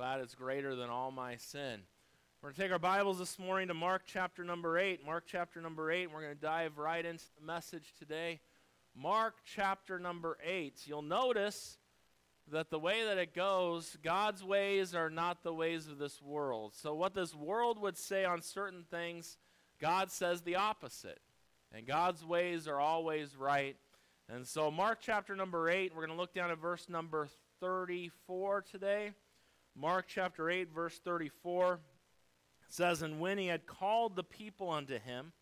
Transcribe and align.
Glad 0.00 0.20
it's 0.22 0.34
greater 0.34 0.74
than 0.74 0.88
all 0.88 1.10
my 1.10 1.36
sin. 1.36 1.82
We're 2.40 2.48
going 2.48 2.54
to 2.54 2.62
take 2.62 2.72
our 2.72 2.78
Bibles 2.78 3.18
this 3.18 3.38
morning 3.38 3.68
to 3.68 3.74
Mark 3.74 4.04
chapter 4.06 4.42
number 4.42 4.78
8. 4.78 5.04
Mark 5.04 5.24
chapter 5.26 5.60
number 5.60 5.90
8, 5.90 6.04
and 6.04 6.14
we're 6.14 6.22
going 6.22 6.34
to 6.34 6.40
dive 6.40 6.78
right 6.78 7.04
into 7.04 7.26
the 7.38 7.46
message 7.46 7.92
today. 7.98 8.40
Mark 8.96 9.34
chapter 9.44 9.98
number 9.98 10.38
8. 10.42 10.84
You'll 10.86 11.02
notice 11.02 11.76
that 12.50 12.70
the 12.70 12.78
way 12.78 13.04
that 13.04 13.18
it 13.18 13.34
goes, 13.34 13.98
God's 14.02 14.42
ways 14.42 14.94
are 14.94 15.10
not 15.10 15.42
the 15.42 15.52
ways 15.52 15.86
of 15.86 15.98
this 15.98 16.22
world. 16.22 16.72
So, 16.74 16.94
what 16.94 17.12
this 17.12 17.34
world 17.34 17.78
would 17.78 17.98
say 17.98 18.24
on 18.24 18.40
certain 18.40 18.84
things, 18.90 19.36
God 19.82 20.10
says 20.10 20.40
the 20.40 20.56
opposite. 20.56 21.20
And 21.74 21.86
God's 21.86 22.24
ways 22.24 22.66
are 22.66 22.80
always 22.80 23.36
right. 23.36 23.76
And 24.30 24.48
so, 24.48 24.70
Mark 24.70 25.00
chapter 25.02 25.36
number 25.36 25.68
8, 25.68 25.92
we're 25.94 26.06
going 26.06 26.16
to 26.16 26.22
look 26.22 26.32
down 26.32 26.50
at 26.50 26.56
verse 26.56 26.88
number 26.88 27.28
34 27.60 28.62
today. 28.62 29.10
Mark 29.80 30.04
chapter 30.06 30.50
8, 30.50 30.68
verse 30.74 31.00
34 31.02 31.80
says, 32.68 33.00
And 33.00 33.18
when 33.18 33.38
he 33.38 33.46
had 33.46 33.64
called 33.64 34.14
the 34.14 34.22
people 34.22 34.68
unto 34.68 34.98
him, 34.98 35.32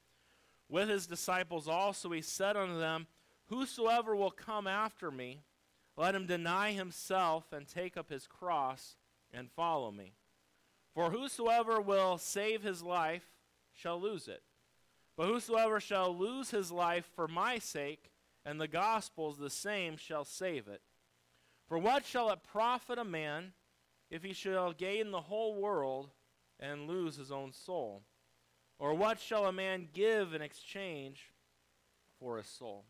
with 0.68 0.88
his 0.88 1.08
disciples 1.08 1.66
also, 1.66 2.12
he 2.12 2.22
said 2.22 2.56
unto 2.56 2.78
them, 2.78 3.08
Whosoever 3.46 4.14
will 4.14 4.30
come 4.30 4.68
after 4.68 5.10
me, 5.10 5.40
let 5.96 6.14
him 6.14 6.26
deny 6.26 6.70
himself 6.70 7.52
and 7.52 7.66
take 7.66 7.96
up 7.96 8.10
his 8.10 8.28
cross 8.28 8.94
and 9.32 9.50
follow 9.50 9.90
me. 9.90 10.12
For 10.94 11.10
whosoever 11.10 11.80
will 11.80 12.16
save 12.16 12.62
his 12.62 12.80
life 12.80 13.24
shall 13.72 14.00
lose 14.00 14.28
it. 14.28 14.44
But 15.16 15.26
whosoever 15.26 15.80
shall 15.80 16.16
lose 16.16 16.50
his 16.50 16.70
life 16.70 17.08
for 17.16 17.26
my 17.26 17.58
sake 17.58 18.12
and 18.44 18.60
the 18.60 18.68
gospel's, 18.68 19.36
the 19.36 19.50
same 19.50 19.96
shall 19.96 20.24
save 20.24 20.68
it. 20.68 20.82
For 21.66 21.76
what 21.76 22.06
shall 22.06 22.30
it 22.30 22.44
profit 22.44 22.98
a 22.98 23.04
man 23.04 23.52
if 24.10 24.22
he 24.22 24.32
shall 24.32 24.72
gain 24.72 25.10
the 25.10 25.22
whole 25.22 25.54
world 25.54 26.10
and 26.58 26.86
lose 26.86 27.16
his 27.16 27.30
own 27.30 27.52
soul? 27.52 28.02
Or 28.78 28.94
what 28.94 29.20
shall 29.20 29.46
a 29.46 29.52
man 29.52 29.88
give 29.92 30.34
in 30.34 30.42
exchange 30.42 31.32
for 32.18 32.36
his 32.36 32.46
soul? 32.46 32.84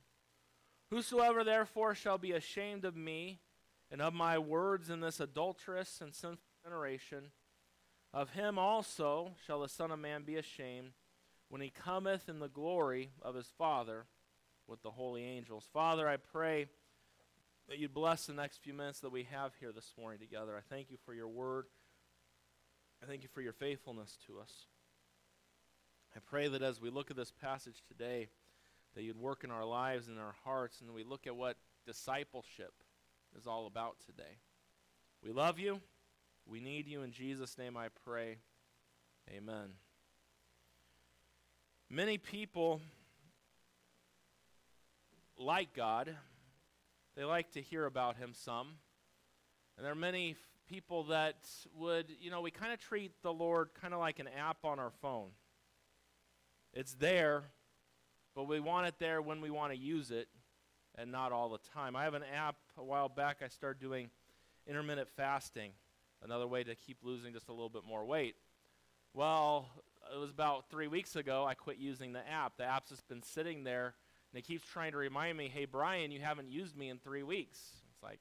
Whosoever 0.90 1.44
therefore 1.44 1.94
shall 1.94 2.18
be 2.18 2.32
ashamed 2.32 2.84
of 2.84 2.96
me 2.96 3.40
and 3.90 4.00
of 4.00 4.14
my 4.14 4.38
words 4.38 4.90
in 4.90 5.00
this 5.00 5.20
adulterous 5.20 6.00
and 6.00 6.14
sinful 6.14 6.38
generation, 6.62 7.30
of 8.12 8.30
him 8.30 8.58
also 8.58 9.34
shall 9.46 9.60
the 9.60 9.68
Son 9.68 9.90
of 9.90 9.98
Man 9.98 10.22
be 10.24 10.36
ashamed 10.36 10.92
when 11.48 11.60
he 11.60 11.70
cometh 11.70 12.28
in 12.28 12.38
the 12.38 12.48
glory 12.48 13.10
of 13.22 13.34
his 13.34 13.48
Father 13.58 14.06
with 14.66 14.82
the 14.82 14.90
holy 14.90 15.24
angels. 15.24 15.64
Father, 15.72 16.08
I 16.08 16.16
pray 16.16 16.68
that 17.68 17.78
you'd 17.78 17.92
bless 17.92 18.26
the 18.26 18.32
next 18.32 18.62
few 18.62 18.72
minutes 18.72 19.00
that 19.00 19.12
we 19.12 19.24
have 19.24 19.52
here 19.60 19.72
this 19.72 19.92
morning 19.98 20.18
together. 20.18 20.56
I 20.56 20.62
thank 20.74 20.90
you 20.90 20.96
for 21.04 21.12
your 21.12 21.28
word. 21.28 21.66
I 23.02 23.06
thank 23.06 23.22
you 23.22 23.28
for 23.32 23.42
your 23.42 23.52
faithfulness 23.52 24.16
to 24.26 24.40
us. 24.40 24.52
I 26.16 26.20
pray 26.20 26.48
that 26.48 26.62
as 26.62 26.80
we 26.80 26.90
look 26.90 27.10
at 27.10 27.16
this 27.16 27.30
passage 27.30 27.82
today, 27.86 28.28
that 28.94 29.02
you'd 29.02 29.20
work 29.20 29.44
in 29.44 29.50
our 29.50 29.66
lives 29.66 30.08
and 30.08 30.18
our 30.18 30.34
hearts, 30.44 30.80
and 30.80 30.92
we 30.92 31.04
look 31.04 31.26
at 31.26 31.36
what 31.36 31.56
discipleship 31.86 32.72
is 33.38 33.46
all 33.46 33.66
about 33.66 33.96
today. 34.06 34.38
We 35.22 35.30
love 35.30 35.58
you. 35.58 35.80
We 36.46 36.60
need 36.60 36.88
you. 36.88 37.02
In 37.02 37.12
Jesus' 37.12 37.58
name 37.58 37.76
I 37.76 37.88
pray. 38.04 38.38
Amen. 39.30 39.74
Many 41.90 42.16
people 42.16 42.80
like 45.38 45.74
God 45.74 46.16
they 47.18 47.24
like 47.24 47.50
to 47.50 47.60
hear 47.60 47.84
about 47.84 48.16
him 48.16 48.30
some. 48.32 48.68
And 49.76 49.84
there 49.84 49.90
are 49.90 49.96
many 49.96 50.30
f- 50.30 50.36
people 50.68 51.02
that 51.04 51.48
would, 51.76 52.06
you 52.20 52.30
know, 52.30 52.40
we 52.40 52.52
kind 52.52 52.72
of 52.72 52.78
treat 52.78 53.10
the 53.22 53.32
Lord 53.32 53.70
kind 53.74 53.92
of 53.92 53.98
like 53.98 54.20
an 54.20 54.28
app 54.28 54.58
on 54.64 54.78
our 54.78 54.92
phone. 55.02 55.30
It's 56.72 56.94
there, 56.94 57.42
but 58.36 58.44
we 58.44 58.60
want 58.60 58.86
it 58.86 58.94
there 59.00 59.20
when 59.20 59.40
we 59.40 59.50
want 59.50 59.72
to 59.72 59.78
use 59.78 60.12
it 60.12 60.28
and 60.96 61.10
not 61.10 61.32
all 61.32 61.48
the 61.48 61.58
time. 61.74 61.96
I 61.96 62.04
have 62.04 62.14
an 62.14 62.22
app 62.32 62.54
a 62.76 62.84
while 62.84 63.08
back 63.08 63.38
I 63.44 63.48
started 63.48 63.80
doing 63.80 64.10
intermittent 64.68 65.08
fasting, 65.16 65.72
another 66.22 66.46
way 66.46 66.62
to 66.62 66.76
keep 66.76 66.98
losing 67.02 67.32
just 67.32 67.48
a 67.48 67.52
little 67.52 67.68
bit 67.68 67.82
more 67.84 68.04
weight. 68.04 68.36
Well, 69.12 69.68
it 70.14 70.20
was 70.20 70.30
about 70.30 70.70
three 70.70 70.86
weeks 70.86 71.16
ago 71.16 71.44
I 71.44 71.54
quit 71.54 71.78
using 71.78 72.12
the 72.12 72.28
app. 72.30 72.58
The 72.58 72.64
app's 72.64 72.90
just 72.90 73.08
been 73.08 73.24
sitting 73.24 73.64
there 73.64 73.94
and 74.32 74.38
it 74.38 74.46
keeps 74.46 74.66
trying 74.66 74.92
to 74.92 74.98
remind 74.98 75.38
me, 75.38 75.50
hey, 75.52 75.64
Brian, 75.64 76.10
you 76.10 76.20
haven't 76.20 76.50
used 76.50 76.76
me 76.76 76.90
in 76.90 76.98
three 76.98 77.22
weeks. 77.22 77.58
It's 77.92 78.02
like, 78.02 78.20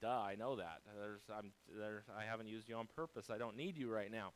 duh, 0.00 0.08
I 0.08 0.34
know 0.34 0.56
that. 0.56 0.80
There's, 0.98 1.22
I'm, 1.36 1.52
there's, 1.78 2.04
I 2.16 2.24
haven't 2.24 2.48
used 2.48 2.68
you 2.68 2.76
on 2.76 2.88
purpose. 2.96 3.30
I 3.30 3.38
don't 3.38 3.56
need 3.56 3.76
you 3.76 3.90
right 3.90 4.10
now. 4.10 4.32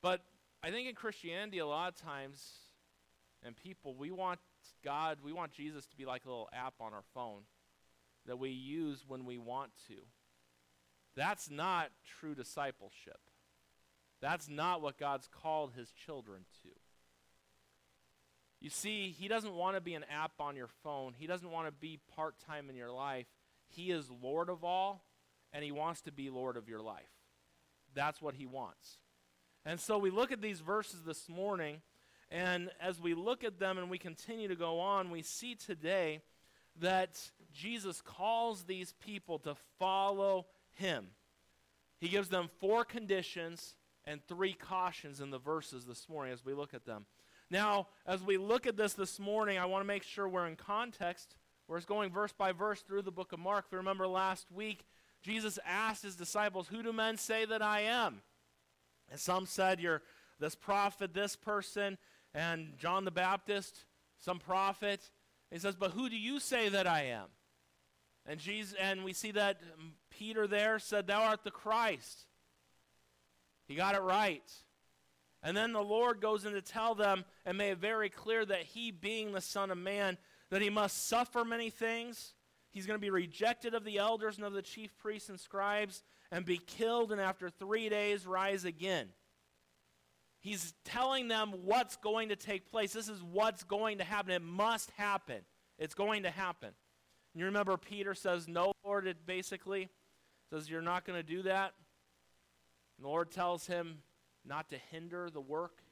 But 0.00 0.20
I 0.62 0.70
think 0.70 0.88
in 0.88 0.94
Christianity, 0.94 1.58
a 1.58 1.66
lot 1.66 1.92
of 1.92 2.00
times, 2.00 2.42
and 3.44 3.56
people, 3.56 3.94
we 3.94 4.10
want 4.10 4.40
God, 4.84 5.18
we 5.22 5.32
want 5.32 5.52
Jesus 5.52 5.86
to 5.86 5.96
be 5.96 6.06
like 6.06 6.24
a 6.24 6.28
little 6.28 6.48
app 6.52 6.74
on 6.80 6.92
our 6.92 7.04
phone 7.12 7.42
that 8.26 8.38
we 8.38 8.50
use 8.50 9.04
when 9.06 9.24
we 9.24 9.38
want 9.38 9.72
to. 9.88 9.96
That's 11.16 11.50
not 11.50 11.90
true 12.18 12.34
discipleship. 12.34 13.20
That's 14.20 14.48
not 14.48 14.80
what 14.80 14.98
God's 14.98 15.28
called 15.28 15.72
his 15.76 15.92
children 15.92 16.44
to. 16.62 16.70
You 18.64 18.70
see, 18.70 19.14
He 19.20 19.28
doesn't 19.28 19.52
want 19.52 19.76
to 19.76 19.82
be 19.82 19.92
an 19.92 20.06
app 20.10 20.32
on 20.40 20.56
your 20.56 20.70
phone, 20.82 21.12
He 21.18 21.26
doesn't 21.26 21.50
want 21.50 21.68
to 21.68 21.72
be 21.72 21.98
part 22.16 22.36
time 22.46 22.70
in 22.70 22.76
your 22.76 22.90
life. 22.90 23.26
He 23.68 23.90
is 23.90 24.10
Lord 24.22 24.48
of 24.48 24.64
all, 24.64 25.04
and 25.52 25.62
He 25.62 25.70
wants 25.70 26.00
to 26.02 26.12
be 26.12 26.30
Lord 26.30 26.56
of 26.56 26.66
your 26.66 26.80
life. 26.80 27.10
That's 27.92 28.22
what 28.22 28.36
He 28.36 28.46
wants. 28.46 28.96
And 29.66 29.78
so 29.78 29.98
we 29.98 30.08
look 30.08 30.32
at 30.32 30.40
these 30.40 30.60
verses 30.60 31.02
this 31.04 31.28
morning, 31.28 31.82
and 32.30 32.70
as 32.80 33.02
we 33.02 33.12
look 33.12 33.44
at 33.44 33.58
them 33.58 33.76
and 33.76 33.90
we 33.90 33.98
continue 33.98 34.48
to 34.48 34.56
go 34.56 34.80
on, 34.80 35.10
we 35.10 35.20
see 35.20 35.54
today 35.54 36.22
that 36.80 37.20
Jesus 37.52 38.00
calls 38.00 38.62
these 38.62 38.94
people 38.94 39.38
to 39.40 39.56
follow 39.78 40.46
Him. 40.72 41.08
He 42.00 42.08
gives 42.08 42.30
them 42.30 42.48
four 42.60 42.86
conditions 42.86 43.74
and 44.06 44.26
three 44.26 44.54
cautions 44.54 45.20
in 45.20 45.28
the 45.28 45.38
verses 45.38 45.84
this 45.84 46.08
morning 46.08 46.32
as 46.32 46.46
we 46.46 46.54
look 46.54 46.72
at 46.72 46.86
them. 46.86 47.04
Now, 47.50 47.88
as 48.06 48.22
we 48.22 48.36
look 48.36 48.66
at 48.66 48.76
this 48.76 48.94
this 48.94 49.18
morning, 49.18 49.58
I 49.58 49.66
want 49.66 49.82
to 49.82 49.86
make 49.86 50.02
sure 50.02 50.28
we're 50.28 50.46
in 50.46 50.56
context. 50.56 51.36
We're 51.68 51.80
going 51.80 52.10
verse 52.10 52.32
by 52.32 52.52
verse 52.52 52.80
through 52.80 53.02
the 53.02 53.12
book 53.12 53.32
of 53.32 53.38
Mark. 53.38 53.66
If 53.66 53.72
you 53.72 53.78
remember 53.78 54.06
last 54.06 54.50
week, 54.50 54.84
Jesus 55.22 55.58
asked 55.66 56.02
his 56.02 56.16
disciples, 56.16 56.68
Who 56.68 56.82
do 56.82 56.92
men 56.92 57.16
say 57.16 57.44
that 57.44 57.62
I 57.62 57.80
am? 57.80 58.22
And 59.10 59.20
some 59.20 59.46
said, 59.46 59.80
You're 59.80 60.02
this 60.38 60.54
prophet, 60.54 61.14
this 61.14 61.36
person, 61.36 61.98
and 62.34 62.76
John 62.78 63.04
the 63.04 63.10
Baptist, 63.10 63.84
some 64.18 64.38
prophet. 64.38 65.10
he 65.50 65.58
says, 65.58 65.74
But 65.74 65.92
who 65.92 66.08
do 66.08 66.16
you 66.16 66.40
say 66.40 66.68
that 66.68 66.86
I 66.86 67.04
am? 67.04 67.26
And 68.26 68.40
Jesus, 68.40 68.74
and 68.80 69.04
we 69.04 69.12
see 69.12 69.32
that 69.32 69.60
Peter 70.10 70.46
there 70.46 70.78
said, 70.78 71.06
Thou 71.06 71.22
art 71.22 71.44
the 71.44 71.50
Christ. 71.50 72.26
He 73.66 73.74
got 73.74 73.94
it 73.94 74.00
right. 74.00 74.50
And 75.44 75.54
then 75.54 75.74
the 75.74 75.82
Lord 75.82 76.22
goes 76.22 76.46
in 76.46 76.54
to 76.54 76.62
tell 76.62 76.94
them 76.94 77.26
and 77.44 77.58
made 77.58 77.72
it 77.72 77.78
very 77.78 78.08
clear 78.08 78.46
that 78.46 78.62
he, 78.62 78.90
being 78.90 79.32
the 79.32 79.42
Son 79.42 79.70
of 79.70 79.76
Man, 79.76 80.16
that 80.48 80.62
he 80.62 80.70
must 80.70 81.06
suffer 81.06 81.44
many 81.44 81.68
things. 81.68 82.32
He's 82.70 82.86
going 82.86 82.98
to 82.98 83.02
be 83.02 83.10
rejected 83.10 83.74
of 83.74 83.84
the 83.84 83.98
elders 83.98 84.38
and 84.38 84.46
of 84.46 84.54
the 84.54 84.62
chief 84.62 84.96
priests 84.96 85.28
and 85.28 85.38
scribes 85.38 86.02
and 86.32 86.46
be 86.46 86.56
killed, 86.56 87.12
and 87.12 87.20
after 87.20 87.50
three 87.50 87.90
days 87.90 88.26
rise 88.26 88.64
again. 88.64 89.08
He's 90.40 90.72
telling 90.84 91.28
them 91.28 91.52
what's 91.64 91.96
going 91.96 92.30
to 92.30 92.36
take 92.36 92.70
place. 92.70 92.92
This 92.92 93.08
is 93.08 93.22
what's 93.22 93.64
going 93.64 93.98
to 93.98 94.04
happen. 94.04 94.32
It 94.32 94.42
must 94.42 94.90
happen. 94.92 95.42
It's 95.78 95.94
going 95.94 96.22
to 96.22 96.30
happen. 96.30 96.70
And 97.32 97.40
you 97.40 97.46
remember 97.46 97.76
Peter 97.76 98.14
says, 98.14 98.48
No, 98.48 98.72
Lord, 98.84 99.06
it 99.06 99.26
basically 99.26 99.88
says, 100.50 100.70
You're 100.70 100.82
not 100.82 101.04
going 101.04 101.18
to 101.18 101.26
do 101.26 101.42
that. 101.42 101.74
And 102.96 103.04
the 103.04 103.08
Lord 103.08 103.30
tells 103.30 103.66
him, 103.66 103.98
not 104.46 104.68
to 104.70 104.76
hinder 104.90 105.30
the 105.30 105.40
work 105.40 105.82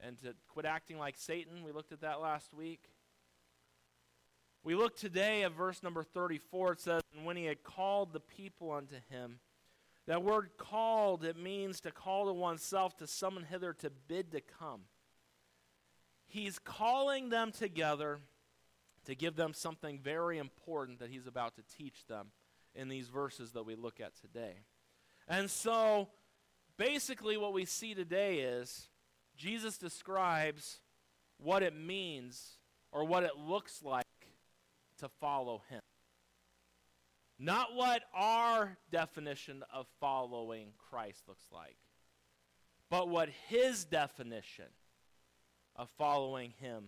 and 0.00 0.18
to 0.18 0.34
quit 0.48 0.66
acting 0.66 0.98
like 0.98 1.16
Satan. 1.16 1.64
We 1.64 1.72
looked 1.72 1.92
at 1.92 2.00
that 2.02 2.20
last 2.20 2.52
week. 2.52 2.90
We 4.62 4.74
look 4.74 4.96
today 4.96 5.44
at 5.44 5.52
verse 5.52 5.82
number 5.82 6.02
34. 6.02 6.72
It 6.72 6.80
says, 6.80 7.02
And 7.16 7.24
when 7.24 7.36
he 7.36 7.44
had 7.44 7.62
called 7.62 8.12
the 8.12 8.20
people 8.20 8.72
unto 8.72 8.96
him, 9.10 9.38
that 10.06 10.22
word 10.22 10.50
called, 10.56 11.24
it 11.24 11.36
means 11.36 11.80
to 11.80 11.90
call 11.90 12.26
to 12.26 12.32
oneself, 12.32 12.96
to 12.98 13.06
summon 13.06 13.44
hither, 13.44 13.72
to 13.74 13.90
bid 13.90 14.32
to 14.32 14.40
come. 14.40 14.82
He's 16.26 16.58
calling 16.58 17.28
them 17.28 17.52
together 17.52 18.18
to 19.04 19.14
give 19.14 19.36
them 19.36 19.54
something 19.54 20.00
very 20.00 20.38
important 20.38 20.98
that 20.98 21.10
he's 21.10 21.26
about 21.26 21.54
to 21.56 21.62
teach 21.76 22.06
them 22.06 22.28
in 22.74 22.88
these 22.88 23.08
verses 23.08 23.52
that 23.52 23.64
we 23.64 23.74
look 23.74 24.00
at 24.00 24.14
today. 24.20 24.54
And 25.28 25.50
so, 25.50 26.08
basically, 26.78 27.36
what 27.36 27.52
we 27.52 27.64
see 27.64 27.94
today 27.94 28.40
is 28.40 28.88
Jesus 29.36 29.78
describes 29.78 30.80
what 31.38 31.62
it 31.62 31.76
means 31.76 32.58
or 32.92 33.04
what 33.04 33.22
it 33.24 33.36
looks 33.36 33.82
like 33.82 34.04
to 34.98 35.08
follow 35.20 35.62
him. 35.68 35.80
Not 37.38 37.74
what 37.74 38.02
our 38.14 38.78
definition 38.90 39.62
of 39.72 39.86
following 40.00 40.68
Christ 40.90 41.24
looks 41.28 41.44
like, 41.52 41.76
but 42.88 43.08
what 43.08 43.28
his 43.48 43.84
definition 43.84 44.66
of 45.74 45.90
following 45.98 46.54
him 46.58 46.86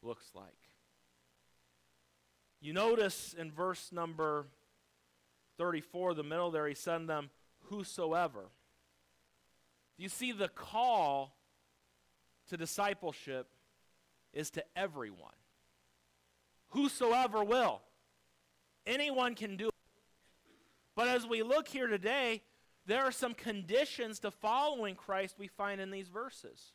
looks 0.00 0.30
like. 0.34 0.46
You 2.60 2.72
notice 2.72 3.34
in 3.36 3.50
verse 3.50 3.90
number 3.90 4.46
34, 5.58 6.14
the 6.14 6.22
middle 6.22 6.50
there, 6.50 6.68
he 6.68 6.74
to 6.74 7.08
them, 7.08 7.30
Whosoever. 7.68 8.50
You 9.98 10.08
see, 10.08 10.32
the 10.32 10.48
call 10.48 11.36
to 12.48 12.56
discipleship 12.56 13.48
is 14.32 14.50
to 14.52 14.64
everyone. 14.76 15.34
Whosoever 16.70 17.42
will. 17.42 17.82
Anyone 18.86 19.34
can 19.34 19.56
do 19.56 19.68
it. 19.68 19.74
But 20.94 21.08
as 21.08 21.26
we 21.26 21.42
look 21.42 21.68
here 21.68 21.88
today, 21.88 22.42
there 22.86 23.02
are 23.02 23.12
some 23.12 23.34
conditions 23.34 24.20
to 24.20 24.30
following 24.30 24.94
Christ 24.94 25.34
we 25.38 25.48
find 25.48 25.80
in 25.80 25.90
these 25.90 26.08
verses. 26.08 26.72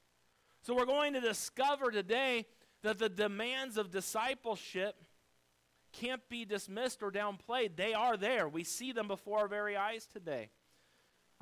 So 0.62 0.76
we're 0.76 0.86
going 0.86 1.14
to 1.14 1.22
discover 1.22 1.92
today 1.92 2.46
that 2.84 3.00
the 3.00 3.10
demands 3.10 3.78
of 3.78 3.90
discipleship 3.90 4.96
can't 5.92 6.28
be 6.30 6.46
dismissed 6.46 7.02
or 7.02 7.12
downplayed. 7.12 7.76
They 7.76 7.94
are 7.94 8.18
there. 8.18 8.48
We 8.48 8.64
see 8.64 8.92
them 8.92 9.08
before 9.08 9.40
our 9.40 9.48
very 9.48 9.76
eyes 9.78 10.06
today. 10.06 10.50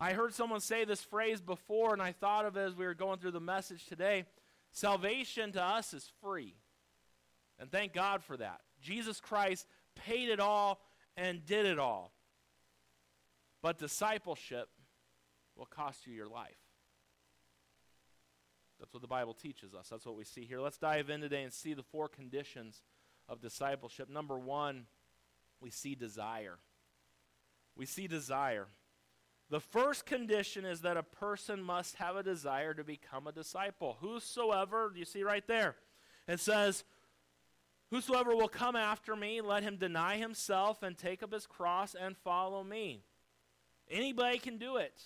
I 0.02 0.14
heard 0.14 0.34
someone 0.34 0.62
say 0.62 0.84
this 0.84 1.04
phrase 1.04 1.42
before, 1.42 1.94
and 1.94 2.02
I 2.02 2.12
thought 2.12 2.46
of 2.46 2.58
it 2.58 2.62
as 2.62 2.76
we 2.76 2.86
were 2.86 2.96
going 2.96 3.20
through 3.20 3.32
the 3.32 3.40
message 3.40 3.86
today. 3.86 4.26
Salvation 4.72 5.52
to 5.52 5.62
us 5.62 5.94
is 5.94 6.10
free. 6.24 6.56
And 7.60 7.72
thank 7.72 7.94
God 7.94 8.24
for 8.24 8.36
that. 8.38 8.62
Jesus 8.82 9.20
Christ 9.20 9.68
paid 9.94 10.30
it 10.30 10.40
all 10.40 10.82
and 11.16 11.46
did 11.46 11.68
it 11.68 11.78
all. 11.78 12.14
But 13.62 13.78
discipleship 13.78 14.70
will 15.56 15.68
cost 15.68 16.08
you 16.08 16.14
your 16.14 16.28
life. 16.28 16.58
That's 18.80 18.96
what 18.96 19.04
the 19.04 19.08
Bible 19.08 19.36
teaches 19.36 19.76
us. 19.76 19.90
That's 19.90 20.08
what 20.08 20.18
we 20.18 20.26
see 20.26 20.46
here. 20.46 20.60
Let's 20.62 20.80
dive 20.80 21.12
in 21.12 21.22
today 21.22 21.44
and 21.44 21.54
see 21.54 21.76
the 21.76 21.84
four 21.84 22.08
conditions 22.08 22.82
of 23.30 23.40
discipleship. 23.40 24.10
Number 24.10 24.40
one, 24.40 24.88
we 25.60 25.70
see 25.70 25.94
desire. 25.94 26.58
We 27.76 27.86
see 27.86 28.08
desire. 28.08 28.66
The 29.52 29.60
first 29.60 30.06
condition 30.06 30.64
is 30.64 30.80
that 30.82 30.96
a 30.96 31.04
person 31.04 31.62
must 31.62 31.98
have 31.98 32.16
a 32.16 32.24
desire 32.24 32.74
to 32.74 32.86
become 32.86 33.28
a 33.28 33.34
disciple. 33.34 33.98
Whosoever, 34.00 34.94
you 34.96 35.04
see 35.04 35.24
right 35.24 35.46
there, 35.46 35.76
it 36.26 36.40
says, 36.40 36.86
Whosoever 37.90 38.34
will 38.34 38.48
come 38.48 38.78
after 38.78 39.14
me, 39.14 39.42
let 39.42 39.64
him 39.64 39.76
deny 39.76 40.16
himself 40.16 40.82
and 40.82 40.98
take 40.98 41.22
up 41.22 41.34
his 41.34 41.46
cross 41.46 41.94
and 41.94 42.16
follow 42.16 42.64
me. 42.64 43.04
Anybody 43.90 44.40
can 44.40 44.58
do 44.58 44.78
it. 44.78 45.04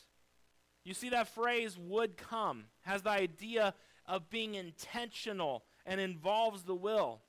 You 0.84 0.94
see 0.94 1.10
that 1.10 1.28
phrase, 1.28 1.76
would 1.80 2.16
come, 2.16 2.66
has 2.82 3.02
the 3.02 3.10
idea 3.10 3.74
of 4.06 4.30
being 4.30 4.54
intentional 4.54 5.64
and 5.88 6.00
involves 6.00 6.62
the 6.62 6.76
will. 6.76 7.22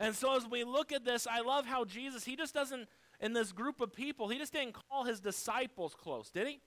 And 0.00 0.12
so 0.16 0.34
as 0.36 0.44
we 0.44 0.64
look 0.64 0.90
at 0.90 1.04
this, 1.04 1.28
I 1.28 1.40
love 1.40 1.66
how 1.66 1.84
Jesus, 1.84 2.24
he 2.24 2.34
just 2.34 2.52
doesn't, 2.52 2.88
in 3.20 3.32
this 3.32 3.52
group 3.52 3.80
of 3.80 3.92
people, 3.92 4.28
he 4.28 4.38
just 4.38 4.52
didn't 4.52 4.76
call 4.88 5.04
his 5.04 5.20
disciples 5.20 5.94
close, 5.94 6.30
did 6.30 6.46
he? 6.46 6.60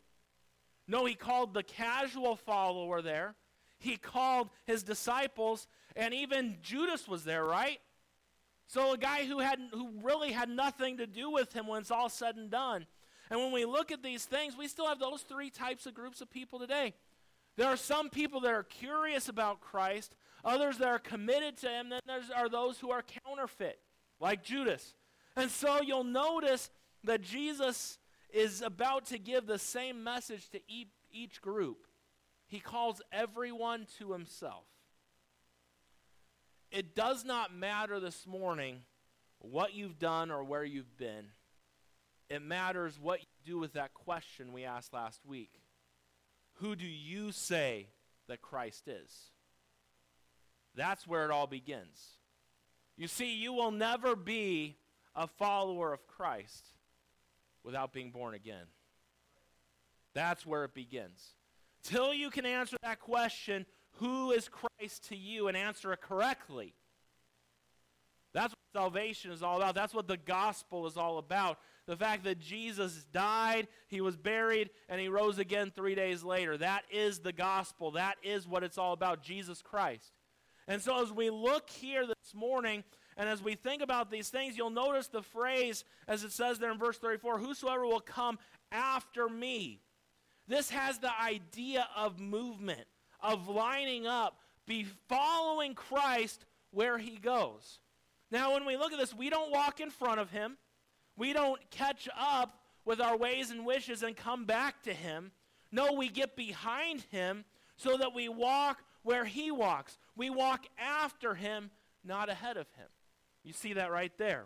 No, 0.87 1.05
he 1.05 1.15
called 1.15 1.53
the 1.53 1.63
casual 1.63 2.35
follower 2.35 3.01
there. 3.01 3.35
He 3.79 3.97
called 3.97 4.49
his 4.65 4.83
disciples, 4.83 5.67
and 5.95 6.13
even 6.13 6.57
Judas 6.61 7.07
was 7.07 7.23
there, 7.23 7.43
right? 7.43 7.79
So 8.67 8.93
a 8.93 8.97
guy 8.97 9.25
who 9.25 9.39
had 9.39 9.59
who 9.71 9.89
really 10.03 10.31
had 10.31 10.49
nothing 10.49 10.97
to 10.97 11.07
do 11.07 11.29
with 11.29 11.51
him 11.51 11.67
when 11.67 11.81
it's 11.81 11.91
all 11.91 12.09
said 12.09 12.35
and 12.35 12.49
done. 12.49 12.85
And 13.29 13.39
when 13.39 13.51
we 13.51 13.65
look 13.65 13.91
at 13.91 14.03
these 14.03 14.25
things, 14.25 14.57
we 14.57 14.67
still 14.67 14.87
have 14.87 14.99
those 14.99 15.21
three 15.21 15.49
types 15.49 15.85
of 15.85 15.93
groups 15.93 16.21
of 16.21 16.29
people 16.29 16.59
today. 16.59 16.93
There 17.57 17.67
are 17.67 17.77
some 17.77 18.09
people 18.09 18.41
that 18.41 18.53
are 18.53 18.63
curious 18.63 19.29
about 19.29 19.61
Christ, 19.61 20.15
others 20.43 20.77
that 20.77 20.87
are 20.87 20.99
committed 20.99 21.57
to 21.57 21.69
him, 21.69 21.89
then 21.89 22.01
there 22.05 22.21
are 22.35 22.49
those 22.49 22.79
who 22.79 22.91
are 22.91 23.03
counterfeit, 23.25 23.79
like 24.19 24.43
Judas. 24.43 24.93
And 25.35 25.49
so 25.49 25.81
you'll 25.81 26.03
notice 26.03 26.69
that 27.03 27.21
Jesus 27.21 27.97
is 28.33 28.61
about 28.61 29.05
to 29.07 29.17
give 29.17 29.45
the 29.45 29.59
same 29.59 30.03
message 30.03 30.49
to 30.49 30.59
each 31.11 31.41
group. 31.41 31.87
He 32.47 32.59
calls 32.59 33.01
everyone 33.11 33.87
to 33.97 34.11
himself. 34.11 34.65
It 36.71 36.95
does 36.95 37.25
not 37.25 37.53
matter 37.53 37.99
this 37.99 38.25
morning 38.25 38.81
what 39.39 39.73
you've 39.73 39.99
done 39.99 40.31
or 40.31 40.43
where 40.43 40.63
you've 40.63 40.97
been. 40.97 41.27
It 42.29 42.41
matters 42.41 42.97
what 42.99 43.19
you 43.19 43.25
do 43.45 43.59
with 43.59 43.73
that 43.73 43.93
question 43.93 44.53
we 44.53 44.63
asked 44.63 44.93
last 44.93 45.25
week. 45.25 45.61
Who 46.55 46.75
do 46.75 46.85
you 46.85 47.31
say 47.31 47.87
that 48.27 48.41
Christ 48.41 48.87
is? 48.87 49.31
That's 50.75 51.05
where 51.05 51.25
it 51.25 51.31
all 51.31 51.47
begins. 51.47 52.17
You 52.95 53.07
see, 53.07 53.35
you 53.35 53.51
will 53.51 53.71
never 53.71 54.15
be 54.15 54.77
a 55.15 55.27
follower 55.27 55.93
of 55.93 56.07
Christ 56.07 56.67
without 57.63 57.93
being 57.93 58.11
born 58.11 58.33
again. 58.33 58.65
That's 60.13 60.45
where 60.45 60.63
it 60.63 60.73
begins. 60.73 61.35
Till 61.83 62.13
you 62.13 62.29
can 62.29 62.45
answer 62.45 62.77
that 62.83 62.99
question, 62.99 63.65
who 63.93 64.31
is 64.31 64.49
Christ 64.49 65.09
to 65.09 65.15
you, 65.15 65.47
and 65.47 65.57
answer 65.57 65.93
it 65.93 66.01
correctly. 66.01 66.73
That's 68.33 68.53
what 68.53 68.81
salvation 68.81 69.31
is 69.31 69.43
all 69.43 69.57
about. 69.57 69.75
That's 69.75 69.93
what 69.93 70.07
the 70.07 70.17
gospel 70.17 70.87
is 70.87 70.95
all 70.95 71.17
about. 71.17 71.59
The 71.87 71.97
fact 71.97 72.23
that 72.23 72.39
Jesus 72.39 73.05
died, 73.11 73.67
he 73.87 73.99
was 73.99 74.15
buried, 74.15 74.69
and 74.87 75.01
he 75.01 75.09
rose 75.09 75.39
again 75.39 75.71
three 75.75 75.95
days 75.95 76.23
later. 76.23 76.57
That 76.57 76.83
is 76.91 77.19
the 77.19 77.33
gospel. 77.33 77.91
That 77.91 78.17
is 78.23 78.47
what 78.47 78.63
it's 78.63 78.77
all 78.77 78.93
about 78.93 79.23
Jesus 79.23 79.61
Christ. 79.61 80.11
And 80.67 80.81
so, 80.81 81.01
as 81.01 81.11
we 81.11 81.29
look 81.29 81.69
here 81.69 82.05
this 82.05 82.33
morning, 82.33 82.83
and 83.17 83.27
as 83.29 83.41
we 83.41 83.55
think 83.55 83.81
about 83.81 84.09
these 84.09 84.29
things, 84.29 84.57
you'll 84.57 84.69
notice 84.69 85.07
the 85.07 85.21
phrase, 85.21 85.83
as 86.07 86.23
it 86.23 86.31
says 86.31 86.59
there 86.59 86.71
in 86.71 86.77
verse 86.77 86.97
34 86.97 87.39
Whosoever 87.39 87.85
will 87.85 87.99
come 87.99 88.39
after 88.71 89.27
me. 89.27 89.81
This 90.47 90.69
has 90.69 90.99
the 90.99 91.11
idea 91.21 91.87
of 91.95 92.19
movement, 92.19 92.85
of 93.21 93.47
lining 93.47 94.07
up, 94.07 94.37
be 94.65 94.85
following 95.07 95.75
Christ 95.75 96.45
where 96.71 96.97
he 96.97 97.17
goes. 97.17 97.79
Now, 98.31 98.53
when 98.53 98.65
we 98.65 98.77
look 98.77 98.93
at 98.93 98.99
this, 98.99 99.13
we 99.13 99.29
don't 99.29 99.51
walk 99.51 99.79
in 99.81 99.89
front 99.89 100.19
of 100.19 100.31
him, 100.31 100.57
we 101.17 101.33
don't 101.33 101.59
catch 101.69 102.07
up 102.17 102.57
with 102.85 102.99
our 102.99 103.17
ways 103.17 103.51
and 103.51 103.65
wishes 103.65 104.03
and 104.03 104.15
come 104.15 104.45
back 104.45 104.81
to 104.83 104.93
him. 104.93 105.31
No, 105.71 105.93
we 105.93 106.09
get 106.09 106.35
behind 106.35 107.01
him 107.11 107.45
so 107.77 107.97
that 107.97 108.13
we 108.13 108.27
walk 108.27 108.81
where 109.03 109.25
he 109.25 109.51
walks. 109.51 109.97
We 110.15 110.29
walk 110.29 110.65
after 110.77 111.35
him, 111.35 111.71
not 112.03 112.29
ahead 112.29 112.57
of 112.57 112.67
him. 112.77 112.87
You 113.43 113.53
see 113.53 113.73
that 113.73 113.91
right 113.91 114.11
there. 114.17 114.45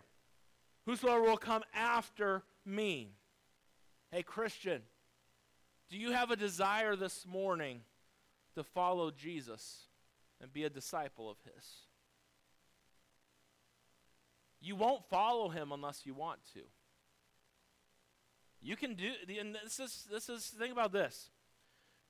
Whosoever 0.86 1.22
will 1.22 1.36
come 1.36 1.62
after 1.74 2.42
me. 2.64 3.12
Hey, 4.10 4.22
Christian, 4.22 4.82
do 5.90 5.98
you 5.98 6.12
have 6.12 6.30
a 6.30 6.36
desire 6.36 6.96
this 6.96 7.26
morning 7.26 7.80
to 8.54 8.64
follow 8.64 9.10
Jesus 9.10 9.88
and 10.40 10.52
be 10.52 10.64
a 10.64 10.70
disciple 10.70 11.28
of 11.28 11.36
his? 11.44 11.64
You 14.60 14.76
won't 14.76 15.04
follow 15.08 15.48
him 15.48 15.72
unless 15.72 16.06
you 16.06 16.14
want 16.14 16.40
to. 16.54 16.60
You 18.62 18.76
can 18.76 18.94
do, 18.94 19.10
and 19.38 19.56
this 19.62 19.78
is, 19.78 20.06
this 20.10 20.28
is, 20.28 20.46
think 20.46 20.72
about 20.72 20.92
this. 20.92 21.30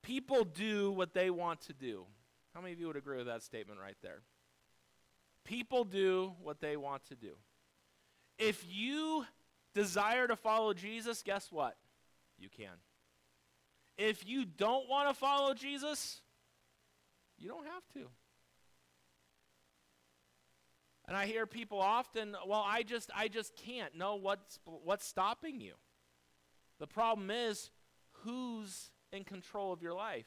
People 0.02 0.44
do 0.44 0.92
what 0.92 1.12
they 1.12 1.30
want 1.30 1.60
to 1.62 1.72
do. 1.72 2.04
How 2.54 2.60
many 2.60 2.72
of 2.72 2.80
you 2.80 2.86
would 2.86 2.96
agree 2.96 3.18
with 3.18 3.26
that 3.26 3.42
statement 3.42 3.80
right 3.80 3.96
there? 4.02 4.22
People 5.46 5.84
do 5.84 6.32
what 6.42 6.60
they 6.60 6.76
want 6.76 7.04
to 7.06 7.14
do. 7.14 7.32
If 8.38 8.64
you 8.68 9.24
desire 9.74 10.26
to 10.26 10.36
follow 10.36 10.74
Jesus, 10.74 11.22
guess 11.22 11.50
what? 11.52 11.76
You 12.38 12.48
can. 12.48 12.72
If 13.96 14.26
you 14.28 14.44
don't 14.44 14.88
want 14.88 15.08
to 15.08 15.14
follow 15.14 15.54
Jesus, 15.54 16.20
you 17.38 17.48
don't 17.48 17.64
have 17.64 17.82
to. 17.94 18.08
And 21.08 21.16
I 21.16 21.26
hear 21.26 21.46
people 21.46 21.80
often, 21.80 22.34
well, 22.46 22.64
I 22.66 22.82
just 22.82 23.10
I 23.14 23.28
just 23.28 23.54
can't. 23.54 23.96
No, 23.96 24.16
what's 24.16 24.58
what's 24.64 25.06
stopping 25.06 25.60
you? 25.60 25.74
The 26.80 26.88
problem 26.88 27.30
is 27.30 27.70
who's 28.24 28.90
in 29.12 29.22
control 29.22 29.72
of 29.72 29.80
your 29.80 29.94
life? 29.94 30.26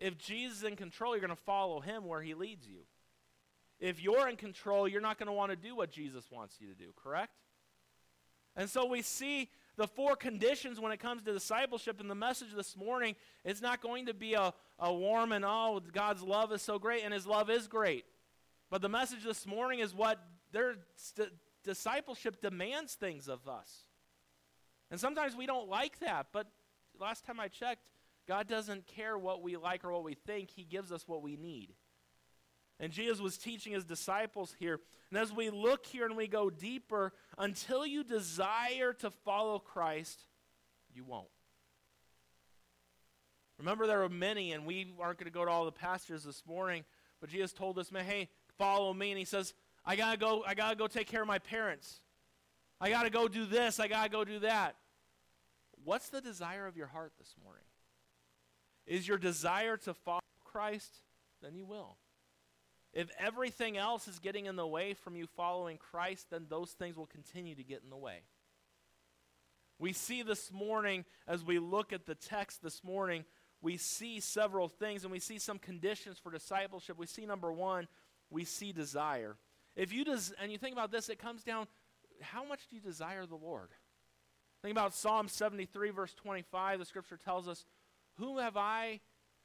If 0.00 0.18
Jesus 0.18 0.58
is 0.58 0.64
in 0.64 0.74
control, 0.74 1.12
you're 1.12 1.20
going 1.20 1.30
to 1.30 1.36
follow 1.36 1.80
him 1.80 2.04
where 2.04 2.20
he 2.20 2.34
leads 2.34 2.66
you. 2.66 2.80
If 3.80 4.02
you're 4.02 4.28
in 4.28 4.36
control, 4.36 4.88
you're 4.88 5.00
not 5.00 5.18
going 5.18 5.28
to 5.28 5.32
want 5.32 5.50
to 5.50 5.56
do 5.56 5.76
what 5.76 5.90
Jesus 5.90 6.24
wants 6.30 6.56
you 6.60 6.68
to 6.68 6.74
do, 6.74 6.92
correct? 6.96 7.32
And 8.56 8.68
so 8.68 8.86
we 8.86 9.02
see 9.02 9.50
the 9.76 9.86
four 9.86 10.16
conditions 10.16 10.80
when 10.80 10.90
it 10.90 10.98
comes 10.98 11.22
to 11.22 11.32
discipleship. 11.32 12.00
And 12.00 12.10
the 12.10 12.14
message 12.16 12.48
this 12.56 12.76
morning 12.76 13.14
is 13.44 13.62
not 13.62 13.80
going 13.80 14.06
to 14.06 14.14
be 14.14 14.34
a, 14.34 14.52
a 14.80 14.92
warm 14.92 15.30
and 15.32 15.44
oh, 15.44 15.80
God's 15.92 16.22
love 16.22 16.52
is 16.52 16.60
so 16.60 16.78
great, 16.78 17.04
and 17.04 17.14
his 17.14 17.26
love 17.26 17.48
is 17.48 17.68
great. 17.68 18.04
But 18.70 18.82
the 18.82 18.88
message 18.88 19.22
this 19.24 19.46
morning 19.46 19.78
is 19.78 19.94
what 19.94 20.18
they're 20.52 20.76
st- 20.96 21.30
discipleship 21.64 22.40
demands 22.40 22.94
things 22.94 23.28
of 23.28 23.46
us. 23.46 23.84
And 24.90 24.98
sometimes 24.98 25.36
we 25.36 25.46
don't 25.46 25.68
like 25.68 26.00
that, 26.00 26.26
but 26.32 26.48
last 26.98 27.24
time 27.24 27.38
I 27.38 27.48
checked, 27.48 27.82
God 28.26 28.48
doesn't 28.48 28.86
care 28.86 29.16
what 29.16 29.42
we 29.42 29.56
like 29.56 29.84
or 29.84 29.92
what 29.92 30.04
we 30.04 30.14
think. 30.14 30.50
He 30.50 30.64
gives 30.64 30.92
us 30.92 31.06
what 31.06 31.22
we 31.22 31.36
need. 31.36 31.74
And 32.80 32.92
Jesus 32.92 33.20
was 33.20 33.36
teaching 33.36 33.72
his 33.72 33.84
disciples 33.84 34.54
here. 34.58 34.78
And 35.10 35.18
as 35.18 35.32
we 35.32 35.50
look 35.50 35.84
here 35.86 36.06
and 36.06 36.16
we 36.16 36.28
go 36.28 36.48
deeper, 36.48 37.12
until 37.36 37.84
you 37.84 38.04
desire 38.04 38.92
to 38.94 39.10
follow 39.10 39.58
Christ, 39.58 40.20
you 40.94 41.04
won't. 41.04 41.28
Remember, 43.58 43.88
there 43.88 44.04
are 44.04 44.08
many, 44.08 44.52
and 44.52 44.64
we 44.64 44.94
aren't 45.00 45.18
going 45.18 45.30
to 45.30 45.36
go 45.36 45.44
to 45.44 45.50
all 45.50 45.64
the 45.64 45.72
pastors 45.72 46.22
this 46.22 46.44
morning, 46.46 46.84
but 47.20 47.30
Jesus 47.30 47.52
told 47.52 47.78
us, 47.78 47.90
man, 47.90 48.04
hey, 48.04 48.28
follow 48.56 48.94
me. 48.94 49.10
And 49.10 49.18
he 49.18 49.24
says, 49.24 49.54
I 49.84 49.96
got 49.96 50.12
to 50.12 50.18
go, 50.18 50.44
I 50.46 50.54
got 50.54 50.70
to 50.70 50.76
go 50.76 50.86
take 50.86 51.08
care 51.08 51.22
of 51.22 51.26
my 51.26 51.40
parents. 51.40 52.00
I 52.80 52.90
got 52.90 53.02
to 53.02 53.10
go 53.10 53.26
do 53.26 53.44
this. 53.44 53.80
I 53.80 53.88
got 53.88 54.04
to 54.04 54.10
go 54.10 54.24
do 54.24 54.38
that. 54.40 54.76
What's 55.82 56.10
the 56.10 56.20
desire 56.20 56.68
of 56.68 56.76
your 56.76 56.86
heart 56.86 57.12
this 57.18 57.34
morning? 57.42 57.64
Is 58.86 59.08
your 59.08 59.18
desire 59.18 59.76
to 59.78 59.94
follow 59.94 60.20
Christ? 60.44 60.92
Then 61.42 61.56
you 61.56 61.66
will. 61.66 61.96
If 62.92 63.10
everything 63.18 63.76
else 63.76 64.08
is 64.08 64.18
getting 64.18 64.46
in 64.46 64.56
the 64.56 64.66
way 64.66 64.94
from 64.94 65.14
you 65.14 65.26
following 65.26 65.76
Christ, 65.76 66.28
then 66.30 66.46
those 66.48 66.72
things 66.72 66.96
will 66.96 67.06
continue 67.06 67.54
to 67.54 67.62
get 67.62 67.82
in 67.84 67.90
the 67.90 67.96
way. 67.96 68.20
We 69.78 69.92
see 69.92 70.22
this 70.22 70.50
morning, 70.50 71.04
as 71.26 71.44
we 71.44 71.58
look 71.58 71.92
at 71.92 72.06
the 72.06 72.14
text 72.14 72.62
this 72.62 72.82
morning, 72.82 73.24
we 73.60 73.76
see 73.76 74.20
several 74.20 74.68
things 74.68 75.04
and 75.04 75.12
we 75.12 75.20
see 75.20 75.38
some 75.38 75.58
conditions 75.58 76.18
for 76.18 76.32
discipleship. 76.32 76.98
We 76.98 77.06
see 77.06 77.26
number 77.26 77.52
one, 77.52 77.88
we 78.30 78.44
see 78.44 78.72
desire. 78.72 79.36
If 79.76 79.92
you 79.92 80.04
des- 80.04 80.34
and 80.40 80.50
you 80.50 80.58
think 80.58 80.72
about 80.72 80.90
this, 80.90 81.08
it 81.08 81.18
comes 81.18 81.44
down 81.44 81.66
how 82.20 82.44
much 82.44 82.68
do 82.68 82.76
you 82.76 82.82
desire 82.82 83.26
the 83.26 83.36
Lord? 83.36 83.68
Think 84.62 84.72
about 84.72 84.94
Psalm 84.94 85.28
73, 85.28 85.90
verse 85.90 86.14
25. 86.14 86.80
The 86.80 86.84
scripture 86.84 87.16
tells 87.16 87.46
us, 87.46 87.64
Whom 88.16 88.38
have 88.38 88.56
I 88.56 89.00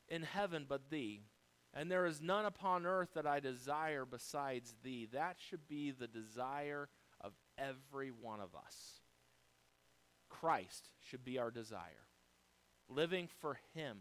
in 0.07 0.23
heaven 0.23 0.65
but 0.67 0.89
thee? 0.89 1.21
And 1.73 1.89
there 1.89 2.05
is 2.05 2.21
none 2.21 2.45
upon 2.45 2.85
earth 2.85 3.09
that 3.15 3.25
I 3.25 3.39
desire 3.39 4.05
besides 4.05 4.75
thee. 4.83 5.07
That 5.11 5.37
should 5.39 5.67
be 5.67 5.91
the 5.91 6.07
desire 6.07 6.87
of 7.19 7.33
every 7.57 8.09
one 8.09 8.39
of 8.39 8.55
us. 8.55 9.01
Christ 10.29 10.89
should 10.99 11.25
be 11.25 11.39
our 11.39 11.51
desire 11.51 12.07
living 12.89 13.27
for 13.39 13.59
Him, 13.73 13.99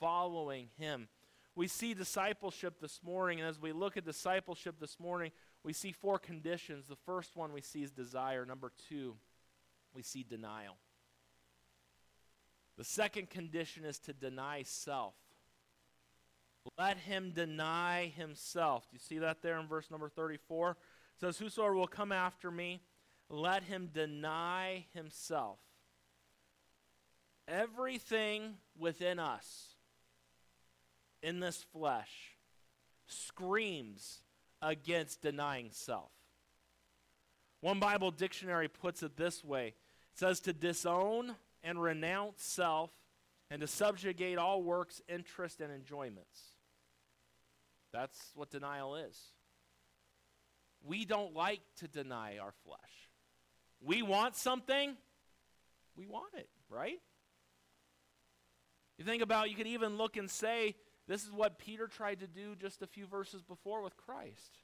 following 0.00 0.68
Him. 0.78 1.08
We 1.54 1.66
see 1.66 1.94
discipleship 1.94 2.80
this 2.80 3.00
morning, 3.02 3.40
and 3.40 3.48
as 3.48 3.60
we 3.60 3.72
look 3.72 3.96
at 3.96 4.04
discipleship 4.04 4.76
this 4.78 5.00
morning, 5.00 5.32
we 5.64 5.72
see 5.72 5.92
four 5.92 6.18
conditions. 6.18 6.86
The 6.86 6.96
first 6.96 7.36
one 7.36 7.52
we 7.52 7.62
see 7.62 7.82
is 7.82 7.90
desire. 7.90 8.44
Number 8.44 8.72
two, 8.88 9.16
we 9.94 10.02
see 10.02 10.22
denial. 10.22 10.76
The 12.76 12.84
second 12.84 13.28
condition 13.30 13.84
is 13.84 13.98
to 14.00 14.12
deny 14.12 14.62
self. 14.62 15.14
Let 16.76 16.98
him 16.98 17.32
deny 17.34 18.12
himself. 18.16 18.88
Do 18.90 18.94
you 18.94 19.00
see 19.00 19.18
that 19.18 19.42
there 19.42 19.58
in 19.58 19.66
verse 19.66 19.90
number 19.90 20.08
34? 20.08 20.70
It 20.70 20.76
says, 21.20 21.38
Whosoever 21.38 21.74
will 21.74 21.86
come 21.86 22.12
after 22.12 22.50
me, 22.50 22.80
let 23.30 23.62
him 23.64 23.90
deny 23.92 24.86
himself 24.94 25.58
everything 27.46 28.54
within 28.78 29.18
us 29.18 29.74
in 31.22 31.40
this 31.40 31.64
flesh 31.72 32.36
screams 33.06 34.20
against 34.62 35.22
denying 35.22 35.70
self. 35.72 36.10
One 37.60 37.80
Bible 37.80 38.10
dictionary 38.10 38.68
puts 38.68 39.02
it 39.02 39.16
this 39.16 39.42
way 39.44 39.68
it 39.68 39.74
says 40.14 40.40
to 40.40 40.52
disown 40.52 41.34
and 41.62 41.82
renounce 41.82 42.42
self 42.42 42.90
and 43.50 43.60
to 43.60 43.66
subjugate 43.66 44.38
all 44.38 44.62
works, 44.62 45.00
interests, 45.08 45.60
and 45.60 45.72
enjoyments. 45.72 46.57
That's 47.92 48.18
what 48.34 48.50
denial 48.50 48.96
is. 48.96 49.18
We 50.84 51.04
don't 51.04 51.34
like 51.34 51.60
to 51.78 51.88
deny 51.88 52.38
our 52.38 52.52
flesh. 52.64 52.78
We 53.80 54.02
want 54.02 54.36
something, 54.36 54.96
we 55.96 56.06
want 56.06 56.34
it, 56.34 56.48
right? 56.68 57.00
You 58.98 59.04
think 59.04 59.22
about, 59.22 59.50
you 59.50 59.56
could 59.56 59.66
even 59.68 59.96
look 59.96 60.16
and 60.16 60.28
say, 60.28 60.74
this 61.06 61.24
is 61.24 61.30
what 61.30 61.58
Peter 61.58 61.86
tried 61.86 62.20
to 62.20 62.26
do 62.26 62.54
just 62.56 62.82
a 62.82 62.86
few 62.86 63.06
verses 63.06 63.42
before 63.42 63.82
with 63.82 63.96
Christ. 63.96 64.58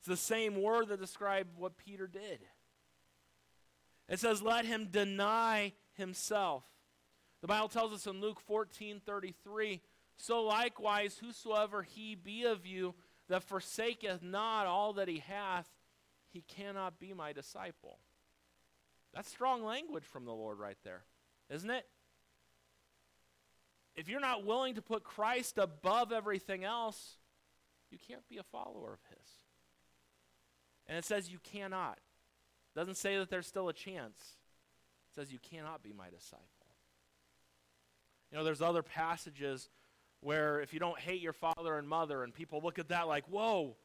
It's 0.00 0.08
the 0.08 0.16
same 0.16 0.60
word 0.60 0.88
that 0.88 1.00
described 1.00 1.56
what 1.56 1.78
Peter 1.78 2.06
did. 2.06 2.40
It 4.08 4.20
says, 4.20 4.42
let 4.42 4.66
him 4.66 4.88
deny 4.90 5.72
himself. 5.94 6.64
The 7.40 7.46
Bible 7.46 7.68
tells 7.68 7.92
us 7.92 8.06
in 8.06 8.20
Luke 8.20 8.40
14 8.40 9.00
33, 9.04 9.80
so 10.16 10.42
likewise, 10.42 11.18
whosoever 11.18 11.82
he 11.82 12.14
be 12.14 12.44
of 12.44 12.66
you 12.66 12.94
that 13.28 13.42
forsaketh 13.42 14.22
not 14.22 14.66
all 14.66 14.94
that 14.94 15.08
he 15.08 15.18
hath, 15.18 15.68
he 16.30 16.42
cannot 16.42 16.98
be 16.98 17.12
my 17.12 17.32
disciple. 17.32 17.98
That's 19.12 19.28
strong 19.28 19.64
language 19.64 20.04
from 20.04 20.24
the 20.24 20.32
Lord 20.32 20.58
right 20.58 20.78
there, 20.84 21.02
isn't 21.50 21.70
it? 21.70 21.86
if 23.96 24.08
you're 24.08 24.20
not 24.20 24.44
willing 24.44 24.74
to 24.74 24.82
put 24.82 25.04
Christ 25.04 25.58
above 25.58 26.12
everything 26.12 26.64
else, 26.64 27.16
you 27.90 27.98
can't 27.98 28.28
be 28.28 28.38
a 28.38 28.42
follower 28.42 28.92
of 28.92 29.00
His. 29.08 29.28
And 30.86 30.98
it 30.98 31.04
says 31.04 31.30
you 31.30 31.38
cannot. 31.42 31.98
It 32.74 32.78
doesn't 32.78 32.96
say 32.96 33.16
that 33.18 33.30
there's 33.30 33.46
still 33.46 33.68
a 33.68 33.72
chance. 33.72 34.18
It 35.10 35.14
says 35.14 35.32
you 35.32 35.38
cannot 35.38 35.82
be 35.82 35.92
my 35.92 36.10
disciple. 36.10 36.44
You 38.30 38.38
know, 38.38 38.44
there's 38.44 38.62
other 38.62 38.82
passages 38.82 39.68
where 40.24 40.60
if 40.60 40.72
you 40.72 40.80
don't 40.80 40.98
hate 40.98 41.20
your 41.20 41.34
father 41.34 41.76
and 41.76 41.86
mother, 41.86 42.24
and 42.24 42.32
people 42.32 42.62
look 42.64 42.78
at 42.78 42.88
that 42.88 43.06
like, 43.06 43.26
whoa, 43.26 43.76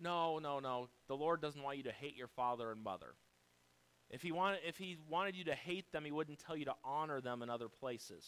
no, 0.00 0.38
no, 0.38 0.58
no. 0.58 0.88
The 1.06 1.16
Lord 1.16 1.42
doesn't 1.42 1.62
want 1.62 1.76
you 1.76 1.82
to 1.82 1.92
hate 1.92 2.16
your 2.16 2.28
father 2.28 2.72
and 2.72 2.82
mother. 2.82 3.14
If 4.08 4.22
he, 4.22 4.32
wanted, 4.32 4.60
if 4.66 4.78
he 4.78 4.96
wanted 5.08 5.36
you 5.36 5.44
to 5.44 5.54
hate 5.54 5.92
them, 5.92 6.06
he 6.06 6.10
wouldn't 6.10 6.38
tell 6.38 6.56
you 6.56 6.64
to 6.64 6.74
honor 6.82 7.20
them 7.20 7.42
in 7.42 7.50
other 7.50 7.68
places. 7.68 8.26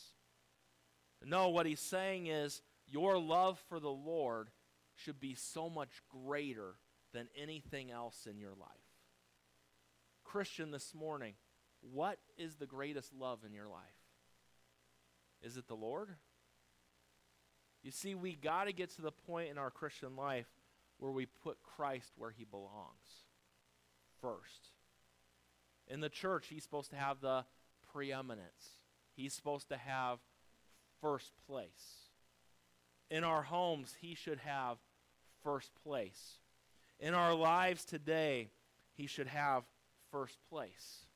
No, 1.25 1.49
what 1.49 1.65
he's 1.65 1.81
saying 1.81 2.27
is 2.27 2.61
your 2.87 3.19
love 3.19 3.59
for 3.71 3.81
the 3.81 3.89
Lord 3.89 4.51
should 4.95 5.19
be 5.19 5.35
so 5.35 5.71
much 5.71 6.03
greater 6.11 6.75
than 7.15 7.29
anything 7.35 7.91
else 7.91 8.27
in 8.31 8.39
your 8.39 8.53
life. 8.53 8.69
Christian, 10.23 10.71
this 10.71 10.95
morning, 10.95 11.33
what 11.81 12.19
is 12.37 12.57
the 12.57 12.67
greatest 12.67 13.15
love 13.15 13.39
in 13.47 13.55
your 13.55 13.69
life? 13.69 13.81
Is 15.43 15.57
it 15.57 15.67
the 15.67 15.77
Lord? 15.77 16.11
You 17.85 17.93
see, 17.93 18.17
we 18.17 18.35
got 18.35 18.65
to 18.65 18.73
get 18.73 18.91
to 18.97 19.03
the 19.03 19.13
point 19.13 19.51
in 19.51 19.59
our 19.59 19.71
Christian 19.71 20.17
life 20.17 20.49
where 20.99 21.13
we 21.13 21.27
put 21.27 21.63
Christ 21.63 22.13
where 22.17 22.31
he 22.31 22.45
belongs 22.45 23.23
first. 24.21 24.71
In 25.87 26.01
the 26.01 26.09
church, 26.09 26.47
he's 26.49 26.65
supposed 26.65 26.91
to 26.91 26.97
have 26.97 27.21
the 27.21 27.45
preeminence. 27.93 28.81
He's 29.15 29.35
supposed 29.35 29.69
to 29.69 29.77
have 29.77 30.19
first 31.01 31.33
place. 31.47 32.09
In 33.11 33.23
our 33.23 33.43
homes, 33.43 33.95
He 34.01 34.15
should 34.15 34.39
have 34.39 34.79
first 35.43 35.71
place. 35.83 36.39
In 36.99 37.15
our 37.15 37.35
lives 37.35 37.85
today, 37.85 38.51
He 38.95 39.07
should 39.07 39.29
have 39.29 39.65
first 40.11 40.39
place. 40.49 41.07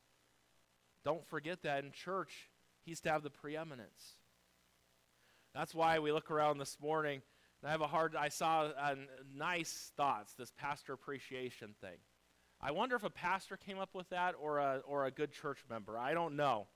Don't 1.05 1.27
forget 1.27 1.63
that 1.63 1.85
in 1.85 1.93
church, 1.93 2.51
He's 2.85 3.01
to 3.01 3.11
have 3.11 3.23
the 3.23 3.31
preeminence. 3.31 4.18
That's 5.59 5.75
why 5.75 5.99
we 5.99 6.13
look 6.13 6.31
around 6.31 6.59
this 6.59 6.77
morning, 6.81 7.21
and 7.61 7.69
I 7.69 7.73
have 7.73 7.81
a 7.81 7.89
hard, 7.89 8.15
I 8.15 8.29
saw 8.29 8.67
uh, 8.67 8.95
a, 8.95 8.97
nice 9.37 9.91
thoughts, 9.97 10.35
this 10.35 10.53
pastor 10.57 10.93
appreciation 10.93 11.75
thing. 11.81 11.97
I 12.61 12.71
wonder 12.71 12.95
if 12.95 13.03
a 13.03 13.11
pastor 13.11 13.57
came 13.57 13.81
up 13.81 13.93
with 13.93 14.09
that 14.11 14.37
or 14.41 14.59
a, 14.59 14.83
or 14.87 15.07
a 15.07 15.11
good 15.11 15.33
church 15.33 15.59
member. 15.69 15.99
I 15.99 16.15
don't 16.15 16.37
know. 16.37 16.69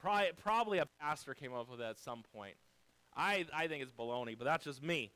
Probably, 0.00 0.30
probably 0.42 0.78
a 0.78 0.86
pastor 0.98 1.34
came 1.34 1.52
up 1.52 1.70
with 1.70 1.82
it 1.82 1.84
at 1.84 1.98
some 1.98 2.22
point. 2.34 2.54
I, 3.14 3.44
I 3.52 3.66
think 3.66 3.82
it's 3.82 3.92
baloney, 3.92 4.38
but 4.38 4.46
that's 4.46 4.64
just 4.64 4.82
me. 4.82 5.12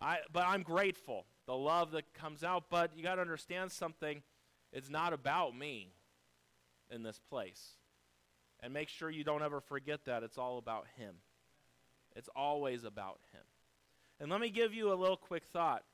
I, 0.00 0.18
but 0.32 0.44
I'm 0.48 0.64
grateful, 0.64 1.26
the 1.46 1.54
love 1.54 1.92
that 1.92 2.12
comes 2.12 2.42
out. 2.42 2.64
But 2.68 2.90
you 2.96 3.04
got 3.04 3.16
to 3.16 3.20
understand 3.20 3.70
something. 3.70 4.20
It's 4.72 4.90
not 4.90 5.12
about 5.12 5.56
me 5.56 5.92
in 6.90 7.04
this 7.04 7.20
place. 7.20 7.76
And 8.58 8.72
make 8.72 8.88
sure 8.88 9.10
you 9.10 9.22
don't 9.22 9.44
ever 9.44 9.60
forget 9.60 10.06
that. 10.06 10.24
It's 10.24 10.38
all 10.38 10.58
about 10.58 10.86
Him. 10.96 11.14
It's 12.16 12.30
always 12.34 12.84
about 12.84 13.20
Him. 13.32 13.42
And 14.18 14.30
let 14.30 14.40
me 14.40 14.50
give 14.50 14.74
you 14.74 14.92
a 14.92 14.94
little 14.94 15.16
quick 15.16 15.44
thought. 15.52 15.84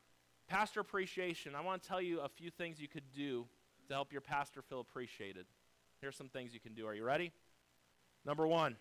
Pastor 0.48 0.80
appreciation. 0.80 1.54
I 1.54 1.60
want 1.60 1.82
to 1.82 1.88
tell 1.88 2.00
you 2.00 2.20
a 2.20 2.28
few 2.28 2.50
things 2.50 2.80
you 2.80 2.88
could 2.88 3.12
do 3.14 3.46
to 3.88 3.94
help 3.94 4.12
your 4.12 4.20
pastor 4.20 4.62
feel 4.62 4.80
appreciated. 4.80 5.46
Here's 6.00 6.16
some 6.16 6.28
things 6.28 6.54
you 6.54 6.60
can 6.60 6.74
do. 6.74 6.86
Are 6.86 6.94
you 6.94 7.04
ready? 7.04 7.32
Number 8.24 8.46
one, 8.46 8.76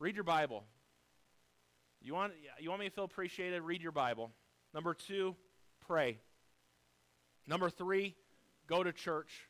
read 0.00 0.16
your 0.16 0.24
Bible. 0.24 0.64
You 2.00 2.14
want, 2.14 2.32
you 2.58 2.70
want 2.70 2.80
me 2.80 2.88
to 2.88 2.94
feel 2.94 3.04
appreciated? 3.04 3.62
Read 3.62 3.82
your 3.82 3.92
Bible. 3.92 4.30
Number 4.74 4.94
two, 4.94 5.36
pray. 5.86 6.18
Number 7.46 7.70
three, 7.70 8.14
go 8.66 8.82
to 8.82 8.92
church. 8.92 9.48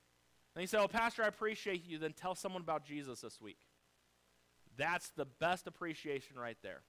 And 0.54 0.62
you 0.62 0.66
say, 0.66 0.78
Oh, 0.78 0.88
Pastor, 0.88 1.22
I 1.22 1.28
appreciate 1.28 1.86
you. 1.86 1.98
Then 1.98 2.12
tell 2.12 2.34
someone 2.34 2.62
about 2.62 2.84
Jesus 2.84 3.20
this 3.20 3.40
week. 3.40 3.58
That's 4.76 5.10
the 5.10 5.24
best 5.24 5.66
appreciation 5.66 6.38
right 6.38 6.56
there. 6.62 6.82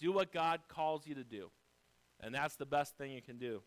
Do 0.00 0.12
what 0.12 0.32
God 0.32 0.60
calls 0.68 1.06
you 1.06 1.14
to 1.14 1.24
do. 1.24 1.50
And 2.20 2.34
that's 2.34 2.56
the 2.56 2.66
best 2.66 2.96
thing 2.96 3.12
you 3.12 3.22
can 3.22 3.38
do. 3.38 3.62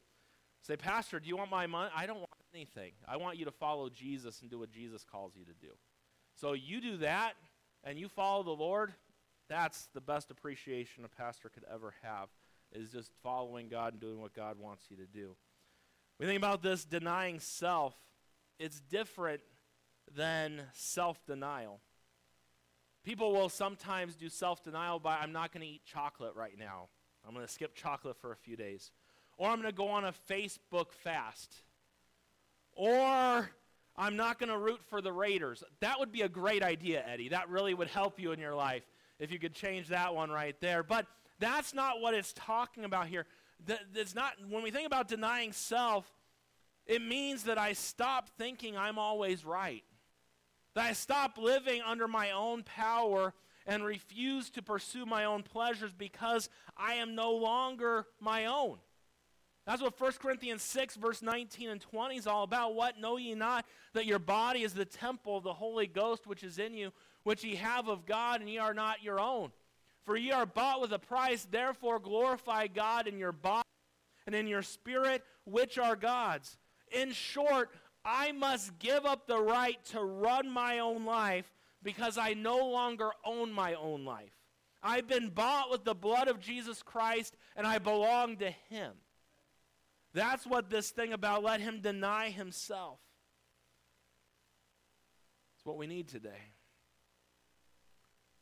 Say, 0.62 0.78
Pastor, 0.78 1.20
do 1.20 1.28
you 1.28 1.36
want 1.36 1.52
my 1.52 1.68
money? 1.68 1.92
I 1.96 2.06
don't 2.06 2.20
want 2.20 2.30
anything. 2.54 2.94
I 3.08 3.18
want 3.18 3.38
you 3.38 3.46
to 3.46 3.52
follow 3.52 3.90
Jesus 3.90 4.42
and 4.42 4.50
do 4.50 4.60
what 4.60 4.72
Jesus 4.72 5.04
calls 5.04 5.34
you 5.36 5.44
to 5.46 5.54
do. 5.54 5.74
So 6.36 6.54
you 6.54 6.82
do 6.82 6.98
that 6.98 7.34
and 7.84 8.00
you 8.00 8.08
follow 8.08 8.44
the 8.44 8.52
Lord, 8.52 8.94
that's 9.50 9.90
the 9.94 10.02
best 10.02 10.32
appreciation 10.32 11.04
a 11.04 11.10
pastor 11.10 11.50
could 11.50 11.66
ever 11.72 11.94
have, 12.02 12.30
is 12.72 12.92
just 12.92 13.12
following 13.22 13.68
God 13.68 13.94
and 13.94 14.02
doing 14.02 14.22
what 14.22 14.34
God 14.34 14.58
wants 14.58 14.86
you 14.90 14.98
to 14.98 15.06
do. 15.06 15.36
We 16.20 16.26
think 16.26 16.38
about 16.38 16.64
this 16.64 16.86
denying 16.86 17.40
self, 17.40 17.96
it's 18.58 18.80
different 18.80 19.42
than 20.16 20.62
self 20.74 21.26
denial. 21.26 21.82
People 23.04 23.34
will 23.34 23.50
sometimes 23.50 24.16
do 24.16 24.30
self 24.30 24.64
denial 24.64 25.00
by, 25.00 25.18
I'm 25.18 25.32
not 25.32 25.52
going 25.52 25.62
to 25.62 25.68
eat 25.68 25.84
chocolate 25.86 26.36
right 26.36 26.58
now. 26.58 26.88
I'm 27.28 27.34
going 27.34 27.46
to 27.46 27.52
skip 27.52 27.76
chocolate 27.76 28.18
for 28.18 28.32
a 28.32 28.36
few 28.36 28.56
days. 28.56 28.92
Or 29.38 29.50
I'm 29.50 29.58
going 29.58 29.72
to 29.72 29.76
go 29.76 29.90
on 29.90 30.06
a 30.06 30.14
Facebook 30.30 30.92
fast. 30.92 31.54
Or 32.74 33.50
I'm 33.96 34.16
not 34.16 34.40
going 34.40 34.50
to 34.50 34.58
root 34.58 34.82
for 34.90 35.02
the 35.02 35.12
Raiders. 35.12 35.64
That 35.80 36.00
would 36.00 36.12
be 36.12 36.22
a 36.22 36.30
great 36.30 36.64
idea, 36.64 37.04
Eddie. 37.06 37.30
That 37.30 37.50
really 37.50 37.74
would 37.74 37.88
help 37.88 38.20
you 38.20 38.32
in 38.32 38.40
your 38.40 38.56
life 38.56 38.84
if 39.20 39.32
you 39.32 39.40
could 39.40 39.54
change 39.54 39.90
that 39.90 40.16
one 40.16 40.32
right 40.32 40.56
there. 40.60 40.84
But 40.84 41.06
that's 41.40 41.74
not 41.74 42.02
what 42.02 42.14
it's 42.14 42.34
talking 42.34 42.86
about 42.86 43.08
here. 43.08 43.26
It's 43.96 44.16
not 44.16 44.34
when 44.50 44.64
we 44.64 44.72
think 44.72 44.88
about 44.88 45.08
denying 45.08 45.52
self, 45.52 46.12
it 46.86 47.02
means 47.02 47.44
that 47.44 47.58
I 47.58 47.74
stop 47.74 48.30
thinking 48.38 48.76
I'm 48.78 48.98
always 48.98 49.46
right. 49.46 49.84
That 50.76 50.86
I 50.86 50.94
stop 50.94 51.38
living 51.38 51.82
under 51.82 52.08
my 52.08 52.32
own 52.32 52.64
power 52.64 53.34
and 53.66 53.86
refuse 53.86 54.50
to 54.52 54.62
pursue 54.62 55.06
my 55.06 55.26
own 55.26 55.44
pleasures 55.44 55.92
because 55.98 56.50
I 56.76 56.96
am 56.96 57.16
no 57.16 57.32
longer 57.34 58.08
my 58.20 58.46
own. 58.46 58.78
That's 59.66 59.82
what 59.82 60.00
1 60.00 60.12
Corinthians 60.20 60.62
6, 60.62 60.96
verse 60.96 61.22
19 61.22 61.70
and 61.70 61.80
20 61.80 62.18
is 62.18 62.28
all 62.28 62.44
about. 62.44 62.76
What? 62.76 63.00
Know 63.00 63.16
ye 63.16 63.34
not 63.34 63.66
that 63.94 64.06
your 64.06 64.20
body 64.20 64.64
is 64.64 64.74
the 64.74 64.84
temple 64.84 65.38
of 65.38 65.44
the 65.44 65.54
Holy 65.54 65.88
Ghost 65.88 66.28
which 66.28 66.44
is 66.44 66.60
in 66.60 66.74
you, 66.74 66.92
which 67.24 67.44
ye 67.46 67.56
have 67.56 67.88
of 67.88 68.06
God, 68.06 68.42
and 68.42 68.50
ye 68.50 68.58
are 68.58 68.74
not 68.74 69.02
your 69.04 69.22
own? 69.22 69.52
For 70.04 70.18
ye 70.18 70.32
are 70.32 70.46
bought 70.46 70.82
with 70.82 70.92
a 70.92 71.00
price, 71.00 71.48
therefore 71.50 72.00
glorify 72.00 72.68
God 72.68 73.08
in 73.08 73.18
your 73.18 73.32
body 73.32 73.64
and 74.26 74.36
in 74.36 74.48
your 74.48 74.64
spirit, 74.64 75.24
which 75.46 75.78
are 75.78 75.96
God's. 75.96 76.58
In 76.92 77.14
short, 77.14 77.72
I 78.06 78.32
must 78.32 78.80
give 78.80 79.06
up 79.06 79.28
the 79.28 79.40
right 79.40 79.84
to 79.86 80.02
run 80.02 80.50
my 80.50 80.80
own 80.80 81.06
life 81.06 81.52
because 81.82 82.18
I 82.18 82.34
no 82.34 82.58
longer 82.68 83.12
own 83.26 83.52
my 83.52 83.74
own 83.76 84.06
life. 84.06 84.34
I've 84.82 85.08
been 85.08 85.30
bought 85.30 85.72
with 85.72 85.86
the 85.86 85.96
blood 85.96 86.28
of 86.28 86.40
Jesus 86.40 86.84
Christ, 86.84 87.38
and 87.56 87.66
I 87.66 87.78
belong 87.80 88.38
to 88.38 88.52
Him. 88.70 88.94
That's 90.14 90.46
what 90.46 90.70
this 90.70 90.92
thing 90.92 91.12
about 91.12 91.44
let 91.44 91.60
him 91.60 91.82
deny 91.82 92.30
himself. 92.30 93.00
It's 95.58 95.66
what 95.66 95.78
we 95.78 95.88
need 95.88 96.08
today. 96.08 96.52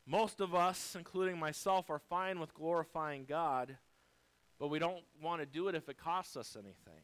Most 0.06 0.40
of 0.40 0.54
us, 0.54 0.94
including 0.96 1.38
myself, 1.38 1.88
are 1.88 1.98
fine 1.98 2.40
with 2.40 2.52
glorifying 2.52 3.24
God, 3.24 3.76
but 4.58 4.68
we 4.68 4.78
don't 4.78 5.04
want 5.22 5.40
to 5.40 5.46
do 5.46 5.68
it 5.68 5.74
if 5.74 5.88
it 5.88 5.96
costs 5.96 6.36
us 6.36 6.56
anything. 6.56 7.02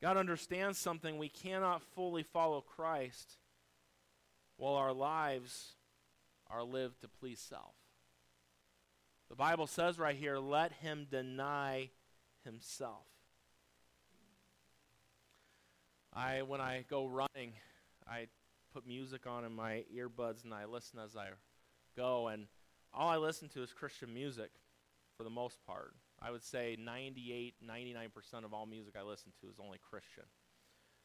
God 0.00 0.16
understands 0.16 0.78
something. 0.78 1.18
We 1.18 1.28
cannot 1.28 1.82
fully 1.82 2.22
follow 2.22 2.60
Christ 2.60 3.38
while 4.56 4.74
our 4.74 4.92
lives 4.92 5.72
are 6.48 6.62
lived 6.62 7.00
to 7.00 7.08
please 7.08 7.40
self. 7.40 7.74
The 9.28 9.36
Bible 9.36 9.66
says 9.66 9.98
right 9.98 10.16
here, 10.16 10.38
let 10.38 10.72
him 10.72 11.06
deny 11.10 11.90
himself. 12.44 13.04
I 16.14 16.42
when 16.42 16.60
I 16.60 16.84
go 16.88 17.06
running, 17.06 17.52
I 18.08 18.28
put 18.72 18.86
music 18.86 19.26
on 19.26 19.44
in 19.44 19.52
my 19.52 19.84
earbuds 19.94 20.44
and 20.44 20.54
I 20.54 20.64
listen 20.64 20.98
as 20.98 21.16
I 21.16 21.28
go 21.96 22.28
and 22.28 22.46
all 22.94 23.08
I 23.08 23.16
listen 23.16 23.48
to 23.50 23.62
is 23.62 23.72
Christian 23.72 24.14
music 24.14 24.50
for 25.16 25.24
the 25.24 25.30
most 25.30 25.58
part. 25.66 25.94
I 26.20 26.30
would 26.30 26.42
say 26.42 26.76
98, 26.78 27.54
99% 27.64 28.44
of 28.44 28.52
all 28.52 28.66
music 28.66 28.94
I 28.98 29.02
listen 29.02 29.32
to 29.40 29.48
is 29.48 29.56
only 29.62 29.78
Christian. 29.78 30.24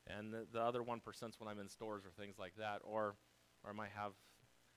And 0.07 0.33
the, 0.33 0.45
the 0.51 0.61
other 0.61 0.81
1% 0.81 0.97
is 1.07 1.39
when 1.39 1.47
I'm 1.47 1.59
in 1.59 1.69
stores 1.69 2.03
or 2.05 2.09
things 2.09 2.35
like 2.39 2.53
that 2.57 2.81
or 2.83 3.15
or 3.63 3.69
I 3.69 3.73
might 3.73 3.91
have 3.95 4.11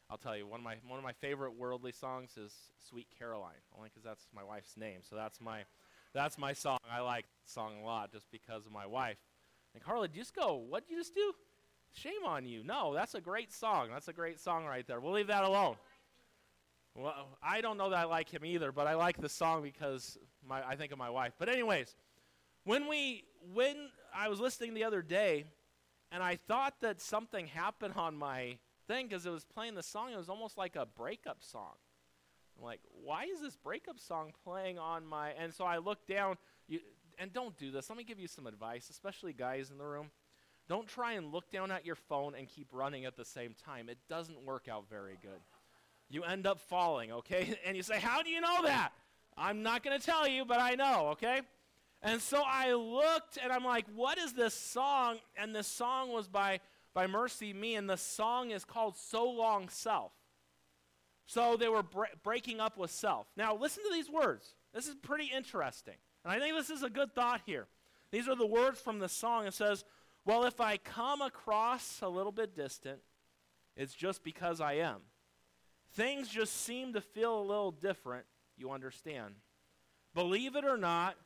I'll 0.08 0.18
tell 0.18 0.36
you 0.36 0.46
one 0.46 0.60
of 0.60 0.64
my 0.64 0.76
one 0.86 0.98
of 0.98 1.04
my 1.04 1.12
favorite 1.12 1.54
worldly 1.56 1.90
songs 1.90 2.36
is 2.36 2.54
Sweet 2.88 3.08
Caroline, 3.18 3.62
only 3.76 3.90
cuz 3.90 4.04
that's 4.04 4.28
my 4.32 4.44
wife's 4.44 4.76
name. 4.76 5.00
So 5.02 5.16
that's 5.16 5.40
my 5.40 5.64
that's 6.14 6.38
my 6.38 6.52
song. 6.52 6.78
I 6.88 7.00
like 7.00 7.26
the 7.44 7.50
song 7.50 7.80
a 7.82 7.84
lot 7.84 8.12
just 8.12 8.30
because 8.30 8.66
of 8.66 8.72
my 8.72 8.86
wife. 8.86 9.18
And 9.74 9.82
Carla, 9.82 10.08
just 10.08 10.34
go, 10.34 10.54
what 10.54 10.86
did 10.86 10.94
you 10.94 11.00
just 11.00 11.14
do? 11.14 11.34
Shame 11.92 12.24
on 12.24 12.46
you. 12.46 12.62
No, 12.62 12.94
that's 12.94 13.14
a 13.14 13.20
great 13.20 13.52
song. 13.52 13.88
That's 13.90 14.08
a 14.08 14.12
great 14.12 14.38
song 14.38 14.64
right 14.64 14.86
there. 14.86 15.00
We'll 15.00 15.12
leave 15.12 15.26
that 15.26 15.44
alone. 15.44 15.76
Well, 16.96 17.38
I 17.42 17.60
don't 17.60 17.76
know 17.76 17.90
that 17.90 17.98
I 17.98 18.04
like 18.04 18.30
him 18.30 18.44
either, 18.44 18.72
but 18.72 18.86
I 18.86 18.94
like 18.94 19.20
the 19.20 19.28
song 19.28 19.62
because 19.62 20.16
my, 20.46 20.66
I 20.66 20.76
think 20.76 20.92
of 20.92 20.98
my 20.98 21.10
wife. 21.10 21.34
But 21.38 21.48
anyways, 21.48 21.94
when 22.64 22.88
we 22.88 23.24
when 23.52 23.90
I 24.14 24.28
was 24.28 24.40
listening 24.40 24.74
the 24.74 24.84
other 24.84 25.02
day, 25.02 25.44
and 26.10 26.22
I 26.22 26.36
thought 26.36 26.74
that 26.80 27.00
something 27.00 27.46
happened 27.46 27.94
on 27.96 28.16
my 28.16 28.58
thing 28.86 29.08
because 29.08 29.26
it 29.26 29.30
was 29.30 29.44
playing 29.44 29.74
the 29.74 29.82
song. 29.82 30.12
It 30.12 30.16
was 30.16 30.28
almost 30.28 30.56
like 30.56 30.76
a 30.76 30.86
breakup 30.86 31.38
song. 31.42 31.74
I'm 32.56 32.64
like, 32.64 32.80
why 33.04 33.24
is 33.24 33.40
this 33.40 33.56
breakup 33.56 34.00
song 34.00 34.32
playing 34.44 34.78
on 34.78 35.04
my. 35.04 35.30
And 35.30 35.52
so 35.52 35.64
I 35.64 35.78
looked 35.78 36.08
down, 36.08 36.36
you, 36.68 36.80
and 37.18 37.32
don't 37.32 37.56
do 37.58 37.70
this. 37.70 37.90
Let 37.90 37.98
me 37.98 38.04
give 38.04 38.18
you 38.18 38.28
some 38.28 38.46
advice, 38.46 38.88
especially 38.88 39.32
guys 39.32 39.70
in 39.70 39.78
the 39.78 39.84
room. 39.84 40.10
Don't 40.68 40.88
try 40.88 41.12
and 41.12 41.32
look 41.32 41.50
down 41.50 41.70
at 41.70 41.84
your 41.84 41.94
phone 41.94 42.34
and 42.34 42.48
keep 42.48 42.68
running 42.72 43.04
at 43.04 43.16
the 43.16 43.24
same 43.24 43.54
time. 43.64 43.88
It 43.88 43.98
doesn't 44.08 44.44
work 44.44 44.68
out 44.68 44.88
very 44.88 45.18
good. 45.20 45.40
You 46.08 46.22
end 46.22 46.46
up 46.46 46.60
falling, 46.60 47.12
okay? 47.12 47.54
And 47.66 47.76
you 47.76 47.82
say, 47.82 47.98
How 47.98 48.22
do 48.22 48.30
you 48.30 48.40
know 48.40 48.62
that? 48.62 48.90
I'm 49.36 49.62
not 49.62 49.82
going 49.82 49.98
to 49.98 50.04
tell 50.04 50.26
you, 50.26 50.44
but 50.44 50.60
I 50.60 50.74
know, 50.74 51.08
okay? 51.12 51.40
And 52.02 52.20
so 52.20 52.42
I 52.46 52.72
looked 52.72 53.38
and 53.42 53.52
I'm 53.52 53.64
like, 53.64 53.86
What 53.94 54.18
is 54.18 54.32
this 54.32 54.54
song? 54.54 55.18
And 55.36 55.54
this 55.54 55.66
song 55.66 56.12
was 56.12 56.28
by, 56.28 56.60
by 56.94 57.06
MercyMe, 57.06 57.76
and 57.76 57.88
the 57.88 57.96
song 57.96 58.50
is 58.50 58.64
called 58.64 58.96
So 58.96 59.28
Long 59.28 59.68
Self. 59.68 60.12
So 61.26 61.56
they 61.56 61.68
were 61.68 61.82
bre- 61.82 62.04
breaking 62.22 62.60
up 62.60 62.78
with 62.78 62.90
self. 62.90 63.26
Now, 63.36 63.56
listen 63.56 63.82
to 63.82 63.90
these 63.92 64.08
words. 64.08 64.54
This 64.72 64.86
is 64.86 64.94
pretty 64.94 65.30
interesting. 65.34 65.96
And 66.24 66.32
I 66.32 66.38
think 66.38 66.54
this 66.54 66.70
is 66.70 66.82
a 66.82 66.90
good 66.90 67.12
thought 67.14 67.40
here. 67.44 67.66
These 68.12 68.28
are 68.28 68.36
the 68.36 68.46
words 68.46 68.80
from 68.80 69.00
the 69.00 69.08
song. 69.08 69.46
It 69.46 69.54
says, 69.54 69.84
Well, 70.24 70.44
if 70.44 70.60
I 70.60 70.76
come 70.76 71.20
across 71.20 72.00
a 72.00 72.08
little 72.08 72.32
bit 72.32 72.54
distant, 72.54 73.00
it's 73.76 73.94
just 73.94 74.22
because 74.22 74.60
I 74.60 74.74
am. 74.74 75.00
Things 75.96 76.28
just 76.28 76.64
seem 76.64 76.92
to 76.92 77.00
feel 77.00 77.40
a 77.40 77.42
little 77.42 77.72
different, 77.72 78.26
you 78.56 78.70
understand. 78.70 79.34
Believe 80.14 80.54
it 80.54 80.64
or 80.64 80.76
not, 80.76 81.16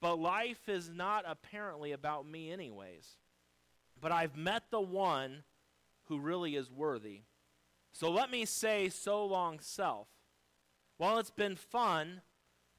but 0.00 0.18
life 0.18 0.68
is 0.68 0.88
not 0.88 1.24
apparently 1.26 1.92
about 1.92 2.26
me, 2.26 2.50
anyways. 2.50 3.16
But 4.00 4.12
I've 4.12 4.36
met 4.36 4.64
the 4.70 4.80
one 4.80 5.44
who 6.04 6.18
really 6.18 6.56
is 6.56 6.70
worthy 6.70 7.22
so 7.92 8.10
let 8.10 8.30
me 8.30 8.44
say, 8.44 8.88
so 8.88 9.24
long, 9.26 9.60
self. 9.60 10.08
Well, 10.98 11.18
it's 11.18 11.30
been 11.30 11.56
fun, 11.56 12.22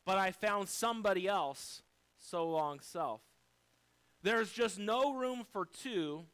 but 0.06 0.18
I 0.18 0.32
found 0.32 0.70
somebody 0.70 1.28
else, 1.28 1.84
so 2.18 2.50
long, 2.50 2.80
self. 2.80 3.22
There's 4.24 4.52
just 4.52 4.80
no 4.80 5.14
room 5.14 5.46
for 5.52 5.66
two, 5.66 6.26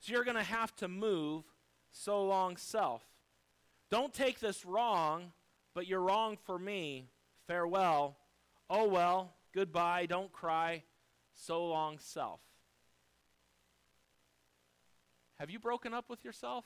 so 0.00 0.12
you're 0.12 0.24
going 0.24 0.36
to 0.36 0.42
have 0.42 0.74
to 0.76 0.88
move, 0.88 1.44
so 1.90 2.24
long, 2.24 2.56
self. 2.56 3.02
Don't 3.92 4.14
take 4.14 4.40
this 4.40 4.64
wrong, 4.64 5.32
but 5.74 5.86
you're 5.86 6.00
wrong 6.00 6.38
for 6.46 6.58
me. 6.58 7.10
Farewell. 7.46 8.16
Oh 8.70 8.88
well, 8.88 9.34
goodbye, 9.54 10.06
don't 10.06 10.32
cry, 10.32 10.84
so 11.34 11.66
long, 11.66 11.98
self. 11.98 12.40
Have 15.38 15.50
you 15.50 15.58
broken 15.58 15.92
up 15.92 16.08
with 16.08 16.24
yourself? 16.24 16.64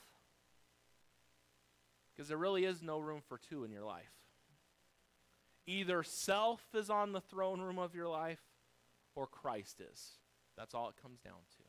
Because 2.15 2.29
there 2.29 2.37
really 2.37 2.63
is 2.63 2.81
no 2.81 2.97
room 2.97 3.19
for 3.27 3.37
two 3.37 3.65
in 3.65 3.71
your 3.71 3.83
life. 3.83 4.13
Either 5.65 6.03
self 6.03 6.61
is 6.73 6.89
on 6.89 7.11
the 7.11 7.19
throne 7.19 7.59
room 7.59 7.77
of 7.77 7.93
your 7.93 8.07
life 8.07 8.39
or 9.15 9.27
Christ 9.27 9.81
is. 9.81 10.11
That's 10.57 10.73
all 10.73 10.87
it 10.87 10.95
comes 11.01 11.19
down 11.19 11.33
to. 11.57 11.63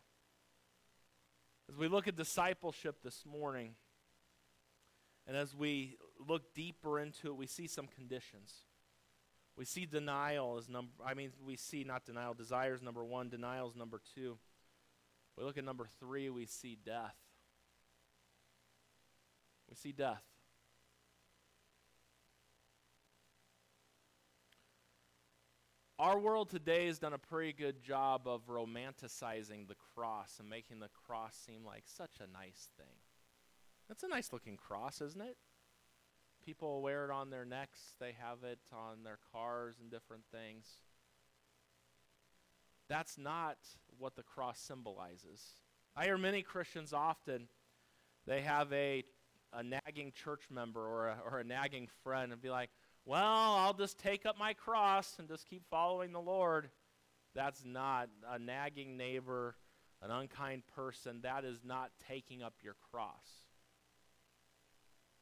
As 1.69 1.77
we 1.77 1.89
look 1.89 2.07
at 2.07 2.15
discipleship 2.15 3.03
this 3.03 3.25
morning, 3.27 3.75
and 5.29 5.37
as 5.37 5.55
we 5.55 5.99
look 6.27 6.55
deeper 6.55 6.99
into 6.99 7.29
it, 7.29 7.37
we 7.37 7.47
see 7.47 7.67
some 7.67 7.87
conditions. 7.87 8.55
We 9.57 9.67
see 9.67 9.85
denial 9.85 10.57
as 10.57 10.69
number, 10.69 10.91
I 11.05 11.13
mean, 11.13 11.33
we 11.45 11.57
see 11.57 11.85
not 11.85 12.07
denial, 12.07 12.33
desires 12.33 12.81
number 12.81 13.05
one, 13.05 13.29
denials 13.29 13.77
number 13.77 14.01
two. 14.15 14.39
We 15.37 15.45
look 15.45 15.59
at 15.59 15.65
number 15.65 15.87
three, 16.01 16.31
we 16.31 16.47
see 16.47 16.79
death. 16.83 17.15
We 19.69 19.77
see 19.77 19.93
death. 19.93 20.23
Our 25.99 26.19
world 26.19 26.49
today 26.49 26.87
has 26.87 27.01
done 27.01 27.13
a 27.13 27.19
pretty 27.19 27.53
good 27.53 27.83
job 27.83 28.23
of 28.27 28.47
romanticizing 28.47 29.67
the 29.67 29.75
cross 29.95 30.37
and 30.39 30.49
making 30.49 30.79
the 30.79 30.89
cross 31.07 31.35
seem 31.45 31.67
like 31.67 31.83
such 31.87 32.21
a 32.21 32.33
nice 32.33 32.69
thing. 32.79 32.95
That's 33.89 34.03
a 34.03 34.09
nice 34.09 34.33
looking 34.33 34.57
cross, 34.57 35.01
isn't 35.01 35.21
it? 35.21 35.37
People 36.45 36.83
wear 36.83 37.05
it 37.07 37.11
on 37.11 37.31
their 37.31 37.45
necks, 37.45 37.95
they 37.99 38.15
have 38.21 38.45
it 38.45 38.59
on 38.73 39.03
their 39.03 39.19
cars 39.33 39.77
and 39.81 39.91
different 39.91 40.25
things. 40.31 40.67
That's 42.89 43.19
not 43.19 43.59
what 43.99 44.17
the 44.17 44.23
cross 44.23 44.59
symbolizes. 44.59 45.43
I 45.97 46.05
hear 46.05 46.17
many 46.17 46.43
Christians 46.43 46.93
often, 46.93 47.49
they 48.27 48.43
have 48.43 48.73
a, 48.73 49.05
a 49.53 49.63
nagging 49.63 50.13
church 50.13 50.45
member 50.51 50.81
or 50.81 51.09
a, 51.09 51.19
or 51.25 51.39
a 51.41 51.45
nagging 51.45 51.89
friend 52.03 52.33
and 52.33 52.41
be 52.41 52.51
like, 52.51 52.71
well, 53.05 53.55
I'll 53.57 53.75
just 53.75 53.99
take 53.99 54.27
up 54.27 54.39
my 54.39 54.53
cross 54.53 55.17
and 55.19 55.29
just 55.29 55.49
keep 55.49 55.63
following 55.71 56.13
the 56.13 56.21
Lord. 56.21 56.71
That's 57.35 57.65
not 57.65 58.11
a 58.31 58.39
nagging 58.39 58.97
neighbor, 58.97 59.57
an 60.03 60.11
unkind 60.11 60.63
person. 60.67 61.21
That 61.23 61.45
is 61.45 61.61
not 61.65 61.91
taking 62.07 62.43
up 62.43 62.55
your 62.63 62.77
cross. 62.91 63.48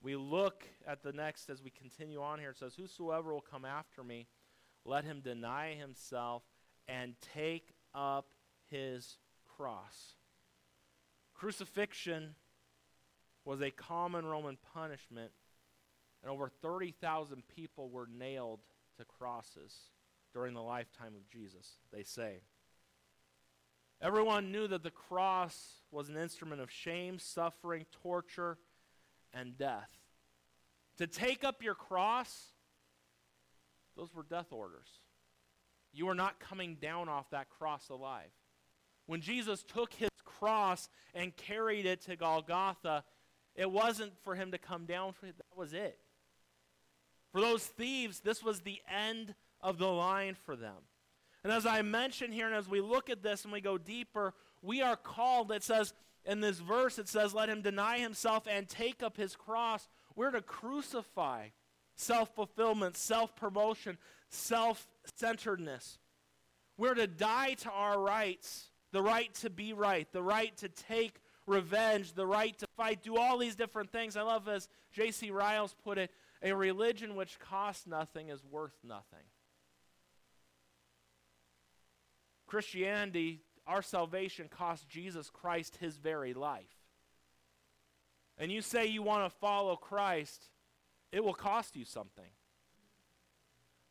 We 0.02 0.16
look 0.16 0.64
at 0.86 1.02
the 1.02 1.12
next 1.12 1.50
as 1.50 1.62
we 1.62 1.70
continue 1.70 2.20
on 2.22 2.38
here. 2.38 2.50
It 2.50 2.58
says, 2.58 2.74
Whosoever 2.74 3.32
will 3.32 3.40
come 3.40 3.64
after 3.64 4.04
me, 4.04 4.28
let 4.84 5.04
him 5.04 5.20
deny 5.20 5.74
himself 5.74 6.42
and 6.86 7.14
take 7.34 7.74
up 7.94 8.32
his 8.70 9.18
cross. 9.56 10.14
Crucifixion 11.34 12.34
was 13.44 13.60
a 13.60 13.70
common 13.70 14.26
Roman 14.26 14.58
punishment, 14.74 15.32
and 16.22 16.30
over 16.30 16.48
30,000 16.48 17.42
people 17.48 17.88
were 17.90 18.08
nailed 18.10 18.60
to 18.98 19.04
crosses 19.04 19.74
during 20.32 20.54
the 20.54 20.62
lifetime 20.62 21.14
of 21.14 21.28
Jesus, 21.28 21.78
they 21.92 22.02
say. 22.02 22.40
Everyone 24.00 24.52
knew 24.52 24.68
that 24.68 24.82
the 24.82 24.90
cross 24.90 25.82
was 25.90 26.08
an 26.08 26.16
instrument 26.16 26.60
of 26.60 26.70
shame, 26.70 27.18
suffering, 27.18 27.86
torture, 28.02 28.58
and 29.38 29.56
death. 29.58 29.90
To 30.98 31.06
take 31.06 31.44
up 31.44 31.62
your 31.62 31.74
cross, 31.74 32.52
those 33.96 34.14
were 34.14 34.22
death 34.22 34.50
orders. 34.50 34.88
You 35.92 36.08
are 36.08 36.14
not 36.14 36.40
coming 36.40 36.76
down 36.80 37.08
off 37.08 37.30
that 37.30 37.48
cross 37.50 37.88
alive. 37.88 38.30
When 39.06 39.20
Jesus 39.20 39.62
took 39.62 39.92
his 39.94 40.10
cross 40.24 40.88
and 41.14 41.36
carried 41.36 41.86
it 41.86 42.02
to 42.02 42.16
Golgotha, 42.16 43.04
it 43.54 43.70
wasn't 43.70 44.12
for 44.24 44.34
him 44.34 44.52
to 44.52 44.58
come 44.58 44.84
down. 44.84 45.14
That 45.22 45.34
was 45.56 45.72
it. 45.72 45.98
For 47.32 47.40
those 47.40 47.64
thieves, 47.64 48.20
this 48.20 48.42
was 48.42 48.60
the 48.60 48.80
end 48.90 49.34
of 49.60 49.78
the 49.78 49.88
line 49.88 50.36
for 50.44 50.56
them. 50.56 50.76
And 51.44 51.52
as 51.52 51.66
I 51.66 51.82
mentioned 51.82 52.34
here, 52.34 52.46
and 52.46 52.54
as 52.54 52.68
we 52.68 52.80
look 52.80 53.08
at 53.08 53.22
this 53.22 53.44
and 53.44 53.52
we 53.52 53.60
go 53.60 53.78
deeper, 53.78 54.34
we 54.62 54.82
are 54.82 54.96
called, 54.96 55.52
it 55.52 55.62
says 55.62 55.94
in 56.26 56.40
this 56.40 56.58
verse, 56.58 56.98
it 56.98 57.08
says, 57.08 57.34
let 57.34 57.48
him 57.48 57.62
deny 57.62 57.98
himself 57.98 58.46
and 58.50 58.68
take 58.68 59.02
up 59.02 59.16
his 59.16 59.36
cross. 59.36 59.88
We're 60.14 60.32
to 60.32 60.42
crucify 60.42 61.48
self 61.94 62.34
fulfillment, 62.34 62.96
self 62.96 63.36
promotion, 63.36 63.98
self 64.28 64.86
centeredness. 65.14 65.98
We're 66.76 66.94
to 66.94 67.06
die 67.06 67.54
to 67.54 67.70
our 67.70 68.00
rights 68.00 68.70
the 68.92 69.02
right 69.02 69.32
to 69.34 69.50
be 69.50 69.72
right, 69.72 70.10
the 70.12 70.22
right 70.22 70.56
to 70.58 70.68
take 70.68 71.20
revenge, 71.46 72.14
the 72.14 72.26
right 72.26 72.56
to 72.58 72.66
fight, 72.76 73.02
do 73.02 73.16
all 73.16 73.38
these 73.38 73.54
different 73.54 73.92
things. 73.92 74.16
I 74.16 74.22
love 74.22 74.48
as 74.48 74.68
J.C. 74.92 75.30
Ryles 75.30 75.74
put 75.84 75.98
it 75.98 76.10
a 76.42 76.54
religion 76.54 77.14
which 77.14 77.38
costs 77.38 77.86
nothing 77.86 78.30
is 78.30 78.42
worth 78.44 78.76
nothing. 78.82 79.24
Christianity, 82.46 83.42
our 83.66 83.82
salvation, 83.82 84.48
cost 84.48 84.88
Jesus 84.88 85.30
Christ 85.30 85.76
his 85.76 85.96
very 85.96 86.34
life. 86.34 86.64
And 88.38 88.52
you 88.52 88.62
say 88.62 88.86
you 88.86 89.02
want 89.02 89.30
to 89.30 89.38
follow 89.38 89.76
Christ, 89.76 90.44
it 91.12 91.24
will 91.24 91.34
cost 91.34 91.76
you 91.76 91.84
something. 91.84 92.30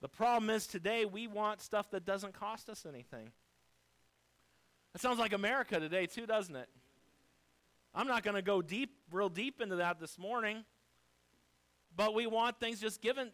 The 0.01 0.09
problem 0.09 0.49
is 0.49 0.67
today 0.67 1.05
we 1.05 1.27
want 1.27 1.61
stuff 1.61 1.89
that 1.91 2.05
doesn't 2.05 2.33
cost 2.33 2.69
us 2.69 2.85
anything. 2.87 3.31
It 4.93 5.01
sounds 5.01 5.19
like 5.19 5.33
America 5.33 5.79
today, 5.79 6.05
too, 6.05 6.25
doesn't 6.25 6.55
it? 6.55 6.69
I'm 7.93 8.07
not 8.07 8.23
going 8.23 8.35
to 8.35 8.41
go 8.41 8.61
deep, 8.61 8.91
real 9.11 9.29
deep 9.29 9.61
into 9.61 9.77
that 9.77 9.99
this 9.99 10.19
morning, 10.19 10.63
but 11.95 12.13
we 12.13 12.27
want 12.27 12.59
things 12.59 12.79
just 12.79 13.01
given. 13.01 13.31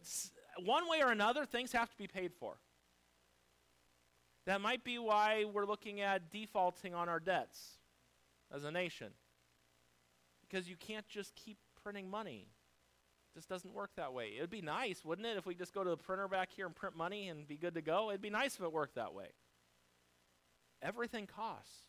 One 0.64 0.88
way 0.88 1.02
or 1.02 1.12
another, 1.12 1.46
things 1.46 1.72
have 1.74 1.90
to 1.90 1.98
be 1.98 2.08
paid 2.08 2.32
for. 2.40 2.58
That 4.52 4.60
might 4.60 4.84
be 4.84 5.00
why 5.00 5.46
we're 5.46 5.66
looking 5.66 6.02
at 6.02 6.30
defaulting 6.30 6.94
on 6.94 7.08
our 7.08 7.22
debts 7.22 7.78
as 8.54 8.66
a 8.66 8.72
nation. 8.72 9.14
Because 10.42 10.68
you 10.68 10.76
can't 10.76 11.08
just 11.08 11.34
keep 11.36 11.58
printing 11.82 12.10
money 12.10 12.50
It 13.30 13.38
just 13.38 13.48
doesn't 13.48 13.74
work 13.74 13.92
that 13.96 14.12
way. 14.12 14.34
It 14.38 14.42
would 14.42 14.50
be 14.50 14.62
nice, 14.62 15.06
wouldn't 15.06 15.26
it, 15.26 15.38
if 15.38 15.46
we 15.46 15.56
just 15.56 15.74
go 15.74 15.86
to 15.86 15.90
the 15.90 15.96
printer 15.96 16.28
back 16.28 16.50
here 16.54 16.66
and 16.66 16.76
print 16.76 16.98
money 16.98 17.30
and 17.30 17.48
be 17.48 17.56
good 17.56 17.76
to 17.76 17.82
go? 17.82 18.10
It'd 18.10 18.22
be 18.22 18.30
nice 18.30 18.56
if 18.56 18.62
it 18.62 18.74
worked 18.74 18.96
that 18.96 19.14
way. 19.14 19.28
Everything 20.82 21.28
costs. 21.28 21.84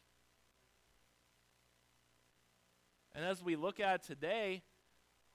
And 3.13 3.25
as 3.25 3.43
we 3.43 3.57
look 3.57 3.81
at 3.81 4.05
today, 4.05 4.63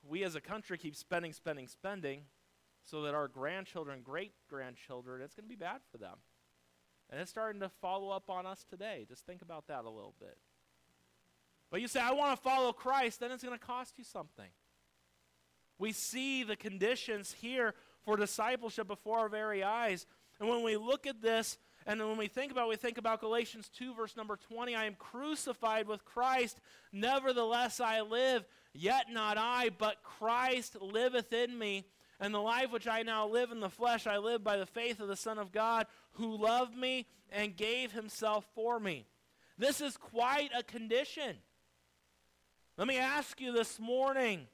we 0.08 0.24
as 0.24 0.36
a 0.36 0.42
country 0.42 0.78
keep 0.78 0.96
spending, 0.96 1.34
spending, 1.34 1.68
spending, 1.68 2.22
so 2.84 3.02
that 3.02 3.14
our 3.14 3.28
grandchildren, 3.28 4.00
great 4.02 4.32
grandchildren, 4.50 5.22
it's 5.22 5.36
going 5.36 5.44
to 5.44 5.50
be 5.50 5.58
bad 5.58 5.82
for 5.92 5.98
them. 5.98 6.20
And 7.10 7.22
it's 7.22 7.32
starting 7.32 7.62
to 7.62 7.70
follow 7.82 8.10
up 8.10 8.30
on 8.30 8.46
us 8.46 8.66
today. 8.70 9.06
Just 9.08 9.26
think 9.26 9.42
about 9.42 9.68
that 9.68 9.86
a 9.86 9.90
little 9.90 10.16
bit. 10.20 10.38
But 11.70 11.82
you 11.82 11.88
say, 11.88 12.00
I 12.00 12.12
want 12.12 12.36
to 12.36 12.42
follow 12.42 12.72
Christ, 12.72 13.20
then 13.20 13.32
it's 13.32 13.44
going 13.44 13.58
to 13.58 13.66
cost 13.66 13.98
you 13.98 14.04
something. 14.04 14.50
We 15.80 15.92
see 15.92 16.44
the 16.44 16.56
conditions 16.56 17.36
here 17.40 17.74
for 18.04 18.18
discipleship 18.18 18.88
before 18.88 19.20
our 19.20 19.30
very 19.30 19.64
eyes. 19.64 20.06
And 20.40 20.50
when 20.50 20.64
we 20.64 20.78
look 20.78 21.06
at 21.06 21.22
this, 21.22 21.58
and 21.86 22.00
when 22.00 22.18
we 22.18 22.28
think 22.28 22.52
about 22.52 22.66
it, 22.66 22.70
we 22.70 22.76
think 22.76 22.98
about 22.98 23.22
Galatians 23.22 23.70
2, 23.70 23.94
verse 23.96 24.16
number 24.18 24.38
20 24.38 24.76
I 24.76 24.86
am 24.86 24.96
crucified 24.96 25.88
with 25.88 26.04
Christ, 26.06 26.60
nevertheless 26.92 27.80
I 27.80 28.02
live, 28.02 28.46
yet 28.74 29.06
not 29.12 29.38
I, 29.38 29.70
but 29.78 30.04
Christ 30.04 30.82
liveth 30.82 31.32
in 31.32 31.58
me. 31.58 31.86
And 32.20 32.34
the 32.34 32.40
life 32.40 32.72
which 32.72 32.88
I 32.88 33.04
now 33.04 33.28
live 33.28 33.52
in 33.52 33.60
the 33.60 33.70
flesh, 33.70 34.08
I 34.08 34.18
live 34.18 34.44
by 34.44 34.58
the 34.58 34.66
faith 34.66 35.00
of 35.00 35.08
the 35.08 35.16
Son 35.16 35.38
of 35.38 35.52
God, 35.52 35.86
who 36.14 36.36
loved 36.36 36.76
me 36.76 37.06
and 37.32 37.56
gave 37.56 37.92
himself 37.92 38.46
for 38.56 38.80
me. 38.80 39.06
This 39.58 39.82
is 39.82 39.98
quite 39.98 40.50
a 40.58 40.64
condition. 40.64 41.38
Let 42.78 42.88
me 42.88 42.98
ask 42.98 43.40
you 43.40 43.52
this 43.52 43.80
morning 43.80 44.48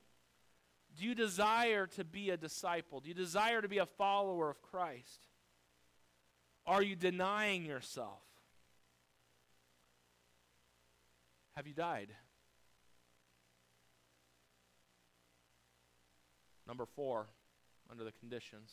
do 0.96 1.06
you 1.06 1.16
desire 1.16 1.88
to 1.88 2.04
be 2.04 2.30
a 2.30 2.38
disciple? 2.38 3.00
Do 3.00 3.10
you 3.10 3.16
desire 3.16 3.62
to 3.62 3.68
be 3.68 3.80
a 3.80 3.86
follower 3.86 4.50
of 4.50 4.62
Christ? 4.62 5.28
Are 6.66 6.84
you 6.84 6.96
denying 6.96 7.66
yourself? 7.66 8.22
Have 11.56 11.68
you 11.68 11.74
died? 11.74 12.10
Number 16.68 16.86
four, 16.86 17.28
under 17.90 18.04
the 18.04 18.12
conditions, 18.12 18.72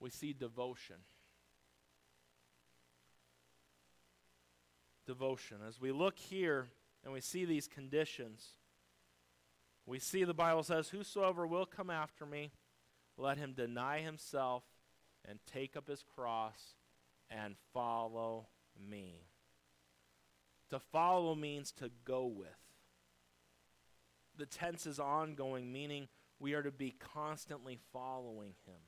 we 0.00 0.10
see 0.10 0.32
devotion. 0.32 0.96
Devotion. 5.06 5.58
As 5.66 5.80
we 5.80 5.92
look 5.92 6.18
here 6.18 6.68
and 7.04 7.12
we 7.12 7.20
see 7.20 7.44
these 7.44 7.68
conditions, 7.68 8.48
we 9.86 9.98
see 9.98 10.24
the 10.24 10.34
Bible 10.34 10.64
says, 10.64 10.88
Whosoever 10.88 11.46
will 11.46 11.66
come 11.66 11.90
after 11.90 12.26
me, 12.26 12.50
let 13.16 13.38
him 13.38 13.52
deny 13.52 14.00
himself 14.00 14.64
and 15.28 15.38
take 15.50 15.76
up 15.76 15.88
his 15.88 16.04
cross 16.14 16.74
and 17.30 17.54
follow 17.72 18.48
me. 18.78 19.26
To 20.70 20.78
follow 20.78 21.34
means 21.34 21.72
to 21.72 21.90
go 22.04 22.26
with. 22.26 22.48
The 24.36 24.46
tense 24.46 24.86
is 24.86 24.98
ongoing, 24.98 25.72
meaning 25.72 26.08
we 26.38 26.54
are 26.54 26.62
to 26.62 26.70
be 26.70 26.94
constantly 27.14 27.78
following 27.92 28.54
him. 28.66 28.80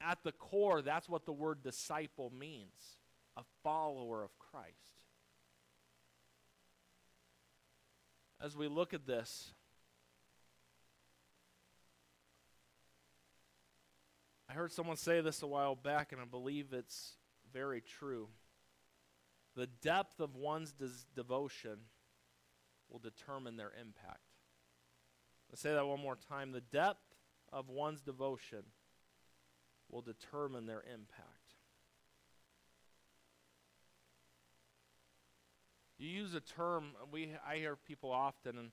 At 0.00 0.18
the 0.24 0.32
core, 0.32 0.82
that's 0.82 1.08
what 1.08 1.24
the 1.24 1.32
word 1.32 1.62
disciple 1.62 2.32
means 2.38 2.98
a 3.36 3.42
follower 3.62 4.22
of 4.22 4.38
Christ. 4.38 4.96
as 8.40 8.56
we 8.56 8.68
look 8.68 8.92
at 8.94 9.06
this, 9.06 9.52
I 14.48 14.52
heard 14.52 14.72
someone 14.72 14.96
say 14.96 15.20
this 15.20 15.42
a 15.42 15.46
while 15.46 15.74
back, 15.74 16.12
and 16.12 16.20
I 16.20 16.24
believe 16.24 16.72
it's 16.72 17.14
very 17.52 17.80
true. 17.80 18.28
The 19.56 19.66
depth 19.66 20.20
of 20.20 20.36
one's 20.36 20.72
des- 20.72 21.06
devotion 21.14 21.78
will 22.88 22.98
determine 22.98 23.56
their 23.56 23.72
impact. 23.80 24.20
Let's 25.50 25.60
say 25.60 25.72
that 25.72 25.86
one 25.86 26.00
more 26.00 26.16
time. 26.28 26.52
The 26.52 26.60
depth 26.60 27.14
of 27.52 27.68
one's 27.68 28.00
devotion 28.00 28.64
will 29.90 30.02
determine 30.02 30.66
their 30.66 30.82
impact. 30.92 31.46
You 35.98 36.08
use 36.08 36.34
a 36.34 36.40
term 36.40 36.88
we 37.10 37.30
I 37.46 37.56
hear 37.56 37.74
people 37.74 38.10
often, 38.10 38.58
and 38.58 38.70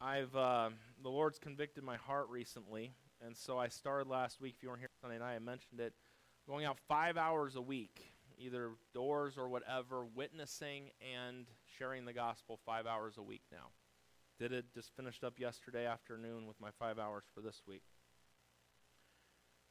I've 0.00 0.34
uh, 0.34 0.70
the 1.02 1.10
Lord's 1.10 1.38
convicted 1.38 1.84
my 1.84 1.96
heart 1.96 2.28
recently, 2.30 2.92
and 3.24 3.36
so 3.36 3.58
I 3.58 3.68
started 3.68 4.08
last 4.08 4.40
week. 4.40 4.54
If 4.56 4.62
you 4.62 4.70
weren't 4.70 4.80
here 4.80 4.88
Sunday 5.02 5.18
night, 5.18 5.34
I 5.34 5.38
mentioned 5.38 5.80
it. 5.80 5.92
Going 6.46 6.64
out 6.64 6.78
five 6.88 7.18
hours 7.18 7.56
a 7.56 7.60
week, 7.60 8.14
either 8.38 8.70
doors 8.94 9.36
or 9.36 9.50
whatever, 9.50 10.06
witnessing 10.14 10.92
and 11.14 11.46
sharing 11.76 12.06
the 12.06 12.14
gospel 12.14 12.58
five 12.64 12.86
hours 12.86 13.18
a 13.18 13.22
week 13.22 13.42
now. 13.52 13.68
Did 14.38 14.52
it 14.52 14.66
just 14.72 14.94
finished 14.94 15.24
up 15.24 15.40
yesterday 15.40 15.84
afternoon 15.84 16.46
with 16.46 16.60
my 16.60 16.70
five 16.78 16.98
hours 16.98 17.24
for 17.34 17.40
this 17.40 17.62
week. 17.66 17.82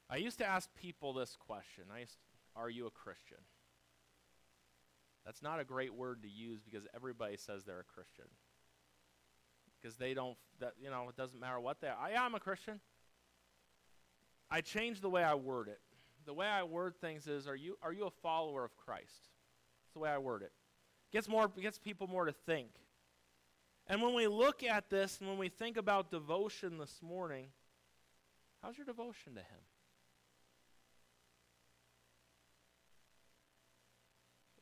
I 0.09 0.17
used 0.17 0.37
to 0.39 0.45
ask 0.45 0.69
people 0.75 1.13
this 1.13 1.37
question. 1.37 1.85
I 1.93 1.99
used, 1.99 2.17
are 2.55 2.69
you 2.69 2.85
a 2.85 2.91
Christian? 2.91 3.37
That's 5.25 5.41
not 5.41 5.59
a 5.59 5.65
great 5.65 5.93
word 5.93 6.21
to 6.23 6.29
use 6.29 6.61
because 6.61 6.85
everybody 6.93 7.37
says 7.37 7.63
they're 7.63 7.79
a 7.79 7.83
Christian. 7.83 8.25
Because 9.79 9.95
they 9.97 10.13
don't, 10.13 10.37
that, 10.59 10.73
you 10.81 10.89
know, 10.89 11.07
it 11.09 11.15
doesn't 11.15 11.39
matter 11.39 11.59
what 11.59 11.79
they 11.79 11.87
are. 11.87 11.97
I 12.01 12.11
am 12.11 12.35
a 12.35 12.39
Christian. 12.39 12.79
I 14.49 14.61
changed 14.61 15.01
the 15.01 15.09
way 15.09 15.23
I 15.23 15.35
word 15.35 15.67
it. 15.67 15.79
The 16.25 16.33
way 16.33 16.47
I 16.47 16.63
word 16.63 16.95
things 16.99 17.27
is, 17.27 17.47
are 17.47 17.55
you, 17.55 17.77
are 17.81 17.93
you 17.93 18.05
a 18.05 18.11
follower 18.11 18.65
of 18.65 18.75
Christ? 18.75 19.29
That's 19.83 19.93
the 19.93 19.99
way 19.99 20.09
I 20.09 20.17
word 20.17 20.41
it. 20.41 20.51
Gets 21.11 21.29
more, 21.29 21.47
gets 21.47 21.77
people 21.77 22.07
more 22.07 22.25
to 22.25 22.33
think. 22.33 22.69
And 23.87 24.01
when 24.01 24.13
we 24.13 24.27
look 24.27 24.63
at 24.63 24.89
this 24.89 25.19
and 25.19 25.29
when 25.29 25.37
we 25.37 25.49
think 25.49 25.77
about 25.77 26.11
devotion 26.11 26.77
this 26.77 26.99
morning, 27.01 27.47
how's 28.61 28.77
your 28.77 28.85
devotion 28.85 29.35
to 29.35 29.39
Him? 29.39 29.63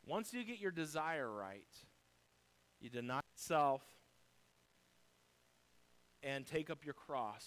Once 0.05 0.33
you 0.33 0.43
get 0.43 0.59
your 0.59 0.71
desire 0.71 1.29
right, 1.31 1.65
you 2.79 2.89
deny 2.89 3.21
self 3.35 3.81
and 6.21 6.45
take 6.45 6.69
up 6.69 6.85
your 6.85 6.93
cross, 6.93 7.45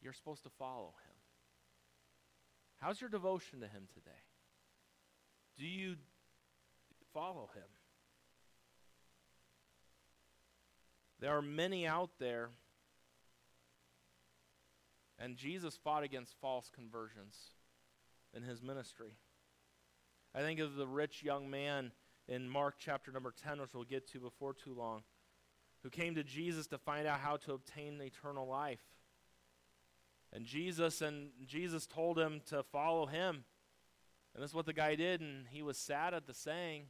you're 0.00 0.12
supposed 0.12 0.42
to 0.44 0.50
follow 0.50 0.94
him. 1.04 1.16
How's 2.76 3.00
your 3.00 3.10
devotion 3.10 3.60
to 3.60 3.66
him 3.66 3.88
today? 3.92 4.10
Do 5.56 5.66
you 5.66 5.96
follow 7.12 7.50
him? 7.54 7.77
There 11.20 11.36
are 11.36 11.42
many 11.42 11.86
out 11.86 12.10
there, 12.20 12.50
and 15.18 15.36
Jesus 15.36 15.76
fought 15.76 16.04
against 16.04 16.36
false 16.40 16.70
conversions 16.72 17.36
in 18.32 18.44
his 18.44 18.62
ministry. 18.62 19.16
I 20.34 20.40
think 20.40 20.60
of 20.60 20.76
the 20.76 20.86
rich 20.86 21.22
young 21.24 21.50
man 21.50 21.90
in 22.28 22.48
Mark 22.48 22.76
chapter 22.78 23.10
number 23.10 23.34
10, 23.42 23.60
which 23.60 23.74
we'll 23.74 23.84
get 23.84 24.06
to 24.12 24.20
before 24.20 24.54
too 24.54 24.74
long, 24.74 25.02
who 25.82 25.90
came 25.90 26.14
to 26.14 26.22
Jesus 26.22 26.66
to 26.68 26.78
find 26.78 27.06
out 27.06 27.20
how 27.20 27.36
to 27.38 27.54
obtain 27.54 28.00
eternal 28.00 28.46
life. 28.46 28.84
And 30.32 30.44
Jesus 30.44 31.00
and 31.00 31.30
Jesus 31.46 31.86
told 31.86 32.18
him 32.18 32.42
to 32.46 32.62
follow 32.62 33.06
him. 33.06 33.44
And 34.34 34.42
this 34.42 34.50
is 34.50 34.54
what 34.54 34.66
the 34.66 34.72
guy 34.72 34.94
did, 34.94 35.20
and 35.20 35.46
he 35.50 35.62
was 35.62 35.78
sad 35.78 36.14
at 36.14 36.26
the 36.26 36.34
saying 36.34 36.84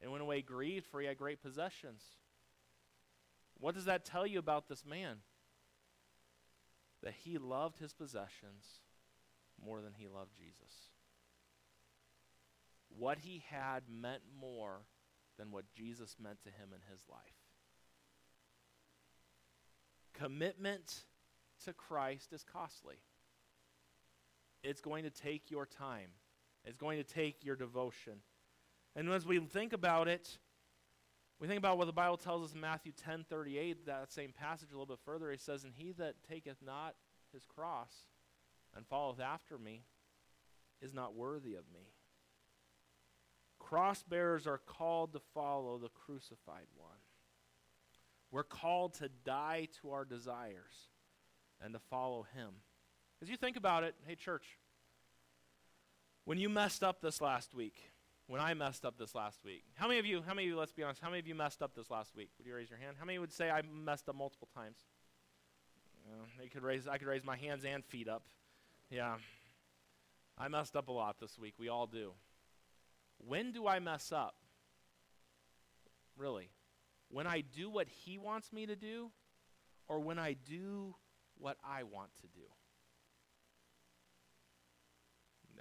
and 0.00 0.10
went 0.10 0.22
away 0.22 0.40
grieved, 0.40 0.86
for 0.86 1.00
he 1.00 1.06
had 1.06 1.18
great 1.18 1.42
possessions. 1.42 2.02
What 3.60 3.74
does 3.74 3.84
that 3.84 4.04
tell 4.04 4.26
you 4.26 4.38
about 4.38 4.68
this 4.68 4.84
man? 4.84 5.18
That 7.02 7.14
he 7.24 7.38
loved 7.38 7.78
his 7.78 7.92
possessions 7.92 8.80
more 9.62 9.80
than 9.80 9.92
he 9.96 10.08
loved 10.08 10.34
Jesus 10.36 10.90
what 12.96 13.18
he 13.18 13.42
had 13.48 13.84
meant 13.88 14.22
more 14.38 14.82
than 15.38 15.50
what 15.50 15.70
Jesus 15.72 16.16
meant 16.22 16.42
to 16.42 16.50
him 16.50 16.70
in 16.74 16.80
his 16.90 17.00
life. 17.08 17.20
Commitment 20.12 21.04
to 21.64 21.72
Christ 21.72 22.32
is 22.32 22.44
costly. 22.44 22.96
It's 24.62 24.80
going 24.80 25.04
to 25.04 25.10
take 25.10 25.50
your 25.50 25.64
time. 25.64 26.10
It's 26.64 26.76
going 26.76 26.98
to 26.98 27.04
take 27.04 27.44
your 27.44 27.56
devotion. 27.56 28.18
And 28.94 29.08
as 29.10 29.24
we 29.24 29.38
think 29.38 29.72
about 29.72 30.08
it, 30.08 30.38
we 31.40 31.48
think 31.48 31.58
about 31.58 31.78
what 31.78 31.86
the 31.86 31.92
Bible 31.92 32.18
tells 32.18 32.44
us 32.44 32.54
in 32.54 32.60
Matthew 32.60 32.92
10 32.92 33.24
38, 33.28 33.86
that 33.86 34.12
same 34.12 34.32
passage 34.32 34.68
a 34.70 34.74
little 34.74 34.86
bit 34.86 34.98
further. 35.04 35.30
He 35.30 35.38
says, 35.38 35.64
And 35.64 35.72
he 35.74 35.92
that 35.92 36.16
taketh 36.28 36.58
not 36.64 36.94
his 37.32 37.44
cross 37.46 37.92
and 38.76 38.86
followeth 38.86 39.20
after 39.20 39.56
me 39.58 39.84
is 40.82 40.92
not 40.92 41.14
worthy 41.14 41.54
of 41.54 41.64
me. 41.72 41.94
Cross 43.58 44.04
bearers 44.04 44.46
are 44.46 44.58
called 44.58 45.12
to 45.14 45.20
follow 45.34 45.78
the 45.78 45.88
crucified 45.88 46.66
one. 46.76 46.98
We're 48.30 48.42
called 48.42 48.94
to 48.94 49.08
die 49.24 49.68
to 49.80 49.90
our 49.90 50.04
desires 50.04 50.88
and 51.62 51.72
to 51.72 51.80
follow 51.90 52.26
him. 52.34 52.50
As 53.22 53.28
you 53.28 53.36
think 53.36 53.56
about 53.56 53.84
it, 53.84 53.94
hey, 54.06 54.14
church, 54.14 54.58
when 56.24 56.38
you 56.38 56.48
messed 56.48 56.84
up 56.84 57.00
this 57.00 57.20
last 57.20 57.54
week, 57.54 57.89
when 58.30 58.40
I 58.40 58.54
messed 58.54 58.84
up 58.84 58.96
this 58.96 59.12
last 59.16 59.44
week, 59.44 59.64
how 59.74 59.88
many 59.88 59.98
of 59.98 60.06
you, 60.06 60.22
how 60.24 60.34
many 60.34 60.46
of 60.46 60.52
you, 60.52 60.56
let's 60.56 60.70
be 60.72 60.84
honest, 60.84 61.00
how 61.00 61.08
many 61.08 61.18
of 61.18 61.26
you 61.26 61.34
messed 61.34 61.62
up 61.62 61.74
this 61.74 61.90
last 61.90 62.14
week? 62.14 62.30
Would 62.38 62.46
you 62.46 62.54
raise 62.54 62.70
your 62.70 62.78
hand? 62.78 62.94
How 62.96 63.04
many 63.04 63.18
would 63.18 63.32
say 63.32 63.50
I 63.50 63.62
messed 63.62 64.08
up 64.08 64.14
multiple 64.14 64.48
times? 64.54 64.76
Could 66.52 66.62
raise, 66.62 66.86
I 66.86 66.96
could 66.98 67.08
raise 67.08 67.24
my 67.24 67.36
hands 67.36 67.64
and 67.64 67.84
feet 67.84 68.08
up. 68.08 68.22
Yeah. 68.88 69.16
I 70.38 70.46
messed 70.46 70.76
up 70.76 70.86
a 70.86 70.92
lot 70.92 71.16
this 71.18 71.40
week. 71.40 71.54
We 71.58 71.68
all 71.68 71.88
do. 71.88 72.12
When 73.18 73.50
do 73.50 73.66
I 73.66 73.80
mess 73.80 74.12
up? 74.12 74.36
Really? 76.16 76.50
When 77.08 77.26
I 77.26 77.40
do 77.40 77.68
what 77.68 77.88
he 77.88 78.16
wants 78.16 78.52
me 78.52 78.64
to 78.64 78.76
do, 78.76 79.10
or 79.88 79.98
when 79.98 80.20
I 80.20 80.36
do 80.48 80.94
what 81.36 81.56
I 81.64 81.82
want 81.82 82.10
to 82.20 82.28
do? 82.28 82.46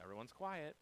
Everyone's 0.04 0.32
quiet. 0.32 0.76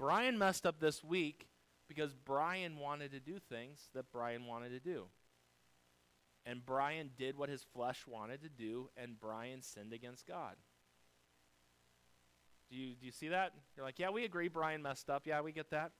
Brian 0.00 0.38
messed 0.38 0.64
up 0.64 0.80
this 0.80 1.04
week 1.04 1.46
because 1.86 2.14
Brian 2.14 2.78
wanted 2.78 3.12
to 3.12 3.20
do 3.20 3.38
things 3.38 3.90
that 3.94 4.10
Brian 4.10 4.46
wanted 4.46 4.70
to 4.70 4.80
do. 4.80 5.04
And 6.46 6.64
Brian 6.64 7.10
did 7.18 7.36
what 7.36 7.50
his 7.50 7.66
flesh 7.74 8.06
wanted 8.06 8.40
to 8.42 8.48
do, 8.48 8.88
and 8.96 9.20
Brian 9.20 9.60
sinned 9.60 9.92
against 9.92 10.26
God. 10.26 10.56
Do 12.70 12.76
you, 12.76 12.94
do 12.94 13.04
you 13.04 13.12
see 13.12 13.28
that? 13.28 13.52
You're 13.76 13.84
like, 13.84 13.98
yeah, 13.98 14.08
we 14.08 14.24
agree 14.24 14.48
Brian 14.48 14.80
messed 14.80 15.10
up. 15.10 15.26
Yeah, 15.26 15.42
we 15.42 15.52
get 15.52 15.68
that. 15.68 15.92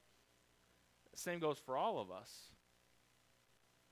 Same 1.14 1.38
goes 1.38 1.58
for 1.58 1.76
all 1.76 1.98
of 1.98 2.10
us. 2.10 2.30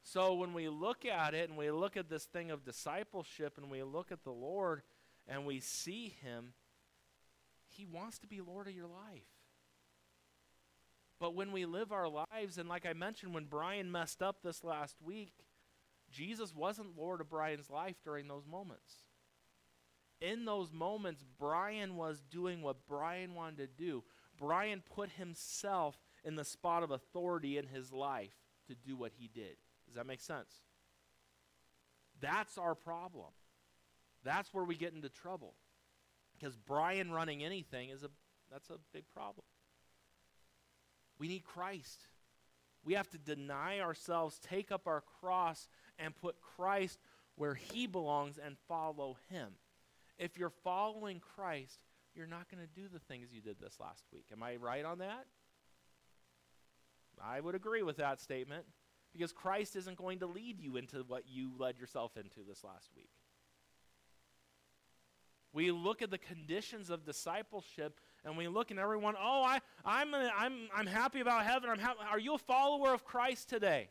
So 0.04 0.36
when 0.36 0.54
we 0.54 0.70
look 0.70 1.04
at 1.04 1.34
it 1.34 1.50
and 1.50 1.58
we 1.58 1.70
look 1.70 1.98
at 1.98 2.08
this 2.08 2.24
thing 2.24 2.50
of 2.50 2.64
discipleship 2.64 3.58
and 3.58 3.70
we 3.70 3.82
look 3.82 4.10
at 4.10 4.24
the 4.24 4.30
Lord 4.32 4.80
and 5.26 5.44
we 5.44 5.60
see 5.60 6.16
Him, 6.22 6.54
He 7.66 7.84
wants 7.84 8.18
to 8.20 8.26
be 8.26 8.40
Lord 8.40 8.68
of 8.68 8.74
your 8.74 8.86
life. 8.86 9.37
But 11.20 11.34
when 11.34 11.52
we 11.52 11.66
live 11.66 11.92
our 11.92 12.08
lives, 12.08 12.58
and 12.58 12.68
like 12.68 12.86
I 12.86 12.92
mentioned, 12.92 13.34
when 13.34 13.46
Brian 13.46 13.90
messed 13.90 14.22
up 14.22 14.42
this 14.42 14.62
last 14.62 14.96
week, 15.02 15.32
Jesus 16.10 16.54
wasn't 16.54 16.96
Lord 16.96 17.20
of 17.20 17.28
Brian's 17.28 17.70
life 17.70 17.96
during 18.04 18.28
those 18.28 18.46
moments 18.46 19.02
in 20.20 20.44
those 20.44 20.72
moments, 20.72 21.24
Brian 21.38 21.96
was 21.96 22.22
doing 22.30 22.62
what 22.62 22.86
Brian 22.86 23.34
wanted 23.34 23.58
to 23.58 23.66
do. 23.66 24.04
Brian 24.38 24.82
put 24.94 25.10
himself 25.10 25.96
in 26.24 26.36
the 26.36 26.44
spot 26.44 26.82
of 26.82 26.90
authority 26.90 27.58
in 27.58 27.66
his 27.66 27.92
life 27.92 28.34
to 28.66 28.74
do 28.74 28.96
what 28.96 29.12
he 29.16 29.28
did. 29.28 29.56
Does 29.86 29.94
that 29.96 30.06
make 30.06 30.20
sense? 30.20 30.62
That's 32.20 32.58
our 32.58 32.74
problem. 32.74 33.30
That's 34.24 34.52
where 34.52 34.64
we 34.64 34.76
get 34.76 34.92
into 34.92 35.08
trouble. 35.08 35.54
Because 36.38 36.56
Brian 36.56 37.10
running 37.10 37.44
anything 37.44 37.90
is 37.90 38.02
a 38.02 38.10
that's 38.50 38.70
a 38.70 38.78
big 38.92 39.04
problem. 39.12 39.44
We 41.18 41.28
need 41.28 41.44
Christ. 41.44 42.06
We 42.84 42.94
have 42.94 43.10
to 43.10 43.18
deny 43.18 43.80
ourselves, 43.80 44.38
take 44.38 44.70
up 44.70 44.86
our 44.86 45.02
cross, 45.20 45.68
and 45.98 46.16
put 46.16 46.40
Christ 46.40 46.98
where 47.36 47.54
he 47.54 47.86
belongs 47.86 48.38
and 48.38 48.56
follow 48.68 49.16
him 49.28 49.54
if 50.18 50.36
you're 50.36 50.50
following 50.50 51.20
Christ, 51.20 51.80
you're 52.14 52.26
not 52.26 52.50
going 52.50 52.62
to 52.62 52.80
do 52.80 52.88
the 52.92 52.98
things 52.98 53.32
you 53.32 53.40
did 53.40 53.60
this 53.60 53.78
last 53.80 54.04
week. 54.12 54.26
Am 54.32 54.42
I 54.42 54.56
right 54.56 54.84
on 54.84 54.98
that? 54.98 55.26
I 57.22 57.40
would 57.40 57.54
agree 57.54 57.82
with 57.82 57.96
that 57.96 58.20
statement 58.20 58.64
because 59.12 59.32
Christ 59.32 59.76
isn't 59.76 59.96
going 59.96 60.20
to 60.20 60.26
lead 60.26 60.60
you 60.60 60.76
into 60.76 60.98
what 61.06 61.24
you 61.28 61.52
led 61.58 61.78
yourself 61.78 62.16
into 62.16 62.40
this 62.46 62.62
last 62.62 62.90
week. 62.96 63.10
We 65.52 65.70
look 65.70 66.02
at 66.02 66.10
the 66.10 66.18
conditions 66.18 66.90
of 66.90 67.04
discipleship 67.04 68.00
and 68.28 68.36
we 68.36 68.46
look 68.46 68.70
at 68.70 68.78
everyone, 68.78 69.14
oh, 69.18 69.42
I, 69.42 69.60
I'm, 69.84 70.12
a, 70.12 70.30
I'm, 70.36 70.68
I'm 70.76 70.86
happy 70.86 71.20
about 71.20 71.44
heaven. 71.44 71.70
I'm 71.70 71.78
ha- 71.78 71.94
Are 72.10 72.18
you 72.18 72.34
a 72.34 72.38
follower 72.38 72.92
of 72.92 73.04
Christ 73.04 73.48
today? 73.48 73.88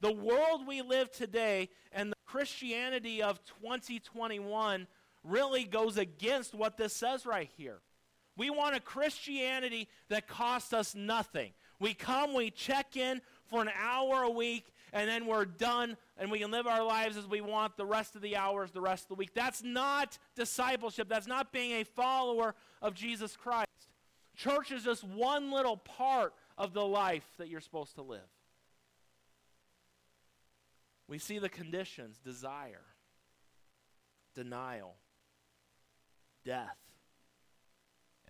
The 0.00 0.12
world 0.12 0.66
we 0.66 0.80
live 0.80 1.12
today 1.12 1.68
and 1.92 2.10
the 2.10 2.16
Christianity 2.24 3.22
of 3.22 3.44
2021 3.60 4.86
really 5.24 5.64
goes 5.64 5.98
against 5.98 6.54
what 6.54 6.78
this 6.78 6.94
says 6.94 7.26
right 7.26 7.50
here. 7.56 7.80
We 8.36 8.48
want 8.48 8.76
a 8.76 8.80
Christianity 8.80 9.88
that 10.08 10.26
costs 10.26 10.72
us 10.72 10.94
nothing. 10.94 11.52
We 11.80 11.92
come, 11.92 12.32
we 12.32 12.50
check 12.50 12.96
in 12.96 13.20
for 13.48 13.60
an 13.60 13.70
hour 13.78 14.22
a 14.22 14.30
week, 14.30 14.72
and 14.92 15.08
then 15.08 15.26
we're 15.26 15.44
done, 15.44 15.96
and 16.16 16.30
we 16.30 16.38
can 16.38 16.50
live 16.50 16.66
our 16.66 16.84
lives 16.84 17.16
as 17.16 17.26
we 17.26 17.40
want 17.40 17.76
the 17.76 17.86
rest 17.86 18.16
of 18.16 18.22
the 18.22 18.36
hours, 18.36 18.70
the 18.70 18.80
rest 18.80 19.04
of 19.04 19.08
the 19.08 19.14
week. 19.14 19.34
That's 19.34 19.62
not 19.62 20.18
discipleship. 20.34 21.08
That's 21.08 21.26
not 21.26 21.52
being 21.52 21.72
a 21.80 21.84
follower 21.84 22.54
of 22.80 22.94
Jesus 22.94 23.36
Christ. 23.36 23.68
Church 24.36 24.70
is 24.70 24.84
just 24.84 25.04
one 25.04 25.50
little 25.50 25.76
part 25.76 26.32
of 26.56 26.72
the 26.72 26.84
life 26.84 27.26
that 27.38 27.48
you're 27.48 27.60
supposed 27.60 27.96
to 27.96 28.02
live. 28.02 28.20
We 31.08 31.18
see 31.18 31.38
the 31.38 31.48
conditions 31.48 32.18
desire, 32.18 32.84
denial, 34.34 34.94
death, 36.44 36.76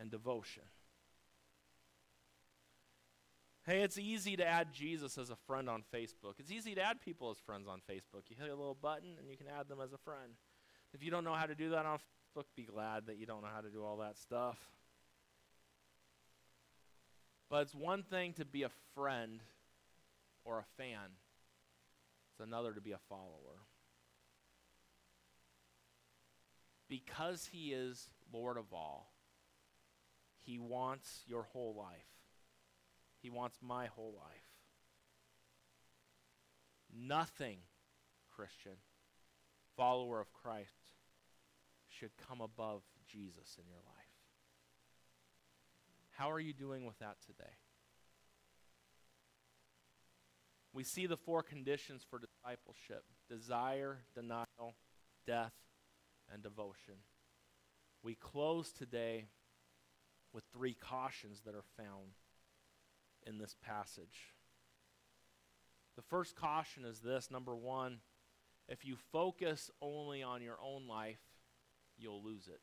and 0.00 0.10
devotion. 0.10 0.62
Hey, 3.68 3.82
it's 3.82 3.98
easy 3.98 4.34
to 4.34 4.46
add 4.46 4.72
Jesus 4.72 5.18
as 5.18 5.28
a 5.28 5.36
friend 5.46 5.68
on 5.68 5.84
Facebook. 5.94 6.36
It's 6.38 6.50
easy 6.50 6.74
to 6.74 6.80
add 6.80 7.02
people 7.02 7.30
as 7.30 7.36
friends 7.36 7.68
on 7.68 7.80
Facebook. 7.80 8.22
You 8.30 8.36
hit 8.40 8.48
a 8.48 8.54
little 8.54 8.78
button 8.80 9.10
and 9.18 9.28
you 9.28 9.36
can 9.36 9.46
add 9.46 9.68
them 9.68 9.78
as 9.84 9.92
a 9.92 9.98
friend. 9.98 10.32
If 10.94 11.02
you 11.02 11.10
don't 11.10 11.22
know 11.22 11.34
how 11.34 11.44
to 11.44 11.54
do 11.54 11.68
that 11.68 11.84
on 11.84 11.98
Facebook, 11.98 12.44
be 12.56 12.62
glad 12.62 13.08
that 13.08 13.18
you 13.18 13.26
don't 13.26 13.42
know 13.42 13.50
how 13.54 13.60
to 13.60 13.68
do 13.68 13.84
all 13.84 13.98
that 13.98 14.16
stuff. 14.16 14.56
But 17.50 17.60
it's 17.60 17.74
one 17.74 18.04
thing 18.04 18.32
to 18.38 18.46
be 18.46 18.62
a 18.62 18.70
friend 18.94 19.42
or 20.46 20.60
a 20.60 20.82
fan, 20.82 21.10
it's 22.32 22.40
another 22.40 22.72
to 22.72 22.80
be 22.80 22.92
a 22.92 23.00
follower. 23.10 23.66
Because 26.88 27.50
He 27.52 27.74
is 27.74 28.08
Lord 28.32 28.56
of 28.56 28.72
all, 28.72 29.12
He 30.38 30.58
wants 30.58 31.22
your 31.26 31.42
whole 31.42 31.74
life. 31.76 32.17
He 33.20 33.30
wants 33.30 33.58
my 33.60 33.86
whole 33.86 34.14
life. 34.16 34.44
Nothing, 36.94 37.58
Christian, 38.34 38.78
follower 39.76 40.20
of 40.20 40.32
Christ, 40.32 40.92
should 41.88 42.10
come 42.28 42.40
above 42.40 42.82
Jesus 43.10 43.56
in 43.58 43.68
your 43.68 43.80
life. 43.86 43.94
How 46.10 46.30
are 46.30 46.40
you 46.40 46.52
doing 46.52 46.84
with 46.84 46.98
that 46.98 47.16
today? 47.26 47.52
We 50.72 50.84
see 50.84 51.06
the 51.06 51.16
four 51.16 51.42
conditions 51.42 52.04
for 52.08 52.18
discipleship 52.18 53.04
desire, 53.28 53.98
denial, 54.14 54.74
death, 55.26 55.52
and 56.32 56.42
devotion. 56.42 56.94
We 58.02 58.14
close 58.14 58.72
today 58.72 59.26
with 60.32 60.44
three 60.52 60.74
cautions 60.74 61.42
that 61.44 61.54
are 61.54 61.64
found 61.76 62.12
in 63.26 63.38
this 63.38 63.56
passage. 63.62 64.34
The 65.96 66.02
first 66.02 66.36
caution 66.36 66.84
is 66.84 67.00
this 67.00 67.30
number 67.30 67.56
one, 67.56 67.98
if 68.68 68.84
you 68.84 68.96
focus 69.12 69.70
only 69.80 70.22
on 70.22 70.42
your 70.42 70.58
own 70.62 70.86
life, 70.86 71.20
you'll 71.96 72.22
lose 72.22 72.48
it. 72.48 72.60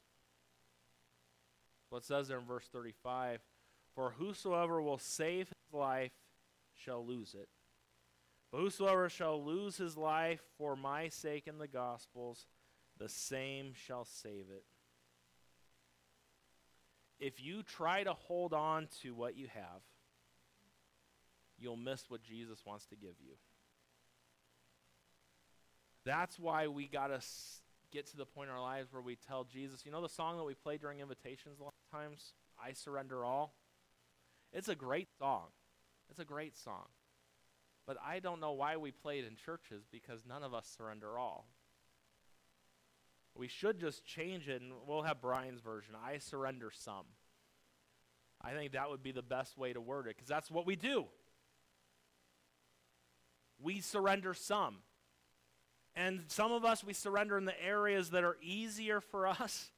What 1.89 2.03
says 2.03 2.27
there 2.27 2.39
in 2.39 2.45
verse 2.45 2.67
35 2.71 3.41
For 3.93 4.11
whosoever 4.11 4.81
will 4.81 4.97
save 4.97 5.47
his 5.47 5.73
life 5.73 6.11
shall 6.73 7.05
lose 7.05 7.33
it. 7.33 7.49
But 8.51 8.59
whosoever 8.59 9.09
shall 9.09 9.43
lose 9.43 9.77
his 9.77 9.97
life 9.97 10.41
for 10.57 10.75
my 10.75 11.09
sake 11.09 11.47
in 11.47 11.57
the 11.57 11.67
Gospels, 11.67 12.45
the 12.97 13.09
same 13.09 13.73
shall 13.73 14.05
save 14.05 14.45
it. 14.49 14.63
If 17.19 17.43
you 17.43 17.63
try 17.63 18.03
to 18.03 18.13
hold 18.13 18.53
on 18.53 18.87
to 19.01 19.13
what 19.13 19.37
you 19.37 19.47
have, 19.53 19.81
you'll 21.65 21.75
miss 21.75 22.05
what 22.09 22.21
Jesus 22.21 22.59
wants 22.63 22.85
to 22.85 22.95
give 22.95 23.15
you. 23.19 23.33
That's 26.05 26.37
why 26.37 26.67
we 26.67 26.85
got 26.85 27.07
to 27.07 27.19
get 27.91 28.05
to 28.11 28.17
the 28.17 28.25
point 28.25 28.51
in 28.51 28.55
our 28.55 28.61
lives 28.61 28.93
where 28.93 29.01
we 29.01 29.15
tell 29.15 29.45
Jesus, 29.45 29.83
you 29.83 29.91
know 29.91 30.03
the 30.03 30.07
song 30.07 30.37
that 30.37 30.43
we 30.43 30.53
play 30.53 30.77
during 30.77 30.99
invitations 30.99 31.59
a 31.59 31.63
lot 31.63 31.73
of 31.91 31.99
times, 31.99 32.33
I 32.63 32.73
surrender 32.73 33.25
all? 33.25 33.55
It's 34.53 34.69
a 34.69 34.75
great 34.75 35.07
song. 35.17 35.47
It's 36.11 36.19
a 36.19 36.25
great 36.25 36.55
song. 36.55 36.85
But 37.87 37.97
I 38.05 38.19
don't 38.19 38.39
know 38.39 38.51
why 38.51 38.77
we 38.77 38.91
play 38.91 39.17
it 39.17 39.25
in 39.25 39.35
churches 39.35 39.85
because 39.91 40.21
none 40.27 40.43
of 40.43 40.53
us 40.53 40.71
surrender 40.77 41.17
all. 41.17 41.47
We 43.33 43.47
should 43.47 43.79
just 43.79 44.05
change 44.05 44.47
it 44.47 44.61
and 44.61 44.71
we'll 44.87 45.01
have 45.01 45.19
Brian's 45.19 45.61
version. 45.61 45.95
I 45.95 46.19
surrender 46.19 46.69
some. 46.71 47.05
I 48.39 48.51
think 48.51 48.73
that 48.73 48.91
would 48.91 49.01
be 49.01 49.11
the 49.11 49.23
best 49.23 49.57
way 49.57 49.73
to 49.73 49.81
word 49.81 50.05
it 50.05 50.15
because 50.15 50.29
that's 50.29 50.51
what 50.51 50.67
we 50.67 50.75
do 50.75 51.05
we 53.65 53.81
surrender 53.81 54.35
some. 54.35 54.77
And 55.95 56.25
some 56.27 56.51
of 56.51 56.63
us, 56.63 56.83
we 56.83 56.93
surrender 56.93 57.37
in 57.37 57.45
the 57.45 57.63
areas 57.63 58.11
that 58.11 58.23
are 58.23 58.37
easier 58.41 59.01
for 59.01 59.25
us. 59.27 59.71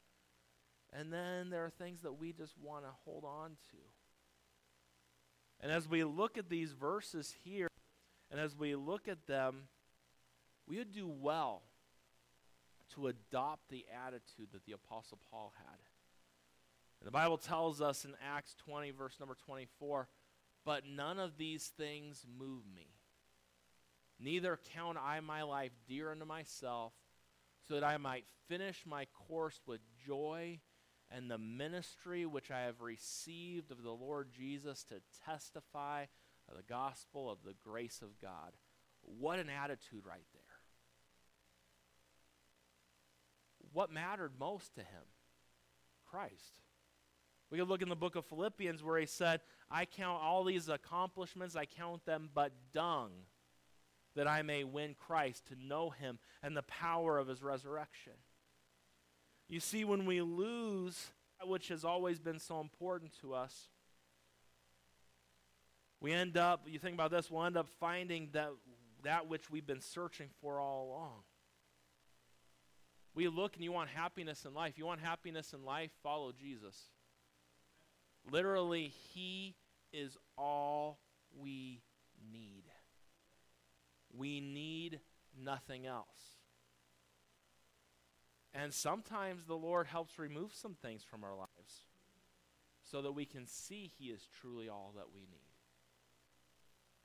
And 0.91 1.11
then 1.11 1.49
there 1.49 1.63
are 1.63 1.69
things 1.69 2.01
that 2.01 2.19
we 2.19 2.33
just 2.33 2.53
want 2.61 2.83
to 2.83 2.91
hold 3.05 3.23
on 3.23 3.51
to. 3.71 3.77
And 5.61 5.71
as 5.71 5.87
we 5.87 6.03
look 6.03 6.37
at 6.37 6.49
these 6.49 6.71
verses 6.71 7.33
here, 7.43 7.69
and 8.29 8.39
as 8.39 8.55
we 8.55 8.75
look 8.75 9.07
at 9.07 9.25
them, 9.25 9.69
we 10.67 10.77
would 10.77 10.91
do 10.91 11.07
well 11.07 11.63
to 12.95 13.07
adopt 13.07 13.69
the 13.69 13.85
attitude 14.05 14.49
that 14.51 14.65
the 14.65 14.73
Apostle 14.73 15.19
Paul 15.31 15.53
had. 15.55 15.79
And 16.99 17.07
the 17.07 17.11
Bible 17.11 17.37
tells 17.37 17.79
us 17.81 18.05
in 18.05 18.11
Acts 18.35 18.55
20, 18.65 18.91
verse 18.91 19.15
number 19.19 19.35
24, 19.45 20.09
but 20.65 20.83
none 20.85 21.19
of 21.19 21.37
these 21.37 21.71
things 21.77 22.25
move 22.37 22.63
me. 22.75 22.96
Neither 24.19 24.59
count 24.73 24.97
I 24.97 25.19
my 25.19 25.43
life 25.43 25.71
dear 25.87 26.11
unto 26.11 26.25
myself, 26.25 26.93
so 27.67 27.75
that 27.75 27.83
I 27.83 27.97
might 27.97 28.25
finish 28.47 28.83
my 28.85 29.05
course 29.27 29.59
with 29.65 29.81
joy 30.05 30.59
and 31.11 31.29
the 31.29 31.37
ministry 31.37 32.25
which 32.25 32.51
I 32.51 32.61
have 32.61 32.81
received 32.81 33.71
of 33.71 33.83
the 33.83 33.91
Lord 33.91 34.29
Jesus 34.35 34.83
to 34.85 34.95
testify 35.25 36.05
of 36.49 36.57
the 36.57 36.63
gospel 36.63 37.29
of 37.29 37.39
the 37.45 37.55
grace 37.63 38.01
of 38.01 38.19
God. 38.21 38.53
What 39.01 39.39
an 39.39 39.49
attitude 39.49 40.05
right 40.05 40.25
there. 40.33 40.41
What 43.71 43.91
mattered 43.91 44.31
most 44.39 44.75
to 44.75 44.81
him? 44.81 45.03
Christ. 46.09 46.61
We 47.49 47.59
could 47.59 47.67
look 47.67 47.81
in 47.81 47.89
the 47.89 47.95
book 47.95 48.15
of 48.15 48.25
Philippians 48.25 48.83
where 48.83 48.97
he 48.97 49.05
said, 49.05 49.41
I 49.69 49.85
count 49.85 50.21
all 50.21 50.43
these 50.43 50.67
accomplishments, 50.67 51.55
I 51.55 51.65
count 51.65 52.05
them 52.05 52.29
but 52.33 52.51
dung 52.73 53.11
that 54.17 54.27
I 54.27 54.41
may 54.41 54.63
win 54.63 54.95
Christ, 54.97 55.47
to 55.47 55.55
know 55.55 55.89
him 55.91 56.19
and 56.43 56.57
the 56.57 56.63
power 56.63 57.17
of 57.17 57.27
his 57.27 57.41
resurrection. 57.41 58.13
You 59.47 59.59
see, 59.59 59.85
when 59.85 60.05
we 60.05 60.21
lose 60.21 61.07
that 61.39 61.47
which 61.47 61.69
has 61.69 61.85
always 61.85 62.19
been 62.19 62.39
so 62.39 62.59
important 62.59 63.11
to 63.21 63.33
us, 63.33 63.69
we 65.99 66.13
end 66.13 66.37
up, 66.37 66.67
you 66.67 66.79
think 66.79 66.95
about 66.95 67.11
this, 67.11 67.31
we'll 67.31 67.45
end 67.45 67.57
up 67.57 67.67
finding 67.79 68.29
that, 68.33 68.49
that 69.03 69.27
which 69.27 69.49
we've 69.49 69.65
been 69.65 69.81
searching 69.81 70.29
for 70.41 70.59
all 70.59 70.89
along. 70.89 71.23
We 73.15 73.27
look 73.27 73.55
and 73.55 73.63
you 73.63 73.71
want 73.71 73.89
happiness 73.89 74.45
in 74.45 74.53
life. 74.53 74.77
You 74.77 74.85
want 74.85 75.01
happiness 75.01 75.53
in 75.53 75.65
life? 75.65 75.89
Follow 76.03 76.31
Jesus. 76.31 76.75
Literally, 78.29 78.93
He 79.13 79.55
is 79.91 80.17
all 80.37 80.99
we 81.35 81.81
need. 82.31 82.63
We 84.17 84.39
need 84.39 84.99
nothing 85.39 85.85
else. 85.85 86.37
And 88.53 88.73
sometimes 88.73 89.45
the 89.45 89.55
Lord 89.55 89.87
helps 89.87 90.17
remove 90.17 90.53
some 90.53 90.75
things 90.81 91.03
from 91.03 91.23
our 91.23 91.35
lives 91.35 91.85
so 92.81 93.01
that 93.01 93.11
we 93.11 93.25
can 93.25 93.45
see 93.45 93.91
He 93.97 94.05
is 94.05 94.27
truly 94.41 94.69
all 94.69 94.93
that 94.95 95.13
we 95.13 95.21
need. 95.21 95.47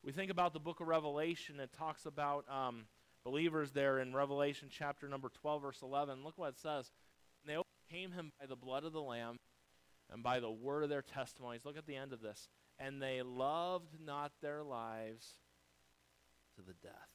We 0.02 0.12
think 0.12 0.30
about 0.30 0.52
the 0.52 0.60
book 0.60 0.80
of 0.80 0.88
Revelation, 0.88 1.60
it 1.60 1.72
talks 1.72 2.06
about 2.06 2.44
um, 2.48 2.86
believers 3.24 3.70
there 3.72 4.00
in 4.00 4.14
Revelation 4.14 4.68
chapter 4.70 5.08
number 5.08 5.28
12, 5.28 5.62
verse 5.62 5.82
11. 5.82 6.24
Look 6.24 6.38
what 6.38 6.50
it 6.50 6.58
says. 6.58 6.90
They 7.46 7.56
overcame 7.56 8.12
him 8.12 8.32
by 8.40 8.46
the 8.46 8.56
blood 8.56 8.84
of 8.84 8.92
the 8.92 9.02
Lamb 9.02 9.38
and 10.10 10.22
by 10.22 10.40
the 10.40 10.50
word 10.50 10.82
of 10.82 10.88
their 10.88 11.02
testimonies. 11.02 11.64
Look 11.64 11.78
at 11.78 11.86
the 11.86 11.96
end 11.96 12.12
of 12.12 12.20
this. 12.20 12.48
And 12.78 13.00
they 13.00 13.22
loved 13.22 13.96
not 14.04 14.32
their 14.40 14.62
lives 14.62 15.36
to 16.56 16.62
the 16.62 16.74
death. 16.82 17.08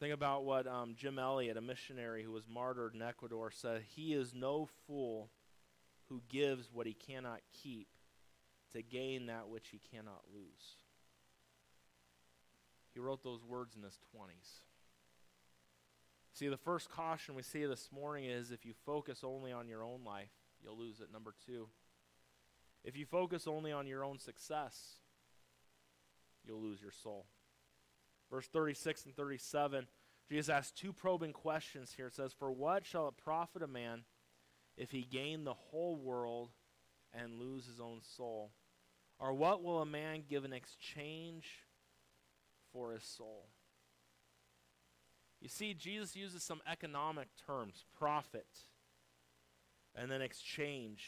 Think 0.00 0.12
about 0.12 0.44
what 0.44 0.66
um, 0.66 0.94
Jim 0.96 1.18
Elliot, 1.18 1.56
a 1.56 1.60
missionary 1.60 2.22
who 2.22 2.32
was 2.32 2.48
martyred 2.48 2.94
in 2.94 3.02
Ecuador, 3.02 3.50
said 3.50 3.82
He 3.94 4.12
is 4.12 4.34
no 4.34 4.68
fool 4.86 5.30
who 6.08 6.22
gives 6.28 6.70
what 6.72 6.86
he 6.86 6.94
cannot 6.94 7.40
keep 7.62 7.88
to 8.72 8.82
gain 8.82 9.26
that 9.26 9.48
which 9.48 9.68
he 9.68 9.80
cannot 9.92 10.22
lose. 10.32 10.76
He 12.92 13.00
wrote 13.00 13.22
those 13.22 13.44
words 13.44 13.76
in 13.76 13.82
his 13.82 13.98
20s. 14.14 14.60
See, 16.32 16.48
the 16.48 16.56
first 16.56 16.90
caution 16.90 17.34
we 17.34 17.42
see 17.42 17.64
this 17.64 17.90
morning 17.92 18.24
is 18.24 18.50
if 18.50 18.66
you 18.66 18.74
focus 18.84 19.20
only 19.22 19.52
on 19.52 19.68
your 19.68 19.84
own 19.84 20.00
life, 20.04 20.32
you'll 20.62 20.78
lose 20.78 21.00
it. 21.00 21.12
Number 21.12 21.34
two, 21.46 21.68
if 22.84 22.96
you 22.96 23.06
focus 23.06 23.46
only 23.46 23.72
on 23.72 23.86
your 23.86 24.04
own 24.04 24.18
success, 24.18 24.96
you'll 26.46 26.62
lose 26.62 26.80
your 26.80 26.92
soul. 26.92 27.26
Verse 28.30 28.46
36 28.48 29.06
and 29.06 29.16
37, 29.16 29.86
Jesus 30.28 30.48
asks 30.48 30.72
two 30.72 30.92
probing 30.92 31.32
questions 31.32 31.92
here. 31.96 32.06
It 32.06 32.14
says, 32.14 32.32
For 32.32 32.50
what 32.50 32.86
shall 32.86 33.08
it 33.08 33.16
profit 33.16 33.62
a 33.62 33.66
man 33.66 34.04
if 34.76 34.90
he 34.90 35.02
gain 35.02 35.44
the 35.44 35.54
whole 35.54 35.96
world 35.96 36.50
and 37.12 37.38
lose 37.38 37.66
his 37.66 37.80
own 37.80 38.00
soul? 38.16 38.52
Or 39.18 39.32
what 39.32 39.62
will 39.62 39.80
a 39.80 39.86
man 39.86 40.24
give 40.28 40.44
in 40.44 40.52
exchange 40.52 41.46
for 42.72 42.92
his 42.92 43.04
soul? 43.04 43.48
You 45.40 45.48
see, 45.48 45.74
Jesus 45.74 46.16
uses 46.16 46.42
some 46.42 46.62
economic 46.66 47.28
terms 47.46 47.84
profit, 47.98 48.46
and 49.94 50.10
then 50.10 50.22
exchange, 50.22 51.06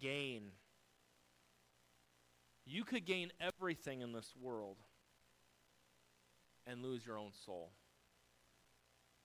gain. 0.00 0.52
You 2.66 2.84
could 2.84 3.04
gain 3.04 3.30
everything 3.40 4.00
in 4.00 4.12
this 4.12 4.32
world 4.40 4.78
and 6.66 6.82
lose 6.82 7.04
your 7.04 7.18
own 7.18 7.32
soul. 7.44 7.72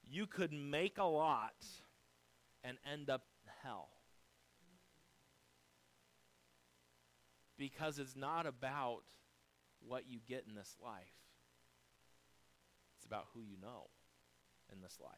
You 0.04 0.28
could 0.28 0.52
make 0.52 0.98
a 0.98 1.04
lot 1.04 1.66
and 2.64 2.78
end 2.92 3.10
up 3.10 3.24
in 3.46 3.52
hell. 3.64 3.90
Because 7.58 8.00
it's 8.00 8.16
not 8.16 8.46
about 8.46 9.02
what 9.86 10.04
you 10.10 10.20
get 10.28 10.46
in 10.48 10.56
this 10.56 10.76
life, 10.84 11.14
it's 12.98 13.06
about 13.06 13.28
who 13.34 13.42
you 13.42 13.56
know 13.62 13.88
in 14.74 14.82
this 14.82 14.98
life. 15.02 15.12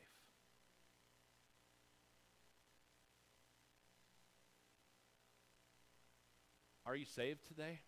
Are 6.86 6.96
you 6.96 7.06
saved 7.06 7.48
today? 7.48 7.80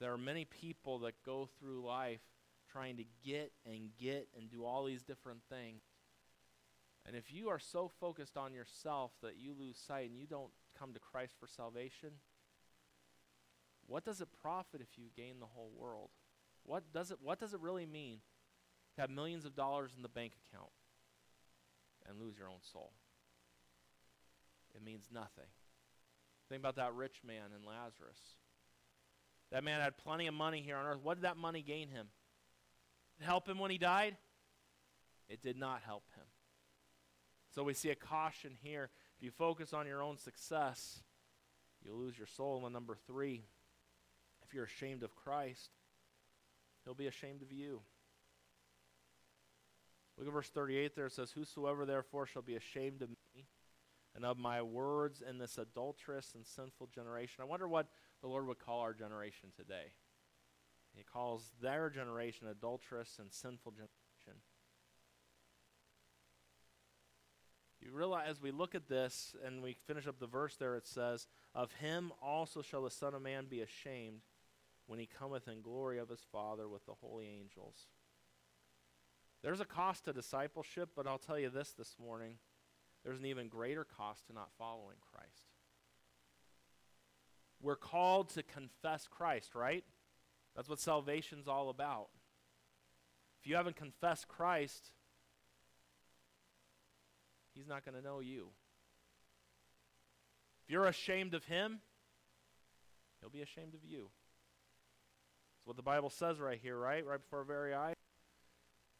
There 0.00 0.12
are 0.12 0.18
many 0.18 0.44
people 0.44 1.00
that 1.00 1.14
go 1.24 1.48
through 1.58 1.84
life 1.84 2.20
trying 2.70 2.96
to 2.98 3.04
get 3.24 3.52
and 3.66 3.90
get 3.98 4.28
and 4.36 4.50
do 4.50 4.64
all 4.64 4.84
these 4.84 5.02
different 5.02 5.40
things. 5.48 5.82
And 7.06 7.16
if 7.16 7.32
you 7.32 7.48
are 7.48 7.58
so 7.58 7.90
focused 8.00 8.36
on 8.36 8.52
yourself 8.52 9.12
that 9.22 9.38
you 9.38 9.54
lose 9.58 9.78
sight 9.78 10.10
and 10.10 10.18
you 10.18 10.26
don't 10.26 10.50
come 10.78 10.92
to 10.92 11.00
Christ 11.00 11.34
for 11.40 11.46
salvation, 11.46 12.10
what 13.86 14.04
does 14.04 14.20
it 14.20 14.28
profit 14.42 14.82
if 14.82 14.98
you 14.98 15.06
gain 15.16 15.40
the 15.40 15.46
whole 15.46 15.72
world? 15.76 16.10
What 16.64 16.92
does 16.92 17.10
it 17.10 17.18
what 17.22 17.40
does 17.40 17.54
it 17.54 17.60
really 17.60 17.86
mean 17.86 18.18
to 18.94 19.00
have 19.00 19.10
millions 19.10 19.46
of 19.46 19.56
dollars 19.56 19.92
in 19.96 20.02
the 20.02 20.08
bank 20.08 20.34
account 20.52 20.70
and 22.06 22.20
lose 22.20 22.36
your 22.38 22.48
own 22.48 22.60
soul? 22.60 22.92
It 24.74 24.84
means 24.84 25.06
nothing. 25.10 25.48
Think 26.50 26.60
about 26.60 26.76
that 26.76 26.94
rich 26.94 27.20
man 27.26 27.50
and 27.54 27.64
Lazarus. 27.64 28.18
That 29.50 29.64
man 29.64 29.80
had 29.80 29.96
plenty 29.96 30.26
of 30.26 30.34
money 30.34 30.60
here 30.60 30.76
on 30.76 30.86
earth. 30.86 31.00
What 31.02 31.14
did 31.14 31.24
that 31.24 31.36
money 31.36 31.62
gain 31.62 31.88
him? 31.88 32.08
help 33.20 33.48
him 33.48 33.58
when 33.58 33.70
he 33.70 33.78
died? 33.78 34.16
It 35.28 35.42
did 35.42 35.56
not 35.56 35.80
help 35.84 36.04
him. 36.14 36.24
So 37.54 37.64
we 37.64 37.74
see 37.74 37.90
a 37.90 37.96
caution 37.96 38.52
here. 38.62 38.90
If 39.16 39.24
you 39.24 39.30
focus 39.30 39.72
on 39.72 39.86
your 39.86 40.02
own 40.02 40.18
success, 40.18 41.02
you'll 41.82 41.98
lose 41.98 42.16
your 42.16 42.26
soul. 42.26 42.64
And 42.64 42.72
number 42.72 42.96
three, 43.06 43.44
if 44.46 44.54
you're 44.54 44.64
ashamed 44.64 45.02
of 45.02 45.16
Christ, 45.16 45.70
he'll 46.84 46.94
be 46.94 47.06
ashamed 47.06 47.42
of 47.42 47.50
you. 47.50 47.80
Look 50.16 50.26
at 50.26 50.32
verse 50.32 50.48
38 50.48 50.94
there. 50.94 51.06
It 51.06 51.12
says, 51.12 51.32
Whosoever 51.32 51.86
therefore 51.86 52.26
shall 52.26 52.42
be 52.42 52.56
ashamed 52.56 53.02
of 53.02 53.10
me 53.10 53.46
and 54.14 54.24
of 54.24 54.38
my 54.38 54.62
words 54.62 55.22
in 55.28 55.38
this 55.38 55.58
adulterous 55.58 56.32
and 56.34 56.44
sinful 56.44 56.88
generation. 56.94 57.42
I 57.42 57.44
wonder 57.44 57.68
what 57.68 57.88
the 58.20 58.28
Lord 58.28 58.46
would 58.46 58.58
call 58.58 58.80
our 58.80 58.94
generation 58.94 59.50
today. 59.56 59.92
He 60.94 61.04
calls 61.04 61.52
their 61.62 61.90
generation 61.90 62.48
adulterous 62.48 63.18
and 63.20 63.32
sinful 63.32 63.72
generation. 63.72 64.42
You 67.80 67.92
realize 67.92 68.28
as 68.28 68.42
we 68.42 68.50
look 68.50 68.74
at 68.74 68.88
this 68.88 69.36
and 69.44 69.62
we 69.62 69.76
finish 69.86 70.06
up 70.06 70.18
the 70.18 70.26
verse 70.26 70.56
there, 70.56 70.74
it 70.76 70.86
says, 70.86 71.28
Of 71.54 71.72
him 71.72 72.12
also 72.20 72.62
shall 72.62 72.82
the 72.82 72.90
Son 72.90 73.14
of 73.14 73.22
Man 73.22 73.46
be 73.48 73.60
ashamed 73.60 74.22
when 74.86 74.98
he 74.98 75.06
cometh 75.06 75.46
in 75.46 75.62
glory 75.62 75.98
of 75.98 76.08
his 76.08 76.24
Father 76.32 76.68
with 76.68 76.84
the 76.86 76.94
holy 76.94 77.28
angels. 77.28 77.86
There's 79.42 79.60
a 79.60 79.64
cost 79.64 80.06
to 80.06 80.12
discipleship, 80.12 80.90
but 80.96 81.06
I'll 81.06 81.18
tell 81.18 81.38
you 81.38 81.50
this 81.50 81.72
this 81.72 81.94
morning 82.00 82.34
there's 83.04 83.20
an 83.20 83.26
even 83.26 83.48
greater 83.48 83.84
cost 83.84 84.26
to 84.26 84.32
not 84.32 84.50
following 84.58 84.96
Christ. 85.12 85.57
We're 87.60 87.76
called 87.76 88.30
to 88.30 88.42
confess 88.42 89.08
Christ, 89.08 89.54
right? 89.54 89.84
That's 90.54 90.68
what 90.68 90.80
salvation's 90.80 91.48
all 91.48 91.70
about. 91.70 92.08
If 93.40 93.46
you 93.46 93.56
haven't 93.56 93.76
confessed 93.76 94.28
Christ, 94.28 94.90
He's 97.58 97.66
not 97.66 97.84
going 97.84 97.96
to 97.96 98.02
know 98.02 98.20
you. 98.20 98.50
If 100.62 100.70
you're 100.70 100.86
ashamed 100.86 101.34
of 101.34 101.44
him, 101.44 101.80
he'll 103.20 103.30
be 103.30 103.42
ashamed 103.42 103.74
of 103.74 103.84
you. 103.84 104.10
That's 105.56 105.66
what 105.66 105.76
the 105.76 105.82
Bible 105.82 106.08
says 106.08 106.38
right 106.38 106.58
here, 106.62 106.78
right? 106.78 107.04
Right 107.04 107.20
before 107.20 107.40
our 107.40 107.44
very 107.44 107.74
eyes. 107.74 107.94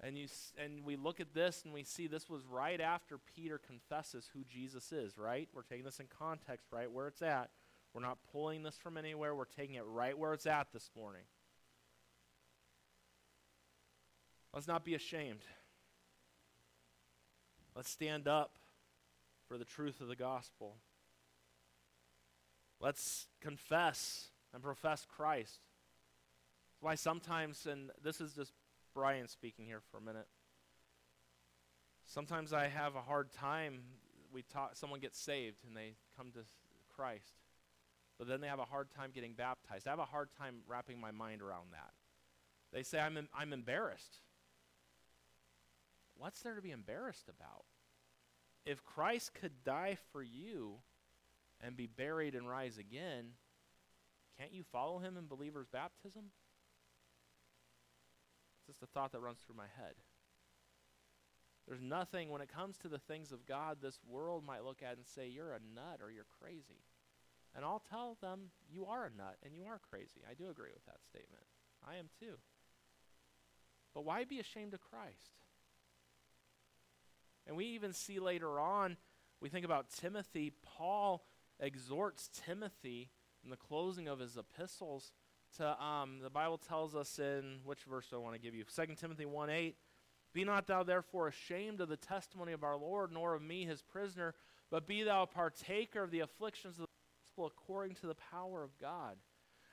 And, 0.00 0.18
you, 0.18 0.26
and 0.62 0.84
we 0.84 0.96
look 0.96 1.20
at 1.20 1.34
this 1.34 1.62
and 1.64 1.72
we 1.72 1.84
see 1.84 2.08
this 2.08 2.28
was 2.28 2.42
right 2.50 2.80
after 2.80 3.18
Peter 3.36 3.58
confesses 3.58 4.28
who 4.32 4.42
Jesus 4.42 4.90
is, 4.90 5.16
right? 5.16 5.48
We're 5.54 5.62
taking 5.62 5.84
this 5.84 6.00
in 6.00 6.06
context, 6.06 6.66
right 6.72 6.90
where 6.90 7.06
it's 7.06 7.22
at. 7.22 7.50
We're 7.98 8.06
not 8.06 8.18
pulling 8.30 8.62
this 8.62 8.76
from 8.76 8.96
anywhere. 8.96 9.34
We're 9.34 9.44
taking 9.44 9.74
it 9.74 9.82
right 9.84 10.16
where 10.16 10.32
it's 10.32 10.46
at 10.46 10.68
this 10.72 10.88
morning. 10.96 11.22
Let's 14.54 14.68
not 14.68 14.84
be 14.84 14.94
ashamed. 14.94 15.40
Let's 17.74 17.90
stand 17.90 18.28
up 18.28 18.52
for 19.48 19.58
the 19.58 19.64
truth 19.64 20.00
of 20.00 20.06
the 20.06 20.14
gospel. 20.14 20.76
Let's 22.78 23.26
confess 23.40 24.28
and 24.54 24.62
profess 24.62 25.04
Christ. 25.04 25.58
That's 26.70 26.82
why 26.82 26.94
sometimes, 26.94 27.66
and 27.66 27.90
this 28.00 28.20
is 28.20 28.32
just 28.32 28.52
Brian 28.94 29.26
speaking 29.26 29.66
here 29.66 29.80
for 29.90 29.96
a 29.96 30.02
minute. 30.02 30.28
Sometimes 32.06 32.52
I 32.52 32.68
have 32.68 32.94
a 32.94 33.02
hard 33.02 33.32
time. 33.32 33.80
We 34.32 34.42
talk, 34.42 34.76
someone 34.76 35.00
gets 35.00 35.18
saved 35.18 35.64
and 35.66 35.76
they 35.76 35.94
come 36.16 36.30
to 36.34 36.44
Christ, 36.94 37.32
but 38.18 38.26
then 38.26 38.40
they 38.40 38.48
have 38.48 38.58
a 38.58 38.64
hard 38.64 38.90
time 38.90 39.10
getting 39.14 39.34
baptized. 39.34 39.86
I 39.86 39.90
have 39.90 39.98
a 39.98 40.04
hard 40.04 40.28
time 40.36 40.56
wrapping 40.66 41.00
my 41.00 41.12
mind 41.12 41.40
around 41.40 41.72
that. 41.72 41.92
They 42.72 42.82
say, 42.82 42.98
I'm, 42.98 43.16
em- 43.16 43.28
I'm 43.34 43.52
embarrassed. 43.52 44.18
What's 46.16 46.40
there 46.42 46.56
to 46.56 46.62
be 46.62 46.72
embarrassed 46.72 47.28
about? 47.28 47.64
If 48.66 48.84
Christ 48.84 49.34
could 49.34 49.64
die 49.64 49.96
for 50.12 50.22
you 50.22 50.80
and 51.60 51.76
be 51.76 51.86
buried 51.86 52.34
and 52.34 52.48
rise 52.48 52.76
again, 52.76 53.30
can't 54.38 54.52
you 54.52 54.64
follow 54.64 54.98
him 54.98 55.16
in 55.16 55.26
believer's 55.26 55.68
baptism? 55.68 56.24
It's 58.58 58.66
just 58.66 58.82
a 58.82 58.86
thought 58.86 59.12
that 59.12 59.20
runs 59.20 59.38
through 59.38 59.56
my 59.56 59.68
head. 59.80 59.94
There's 61.66 61.80
nothing, 61.80 62.30
when 62.30 62.40
it 62.40 62.52
comes 62.52 62.78
to 62.78 62.88
the 62.88 62.98
things 62.98 63.30
of 63.30 63.46
God, 63.46 63.78
this 63.80 63.98
world 64.08 64.44
might 64.44 64.64
look 64.64 64.82
at 64.82 64.96
and 64.96 65.06
say, 65.06 65.28
You're 65.28 65.52
a 65.52 65.60
nut 65.74 66.00
or 66.02 66.10
you're 66.10 66.26
crazy. 66.40 66.82
And 67.54 67.64
I'll 67.64 67.82
tell 67.90 68.16
them, 68.20 68.50
You 68.70 68.86
are 68.86 69.06
a 69.06 69.16
nut 69.16 69.36
and 69.44 69.54
you 69.54 69.64
are 69.64 69.80
crazy. 69.90 70.20
I 70.28 70.34
do 70.34 70.48
agree 70.50 70.70
with 70.72 70.84
that 70.86 71.04
statement. 71.04 71.44
I 71.86 71.96
am 71.96 72.08
too. 72.20 72.36
But 73.94 74.04
why 74.04 74.24
be 74.24 74.38
ashamed 74.38 74.74
of 74.74 74.80
Christ? 74.80 75.32
And 77.46 77.56
we 77.56 77.66
even 77.66 77.92
see 77.92 78.18
later 78.18 78.60
on, 78.60 78.96
we 79.40 79.48
think 79.48 79.64
about 79.64 79.90
Timothy, 79.90 80.52
Paul 80.62 81.24
exhorts 81.58 82.28
Timothy 82.46 83.10
in 83.42 83.50
the 83.50 83.56
closing 83.56 84.06
of 84.06 84.18
his 84.18 84.36
epistles 84.36 85.12
to, 85.56 85.82
um, 85.82 86.18
the 86.22 86.30
Bible 86.30 86.58
tells 86.58 86.94
us 86.94 87.18
in, 87.18 87.60
which 87.64 87.84
verse 87.84 88.06
do 88.10 88.16
I 88.16 88.18
want 88.18 88.34
to 88.34 88.40
give 88.40 88.54
you? 88.54 88.64
2 88.64 88.94
Timothy 88.94 89.24
1 89.24 89.50
8. 89.50 89.76
Be 90.34 90.44
not 90.44 90.66
thou 90.66 90.82
therefore 90.82 91.28
ashamed 91.28 91.80
of 91.80 91.88
the 91.88 91.96
testimony 91.96 92.52
of 92.52 92.62
our 92.62 92.76
Lord, 92.76 93.10
nor 93.10 93.34
of 93.34 93.42
me 93.42 93.64
his 93.64 93.80
prisoner, 93.80 94.34
but 94.70 94.86
be 94.86 95.02
thou 95.02 95.22
a 95.22 95.26
partaker 95.26 96.02
of 96.02 96.10
the 96.10 96.20
afflictions 96.20 96.78
of 96.78 96.87
gospel 97.38 97.46
according 97.46 97.96
to 97.96 98.06
the 98.06 98.16
power 98.30 98.62
of 98.62 98.76
God. 98.78 99.16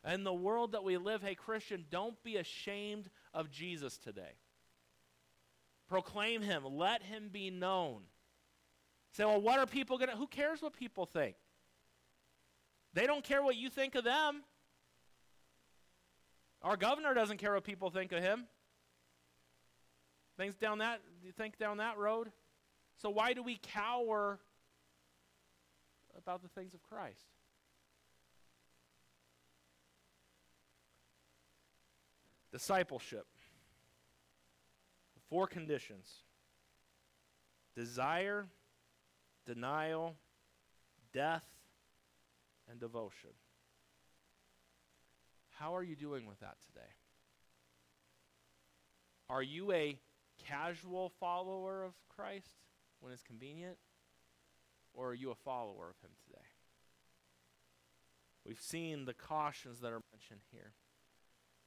And 0.03 0.25
the 0.25 0.33
world 0.33 0.73
that 0.73 0.83
we 0.83 0.97
live, 0.97 1.23
hey, 1.23 1.35
Christian, 1.35 1.85
don't 1.89 2.21
be 2.23 2.37
ashamed 2.37 3.09
of 3.33 3.49
Jesus 3.49 3.97
today. 3.97 4.37
Proclaim 5.89 6.41
him. 6.41 6.63
Let 6.65 7.01
him 7.01 7.29
be 7.31 7.49
known. 7.49 8.01
Say, 9.11 9.25
well, 9.25 9.41
what 9.41 9.59
are 9.59 9.65
people 9.65 9.97
going 9.97 10.09
to, 10.09 10.15
who 10.15 10.27
cares 10.27 10.61
what 10.61 10.73
people 10.73 11.05
think? 11.05 11.35
They 12.93 13.07
don't 13.07 13.23
care 13.23 13.41
what 13.41 13.55
you 13.55 13.69
think 13.69 13.95
of 13.95 14.03
them. 14.03 14.43
Our 16.61 16.77
governor 16.77 17.13
doesn't 17.13 17.37
care 17.37 17.53
what 17.53 17.63
people 17.63 17.89
think 17.89 18.11
of 18.11 18.21
him. 18.21 18.45
Things 20.37 20.55
down 20.55 20.79
that, 20.79 21.01
you 21.23 21.31
think 21.31 21.57
down 21.57 21.77
that 21.77 21.97
road? 21.97 22.31
So 23.01 23.09
why 23.09 23.33
do 23.33 23.41
we 23.41 23.59
cower 23.61 24.39
about 26.17 26.41
the 26.41 26.49
things 26.49 26.73
of 26.73 26.83
Christ? 26.83 27.25
Discipleship. 32.55 33.25
Four 35.29 35.45
conditions 35.45 36.07
desire, 37.75 38.45
denial, 39.45 40.15
death, 41.11 41.45
and 42.71 42.79
devotion. 42.79 43.31
How 45.49 45.75
are 45.75 45.83
you 45.83 45.97
doing 45.97 46.25
with 46.27 46.39
that 46.39 46.55
today? 46.65 46.87
Are 49.29 49.43
you 49.43 49.73
a 49.73 49.99
casual 50.47 51.11
follower 51.19 51.83
of 51.83 51.91
Christ 52.07 52.51
when 53.01 53.11
it's 53.11 53.21
convenient? 53.21 53.75
Or 54.93 55.09
are 55.09 55.13
you 55.13 55.29
a 55.29 55.35
follower 55.35 55.89
of 55.89 55.99
Him 56.01 56.15
today? 56.25 56.45
We've 58.45 58.61
seen 58.61 59.03
the 59.03 59.13
cautions 59.13 59.81
that 59.81 59.91
are 59.91 59.99
mentioned 60.13 60.43
here. 60.53 60.71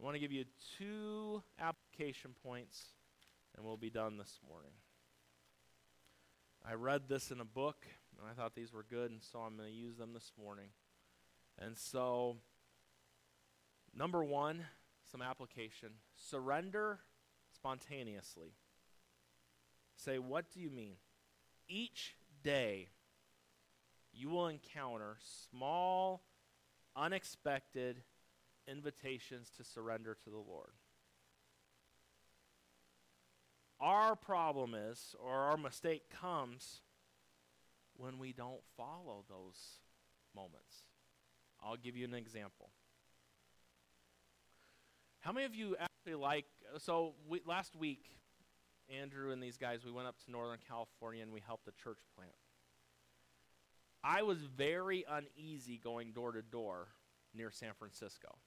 I 0.01 0.05
want 0.05 0.15
to 0.15 0.21
give 0.21 0.31
you 0.31 0.45
two 0.79 1.43
application 1.61 2.31
points, 2.45 2.85
and 3.57 3.67
we'll 3.67 3.77
be 3.77 3.91
done 3.91 4.17
this 4.17 4.39
morning. 4.49 4.71
I 6.65 6.75
read 6.75 7.09
this 7.09 7.33
in 7.33 7.41
a 7.41 7.45
book, 7.45 7.85
and 8.17 8.29
I 8.31 8.35
thought 8.35 8.55
these 8.55 8.73
were 8.73 8.85
good, 8.89 9.11
and 9.11 9.21
so 9.21 9.41
I'm 9.41 9.57
going 9.57 9.69
to 9.69 9.75
use 9.75 9.97
them 9.97 10.13
this 10.13 10.31
morning. 10.41 10.69
And 11.59 11.77
so, 11.77 12.37
number 13.93 14.23
one, 14.23 14.67
some 15.11 15.21
application 15.21 15.91
surrender 16.15 17.01
spontaneously. 17.53 18.53
Say, 19.97 20.21
what 20.21 20.53
do 20.53 20.61
you 20.61 20.71
mean? 20.71 20.95
Each 21.69 22.15
day, 22.45 22.91
you 24.13 24.29
will 24.29 24.47
encounter 24.47 25.17
small, 25.51 26.23
unexpected 26.95 28.03
invitations 28.71 29.51
to 29.57 29.65
surrender 29.65 30.17
to 30.25 30.31
the 30.31 30.37
Lord. 30.37 30.73
Our 33.81 34.17
problem 34.17 34.75
is, 34.75 35.15
or 35.23 35.33
our 35.33 35.57
mistake 35.57 36.03
comes, 36.11 36.81
when 37.97 38.19
we 38.19 38.33
don't 38.33 38.61
follow 38.77 39.25
those 39.29 39.81
moments. 40.35 40.85
I'll 41.63 41.77
give 41.77 41.97
you 41.97 42.05
an 42.05 42.15
example. 42.15 42.71
How 45.21 45.33
many 45.33 45.47
of 45.47 45.55
you 45.55 45.77
actually 45.79 46.15
like? 46.15 46.47
So 46.79 47.15
we, 47.29 47.41
last 47.45 47.77
week, 47.77 48.05
Andrew 48.89 49.33
and 49.33 49.43
these 49.43 49.57
guys, 49.57 49.85
we 49.85 49.91
went 49.91 50.09
up 50.09 50.17
to 50.25 50.31
Northern 50.31 50.59
California 50.67 51.23
and 51.23 51.33
we 51.33 51.41
helped 51.45 51.67
a 51.69 51.73
church 51.83 51.99
plant. 52.17 52.33
I 54.03 54.23
was 54.23 54.39
very 54.39 55.05
uneasy 55.11 55.81
going 55.83 56.13
door 56.13 56.33
to 56.33 56.43
door 56.43 56.89
near 57.35 57.51
San 57.51 57.73
Francisco. 57.79 58.39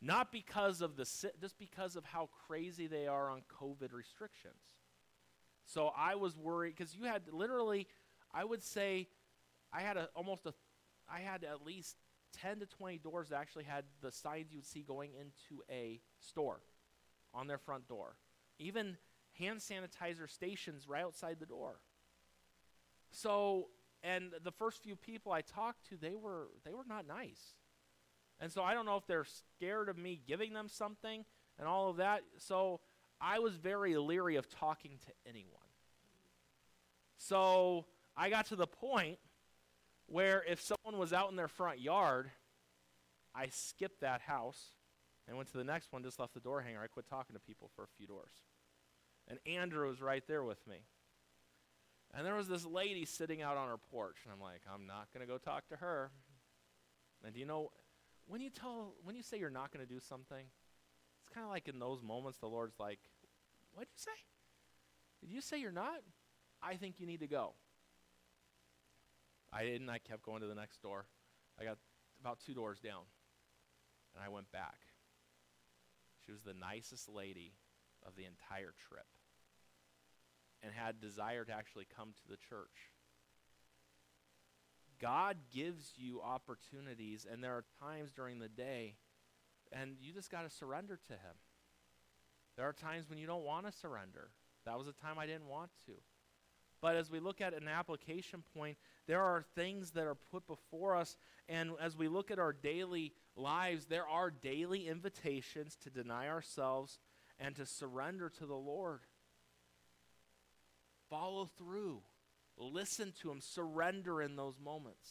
Not 0.00 0.30
because 0.30 0.80
of 0.80 0.96
the 0.96 1.04
just 1.40 1.58
because 1.58 1.96
of 1.96 2.04
how 2.04 2.28
crazy 2.46 2.86
they 2.86 3.06
are 3.06 3.30
on 3.30 3.42
COVID 3.60 3.92
restrictions. 3.92 4.62
So 5.66 5.92
I 5.96 6.14
was 6.14 6.36
worried 6.36 6.74
because 6.76 6.94
you 6.94 7.04
had 7.04 7.22
literally, 7.30 7.88
I 8.32 8.44
would 8.44 8.62
say, 8.62 9.08
I 9.72 9.82
had 9.82 9.96
a, 9.96 10.08
almost 10.14 10.46
a, 10.46 10.54
I 11.12 11.20
had 11.20 11.44
at 11.44 11.64
least 11.64 11.96
10 12.40 12.60
to 12.60 12.66
20 12.66 12.98
doors 12.98 13.28
that 13.28 13.36
actually 13.36 13.64
had 13.64 13.84
the 14.00 14.10
signs 14.10 14.50
you 14.50 14.58
would 14.58 14.66
see 14.66 14.82
going 14.82 15.10
into 15.12 15.62
a 15.70 16.00
store 16.20 16.60
on 17.34 17.48
their 17.48 17.58
front 17.58 17.86
door. 17.86 18.16
Even 18.58 18.96
hand 19.38 19.60
sanitizer 19.60 20.28
stations 20.28 20.88
right 20.88 21.04
outside 21.04 21.36
the 21.38 21.46
door. 21.46 21.80
So, 23.10 23.68
and 24.02 24.32
the 24.42 24.52
first 24.52 24.82
few 24.82 24.96
people 24.96 25.32
I 25.32 25.42
talked 25.42 25.88
to, 25.90 25.96
they 25.96 26.14
were 26.14 26.48
they 26.64 26.72
were 26.72 26.84
not 26.86 27.06
nice. 27.06 27.56
And 28.40 28.52
so 28.52 28.62
I 28.62 28.74
don't 28.74 28.86
know 28.86 28.96
if 28.96 29.06
they're 29.06 29.24
scared 29.24 29.88
of 29.88 29.98
me 29.98 30.20
giving 30.26 30.52
them 30.52 30.68
something 30.68 31.24
and 31.58 31.66
all 31.66 31.90
of 31.90 31.96
that. 31.96 32.22
So 32.38 32.80
I 33.20 33.40
was 33.40 33.56
very 33.56 33.96
leery 33.96 34.36
of 34.36 34.48
talking 34.48 34.98
to 35.06 35.12
anyone. 35.28 35.60
So 37.16 37.86
I 38.16 38.30
got 38.30 38.46
to 38.46 38.56
the 38.56 38.66
point 38.66 39.18
where 40.06 40.44
if 40.48 40.60
someone 40.60 40.98
was 41.00 41.12
out 41.12 41.30
in 41.30 41.36
their 41.36 41.48
front 41.48 41.80
yard, 41.80 42.30
I 43.34 43.48
skipped 43.48 44.00
that 44.00 44.20
house 44.20 44.72
and 45.26 45.36
went 45.36 45.50
to 45.52 45.58
the 45.58 45.64
next 45.64 45.92
one, 45.92 46.02
just 46.02 46.18
left 46.18 46.34
the 46.34 46.40
door 46.40 46.62
hanger. 46.62 46.80
I 46.82 46.86
quit 46.86 47.06
talking 47.08 47.34
to 47.34 47.40
people 47.40 47.70
for 47.74 47.84
a 47.84 47.88
few 47.96 48.06
doors. 48.06 48.32
And 49.28 49.38
Andrew 49.46 49.88
was 49.88 50.00
right 50.00 50.22
there 50.26 50.42
with 50.42 50.66
me. 50.66 50.78
And 52.14 52.24
there 52.24 52.34
was 52.34 52.48
this 52.48 52.64
lady 52.64 53.04
sitting 53.04 53.42
out 53.42 53.58
on 53.58 53.68
her 53.68 53.76
porch, 53.76 54.16
and 54.24 54.32
I'm 54.32 54.40
like, 54.40 54.62
I'm 54.72 54.86
not 54.86 55.08
going 55.12 55.26
to 55.26 55.30
go 55.30 55.36
talk 55.36 55.68
to 55.68 55.76
her. 55.76 56.10
And 57.22 57.34
do 57.34 57.40
you 57.40 57.44
know, 57.44 57.70
when 58.28 58.40
you 58.40 58.50
tell 58.50 58.94
when 59.02 59.16
you 59.16 59.22
say 59.22 59.38
you're 59.38 59.50
not 59.50 59.72
going 59.72 59.84
to 59.84 59.92
do 59.92 60.00
something, 60.00 60.44
it's 61.20 61.34
kind 61.34 61.44
of 61.44 61.50
like 61.50 61.66
in 61.68 61.78
those 61.78 62.02
moments 62.02 62.38
the 62.38 62.46
Lord's 62.46 62.78
like, 62.78 63.00
"What'd 63.72 63.88
you 63.90 63.98
say? 63.98 64.18
Did 65.20 65.30
you 65.34 65.40
say 65.40 65.60
you're 65.60 65.72
not? 65.72 66.00
I 66.62 66.76
think 66.76 67.00
you 67.00 67.06
need 67.06 67.20
to 67.20 67.26
go." 67.26 67.54
I 69.52 69.64
didn't. 69.64 69.88
I 69.88 69.98
kept 69.98 70.22
going 70.22 70.42
to 70.42 70.46
the 70.46 70.54
next 70.54 70.82
door. 70.82 71.06
I 71.58 71.64
got 71.64 71.78
about 72.20 72.38
two 72.44 72.54
doors 72.54 72.80
down, 72.80 73.02
and 74.14 74.22
I 74.22 74.28
went 74.28 74.52
back. 74.52 74.78
She 76.24 76.32
was 76.32 76.42
the 76.42 76.54
nicest 76.54 77.08
lady 77.08 77.54
of 78.06 78.14
the 78.14 78.26
entire 78.26 78.74
trip 78.88 79.06
and 80.62 80.72
had 80.72 81.00
desire 81.00 81.44
to 81.44 81.52
actually 81.52 81.86
come 81.96 82.12
to 82.12 82.28
the 82.28 82.36
church. 82.36 82.92
God 85.00 85.36
gives 85.54 85.92
you 85.96 86.20
opportunities, 86.22 87.26
and 87.30 87.42
there 87.42 87.52
are 87.52 87.64
times 87.80 88.10
during 88.10 88.38
the 88.38 88.48
day, 88.48 88.96
and 89.72 89.96
you 90.00 90.12
just 90.12 90.30
got 90.30 90.42
to 90.42 90.50
surrender 90.50 90.98
to 91.06 91.12
Him. 91.12 91.36
There 92.56 92.66
are 92.66 92.72
times 92.72 93.08
when 93.08 93.18
you 93.18 93.26
don't 93.26 93.44
want 93.44 93.66
to 93.66 93.72
surrender. 93.72 94.30
That 94.64 94.78
was 94.78 94.88
a 94.88 94.92
time 94.92 95.18
I 95.18 95.26
didn't 95.26 95.46
want 95.46 95.70
to. 95.86 95.92
But 96.80 96.96
as 96.96 97.10
we 97.10 97.18
look 97.18 97.40
at 97.40 97.54
an 97.54 97.68
application 97.68 98.42
point, 98.54 98.76
there 99.06 99.22
are 99.22 99.44
things 99.54 99.92
that 99.92 100.06
are 100.06 100.14
put 100.14 100.46
before 100.46 100.94
us. 100.94 101.16
And 101.48 101.72
as 101.80 101.96
we 101.96 102.08
look 102.08 102.30
at 102.30 102.38
our 102.38 102.52
daily 102.52 103.14
lives, 103.36 103.86
there 103.86 104.06
are 104.06 104.30
daily 104.30 104.86
invitations 104.86 105.76
to 105.82 105.90
deny 105.90 106.28
ourselves 106.28 106.98
and 107.38 107.56
to 107.56 107.66
surrender 107.66 108.28
to 108.38 108.46
the 108.46 108.54
Lord. 108.54 109.00
Follow 111.10 111.48
through. 111.58 112.02
Listen 112.58 113.12
to 113.22 113.30
Him. 113.30 113.40
Surrender 113.40 114.20
in 114.20 114.36
those 114.36 114.58
moments. 114.62 115.08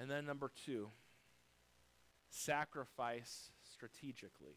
And 0.00 0.10
then, 0.10 0.26
number 0.26 0.50
two, 0.64 0.88
sacrifice 2.30 3.50
strategically. 3.72 4.56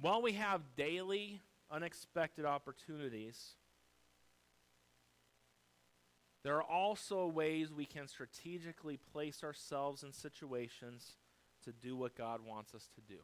While 0.00 0.22
we 0.22 0.32
have 0.32 0.74
daily 0.76 1.40
unexpected 1.70 2.44
opportunities, 2.44 3.54
there 6.42 6.56
are 6.56 6.62
also 6.62 7.26
ways 7.26 7.72
we 7.72 7.86
can 7.86 8.08
strategically 8.08 8.98
place 9.12 9.44
ourselves 9.44 10.02
in 10.02 10.12
situations 10.12 11.12
to 11.64 11.72
do 11.72 11.94
what 11.94 12.16
God 12.16 12.40
wants 12.44 12.74
us 12.74 12.88
to 12.96 13.00
do. 13.00 13.20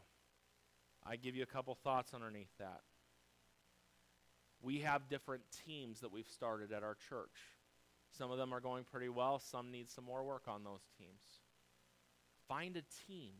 I 1.05 1.17
give 1.17 1.35
you 1.35 1.43
a 1.43 1.47
couple 1.47 1.75
thoughts 1.75 2.15
underneath 2.15 2.57
that. 2.59 2.83
We 4.61 4.81
have 4.81 5.09
different 5.09 5.43
teams 5.67 6.01
that 6.01 6.13
we've 6.13 6.29
started 6.29 6.73
at 6.73 6.83
our 6.83 6.97
church. 7.09 7.37
Some 8.17 8.31
of 8.31 8.39
them 8.39 8.53
are 8.53 8.61
going 8.61 8.85
pretty 8.85 9.09
well, 9.09 9.39
some 9.39 9.71
need 9.71 9.89
some 9.89 10.05
more 10.05 10.25
work 10.25 10.45
on 10.49 10.65
those 10.65 10.83
teams. 10.99 11.41
Find 12.49 12.77
a 12.77 12.83
team 13.07 13.35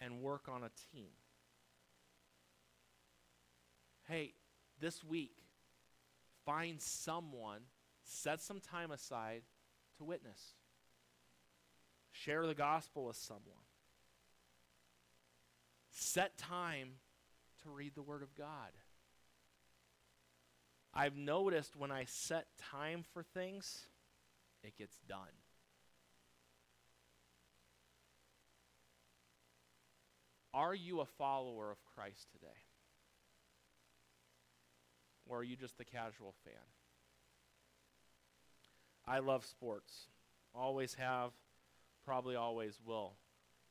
and 0.00 0.22
work 0.22 0.48
on 0.48 0.62
a 0.62 0.70
team. 0.92 1.10
Hey, 4.08 4.34
this 4.80 5.04
week, 5.04 5.36
find 6.44 6.80
someone, 6.80 7.60
set 8.02 8.40
some 8.40 8.60
time 8.60 8.90
aside 8.90 9.42
to 9.98 10.04
witness. 10.04 10.54
Share 12.10 12.46
the 12.46 12.54
gospel 12.54 13.06
with 13.06 13.16
someone. 13.16 13.64
Set 15.90 16.36
time 16.38 16.90
to 17.62 17.70
read 17.70 17.94
the 17.94 18.02
Word 18.02 18.22
of 18.22 18.34
God. 18.34 18.72
I've 20.94 21.16
noticed 21.16 21.74
when 21.74 21.90
I 21.90 22.04
set 22.04 22.46
time 22.70 23.04
for 23.12 23.22
things, 23.22 23.86
it 24.62 24.76
gets 24.76 24.98
done. 25.08 25.18
Are 30.54 30.74
you 30.74 31.00
a 31.00 31.06
follower 31.06 31.70
of 31.70 31.78
Christ 31.94 32.28
today? 32.30 32.46
Or 35.26 35.38
are 35.38 35.44
you 35.44 35.56
just 35.56 35.80
a 35.80 35.84
casual 35.84 36.34
fan? 36.44 36.52
I 39.06 39.20
love 39.20 39.46
sports. 39.46 40.08
Always 40.54 40.94
have, 40.94 41.32
probably 42.04 42.36
always 42.36 42.78
will. 42.84 43.14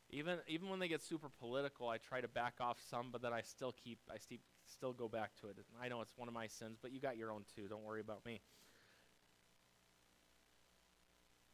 Even 0.09 0.39
even 0.47 0.69
when 0.69 0.79
they 0.79 0.87
get 0.87 1.03
super 1.03 1.29
political, 1.39 1.87
I 1.87 1.97
try 1.97 2.19
to 2.19 2.27
back 2.27 2.55
off 2.59 2.77
some, 2.89 3.09
but 3.11 3.21
then 3.21 3.31
I 3.31 3.41
still 3.41 3.73
keep 3.83 3.99
I 4.11 4.17
still 4.17 4.39
still 4.71 4.93
go 4.93 5.07
back 5.07 5.31
to 5.41 5.47
it. 5.47 5.57
I 5.81 5.87
know 5.89 6.01
it's 6.01 6.13
one 6.15 6.27
of 6.27 6.33
my 6.33 6.47
sins, 6.47 6.77
but 6.81 6.91
you 6.91 6.99
got 6.99 7.17
your 7.17 7.31
own 7.31 7.43
too. 7.55 7.67
Don't 7.67 7.83
worry 7.83 8.01
about 8.01 8.25
me. 8.25 8.41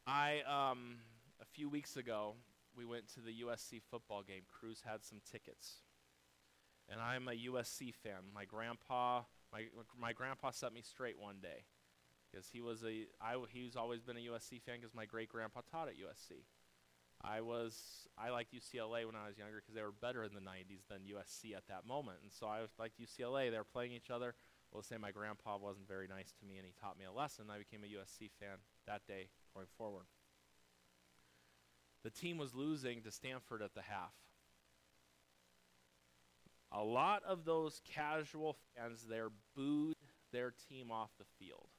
I 0.06 0.42
um 0.48 0.98
a 1.42 1.46
few 1.46 1.70
weeks 1.70 1.98
ago 1.98 2.36
we 2.76 2.86
went 2.86 3.12
to 3.16 3.22
the 3.22 3.42
USC 3.46 3.82
football 3.90 4.24
game. 4.24 4.44
Cruz 4.48 4.84
had 4.86 5.04
some 5.04 5.20
tickets, 5.30 5.82
and 6.90 7.02
I'm 7.02 7.28
a 7.28 7.32
USC 7.32 7.94
fan. 7.94 8.32
My 8.34 8.46
grandpa 8.46 9.24
my 9.52 9.66
my 10.00 10.14
grandpa 10.14 10.52
set 10.52 10.74
me 10.74 10.82
straight 10.82 11.20
one 11.20 11.38
day 11.42 11.66
because 12.32 12.48
he 12.50 12.62
was 12.62 12.84
a 12.84 13.08
I 13.22 13.36
he's 13.52 13.76
always 13.76 14.02
been 14.02 14.18
a 14.18 14.32
USC 14.32 14.62
fan 14.62 14.76
because 14.80 14.94
my 14.94 15.06
great 15.06 15.30
grandpa 15.30 15.62
taught 15.70 15.88
at 15.88 15.96
USC. 15.96 16.44
I 17.22 17.42
was 17.42 18.08
I 18.18 18.30
liked 18.30 18.54
UCLA 18.54 19.06
when 19.06 19.16
I 19.16 19.28
was 19.28 19.38
younger 19.38 19.58
because 19.58 19.76
they 19.76 19.82
were 19.82 19.92
better 19.92 20.24
in 20.24 20.34
the 20.34 20.42
90s 20.42 20.88
than 20.90 21.00
USC 21.00 21.56
at 21.56 21.68
that 21.68 21.86
moment, 21.88 22.18
and 22.24 22.32
so 22.32 22.48
I 22.48 22.62
liked 22.80 23.00
UCLA. 23.00 23.52
They 23.52 23.58
were 23.58 23.64
playing 23.64 23.94
each 23.94 24.10
other. 24.10 24.36
Well, 24.72 24.84
say 24.84 24.98
my 24.98 25.12
grandpa 25.12 25.58
wasn't 25.58 25.88
very 25.88 26.08
nice 26.08 26.34
to 26.40 26.46
me, 26.46 26.58
and 26.58 26.66
he 26.66 26.74
taught 26.80 27.00
me 27.00 27.06
a 27.06 27.12
lesson. 27.12 27.46
I 27.50 27.58
became 27.58 27.84
a 27.84 27.88
USC 27.88 28.30
fan 28.40 28.58
that 28.86 29.08
day 29.08 29.30
going 29.54 29.68
forward. 29.78 30.06
The 32.04 32.10
team 32.10 32.38
was 32.38 32.54
losing 32.54 33.02
to 33.04 33.12
Stanford 33.12 33.62
at 33.62 33.74
the 33.74 33.82
half. 33.82 34.14
A 36.72 36.84
lot 36.84 37.24
of 37.24 37.46
those 37.46 37.82
casual 37.94 38.58
fans 38.76 39.06
there 39.10 39.30
booed 39.56 39.96
their 40.32 40.54
team 40.70 40.92
off 40.92 41.10
the 41.18 41.26
field. 41.40 41.70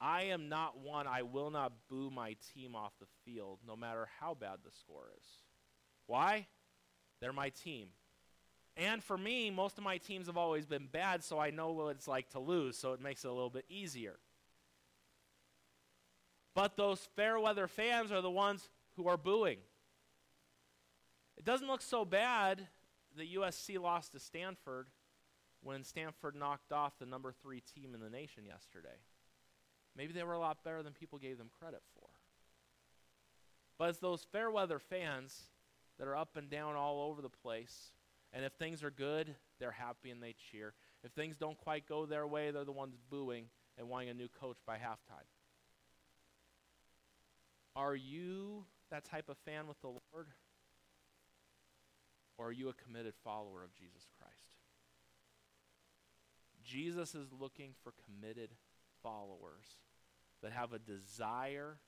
I 0.00 0.24
am 0.24 0.48
not 0.48 0.78
one, 0.78 1.06
I 1.06 1.22
will 1.22 1.50
not 1.50 1.72
boo 1.88 2.10
my 2.10 2.36
team 2.54 2.74
off 2.74 2.92
the 3.00 3.06
field 3.24 3.60
no 3.66 3.76
matter 3.76 4.08
how 4.20 4.34
bad 4.34 4.58
the 4.64 4.70
score 4.70 5.08
is. 5.18 5.26
Why? 6.06 6.46
They're 7.20 7.32
my 7.32 7.48
team. 7.48 7.88
And 8.76 9.02
for 9.02 9.16
me, 9.16 9.50
most 9.50 9.78
of 9.78 9.84
my 9.84 9.96
teams 9.96 10.26
have 10.26 10.36
always 10.36 10.66
been 10.66 10.86
bad, 10.86 11.24
so 11.24 11.38
I 11.38 11.50
know 11.50 11.72
what 11.72 11.96
it's 11.96 12.06
like 12.06 12.28
to 12.30 12.40
lose, 12.40 12.76
so 12.76 12.92
it 12.92 13.00
makes 13.00 13.24
it 13.24 13.28
a 13.28 13.32
little 13.32 13.48
bit 13.48 13.64
easier. 13.70 14.18
But 16.54 16.76
those 16.76 17.00
fair 17.16 17.40
weather 17.40 17.68
fans 17.68 18.12
are 18.12 18.20
the 18.20 18.30
ones 18.30 18.68
who 18.96 19.08
are 19.08 19.16
booing. 19.16 19.58
It 21.38 21.44
doesn't 21.44 21.66
look 21.66 21.82
so 21.82 22.04
bad 22.04 22.66
that 23.16 23.34
USC 23.34 23.80
lost 23.80 24.12
to 24.12 24.20
Stanford 24.20 24.88
when 25.62 25.82
Stanford 25.82 26.34
knocked 26.34 26.72
off 26.72 26.98
the 26.98 27.06
number 27.06 27.32
three 27.32 27.60
team 27.60 27.94
in 27.94 28.00
the 28.00 28.10
nation 28.10 28.44
yesterday. 28.44 28.98
Maybe 29.96 30.12
they 30.12 30.22
were 30.22 30.34
a 30.34 30.38
lot 30.38 30.62
better 30.62 30.82
than 30.82 30.92
people 30.92 31.18
gave 31.18 31.38
them 31.38 31.50
credit 31.58 31.82
for. 31.94 32.08
But 33.78 33.90
it's 33.90 33.98
those 33.98 34.26
fair 34.32 34.50
weather 34.50 34.78
fans 34.78 35.50
that 35.98 36.08
are 36.08 36.16
up 36.16 36.36
and 36.36 36.50
down 36.50 36.76
all 36.76 37.08
over 37.08 37.22
the 37.22 37.28
place. 37.28 37.92
And 38.32 38.44
if 38.44 38.52
things 38.52 38.82
are 38.82 38.90
good, 38.90 39.34
they're 39.58 39.70
happy 39.70 40.10
and 40.10 40.22
they 40.22 40.34
cheer. 40.50 40.74
If 41.04 41.12
things 41.12 41.36
don't 41.36 41.56
quite 41.58 41.86
go 41.86 42.04
their 42.04 42.26
way, 42.26 42.50
they're 42.50 42.64
the 42.64 42.72
ones 42.72 42.96
booing 43.10 43.46
and 43.78 43.88
wanting 43.88 44.10
a 44.10 44.14
new 44.14 44.28
coach 44.28 44.58
by 44.66 44.76
halftime. 44.76 45.28
Are 47.74 47.94
you 47.94 48.64
that 48.90 49.04
type 49.04 49.28
of 49.28 49.36
fan 49.38 49.66
with 49.66 49.80
the 49.80 49.88
Lord? 49.88 50.28
Or 52.38 52.48
are 52.48 52.52
you 52.52 52.68
a 52.68 52.74
committed 52.74 53.14
follower 53.24 53.62
of 53.64 53.74
Jesus 53.74 54.06
Christ? 54.18 54.32
Jesus 56.64 57.14
is 57.14 57.28
looking 57.38 57.72
for 57.82 57.92
committed 58.04 58.50
followers 59.02 59.64
that 60.42 60.52
have 60.52 60.72
a 60.72 60.78
desire 60.78 61.78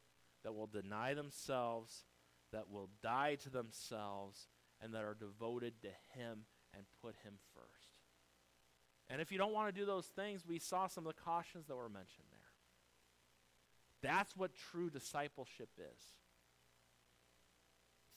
that 0.45 0.55
will 0.55 0.67
deny 0.67 1.15
themselves, 1.15 2.05
that 2.53 2.71
will 2.71 2.91
die 3.03 3.37
to 3.43 3.51
themselves, 3.51 4.49
and 4.81 4.95
that 4.95 5.05
are 5.05 5.17
devoted 5.19 5.81
to 5.83 5.89
Him 6.19 6.45
and 6.75 6.85
put 7.03 7.17
Him 7.25 7.35
first. 7.55 7.99
And 9.11 9.21
if 9.21 9.33
you 9.33 9.39
don't 9.39 9.53
want 9.53 9.75
to 9.75 9.81
do 9.81 9.87
those 9.87 10.07
things, 10.07 10.45
we 10.47 10.59
saw 10.59 10.87
some 10.87 11.07
of 11.07 11.15
the 11.15 11.23
cautions 11.23 11.67
that 11.67 11.77
were 11.77 11.89
mentioned 11.89 12.27
there. 12.31 12.39
That's 14.11 14.37
what 14.37 14.53
true 14.71 14.91
discipleship 14.91 15.71
is. 15.79 16.03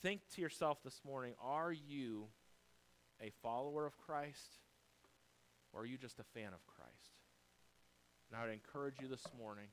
Think 0.02 0.22
to 0.36 0.42
yourself 0.42 0.84
this 0.84 1.02
morning 1.06 1.34
are 1.42 1.72
you 1.72 2.26
a 3.22 3.32
follower 3.42 3.86
of 3.86 3.98
Christ 3.98 4.60
or 5.72 5.82
are 5.82 5.86
you 5.86 5.98
just 5.98 6.20
a 6.20 6.24
fan 6.24 6.54
of 6.54 6.66
Christ? 6.66 7.16
And 8.30 8.40
I 8.40 8.46
would 8.46 8.54
encourage 8.54 8.96
you 9.00 9.08
this 9.08 9.26
morning 9.38 9.68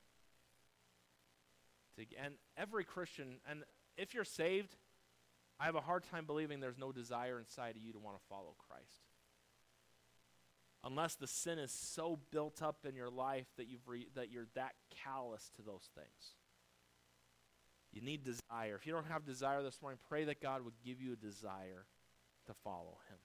and 2.22 2.34
every 2.56 2.84
Christian, 2.84 3.40
and 3.48 3.64
if 3.96 4.14
you're 4.14 4.24
saved, 4.24 4.76
I 5.60 5.66
have 5.66 5.74
a 5.74 5.80
hard 5.80 6.04
time 6.04 6.24
believing 6.24 6.60
there's 6.60 6.78
no 6.78 6.92
desire 6.92 7.38
inside 7.38 7.76
of 7.76 7.82
you 7.82 7.92
to 7.92 7.98
want 7.98 8.16
to 8.16 8.22
follow 8.28 8.54
Christ. 8.68 9.02
Unless 10.84 11.16
the 11.16 11.26
sin 11.26 11.58
is 11.58 11.72
so 11.72 12.20
built 12.30 12.62
up 12.62 12.86
in 12.88 12.94
your 12.94 13.10
life 13.10 13.46
that, 13.56 13.66
you've 13.66 13.86
re- 13.88 14.08
that 14.14 14.30
you're 14.30 14.46
that 14.54 14.74
callous 15.04 15.50
to 15.56 15.62
those 15.62 15.88
things. 15.94 16.34
You 17.92 18.00
need 18.00 18.22
desire. 18.22 18.76
If 18.76 18.86
you 18.86 18.92
don't 18.92 19.06
have 19.06 19.24
desire 19.24 19.62
this 19.62 19.82
morning, 19.82 19.98
pray 20.08 20.24
that 20.24 20.40
God 20.40 20.64
would 20.64 20.74
give 20.84 21.00
you 21.00 21.14
a 21.14 21.16
desire 21.16 21.86
to 22.46 22.54
follow 22.62 22.98
Him. 23.08 23.18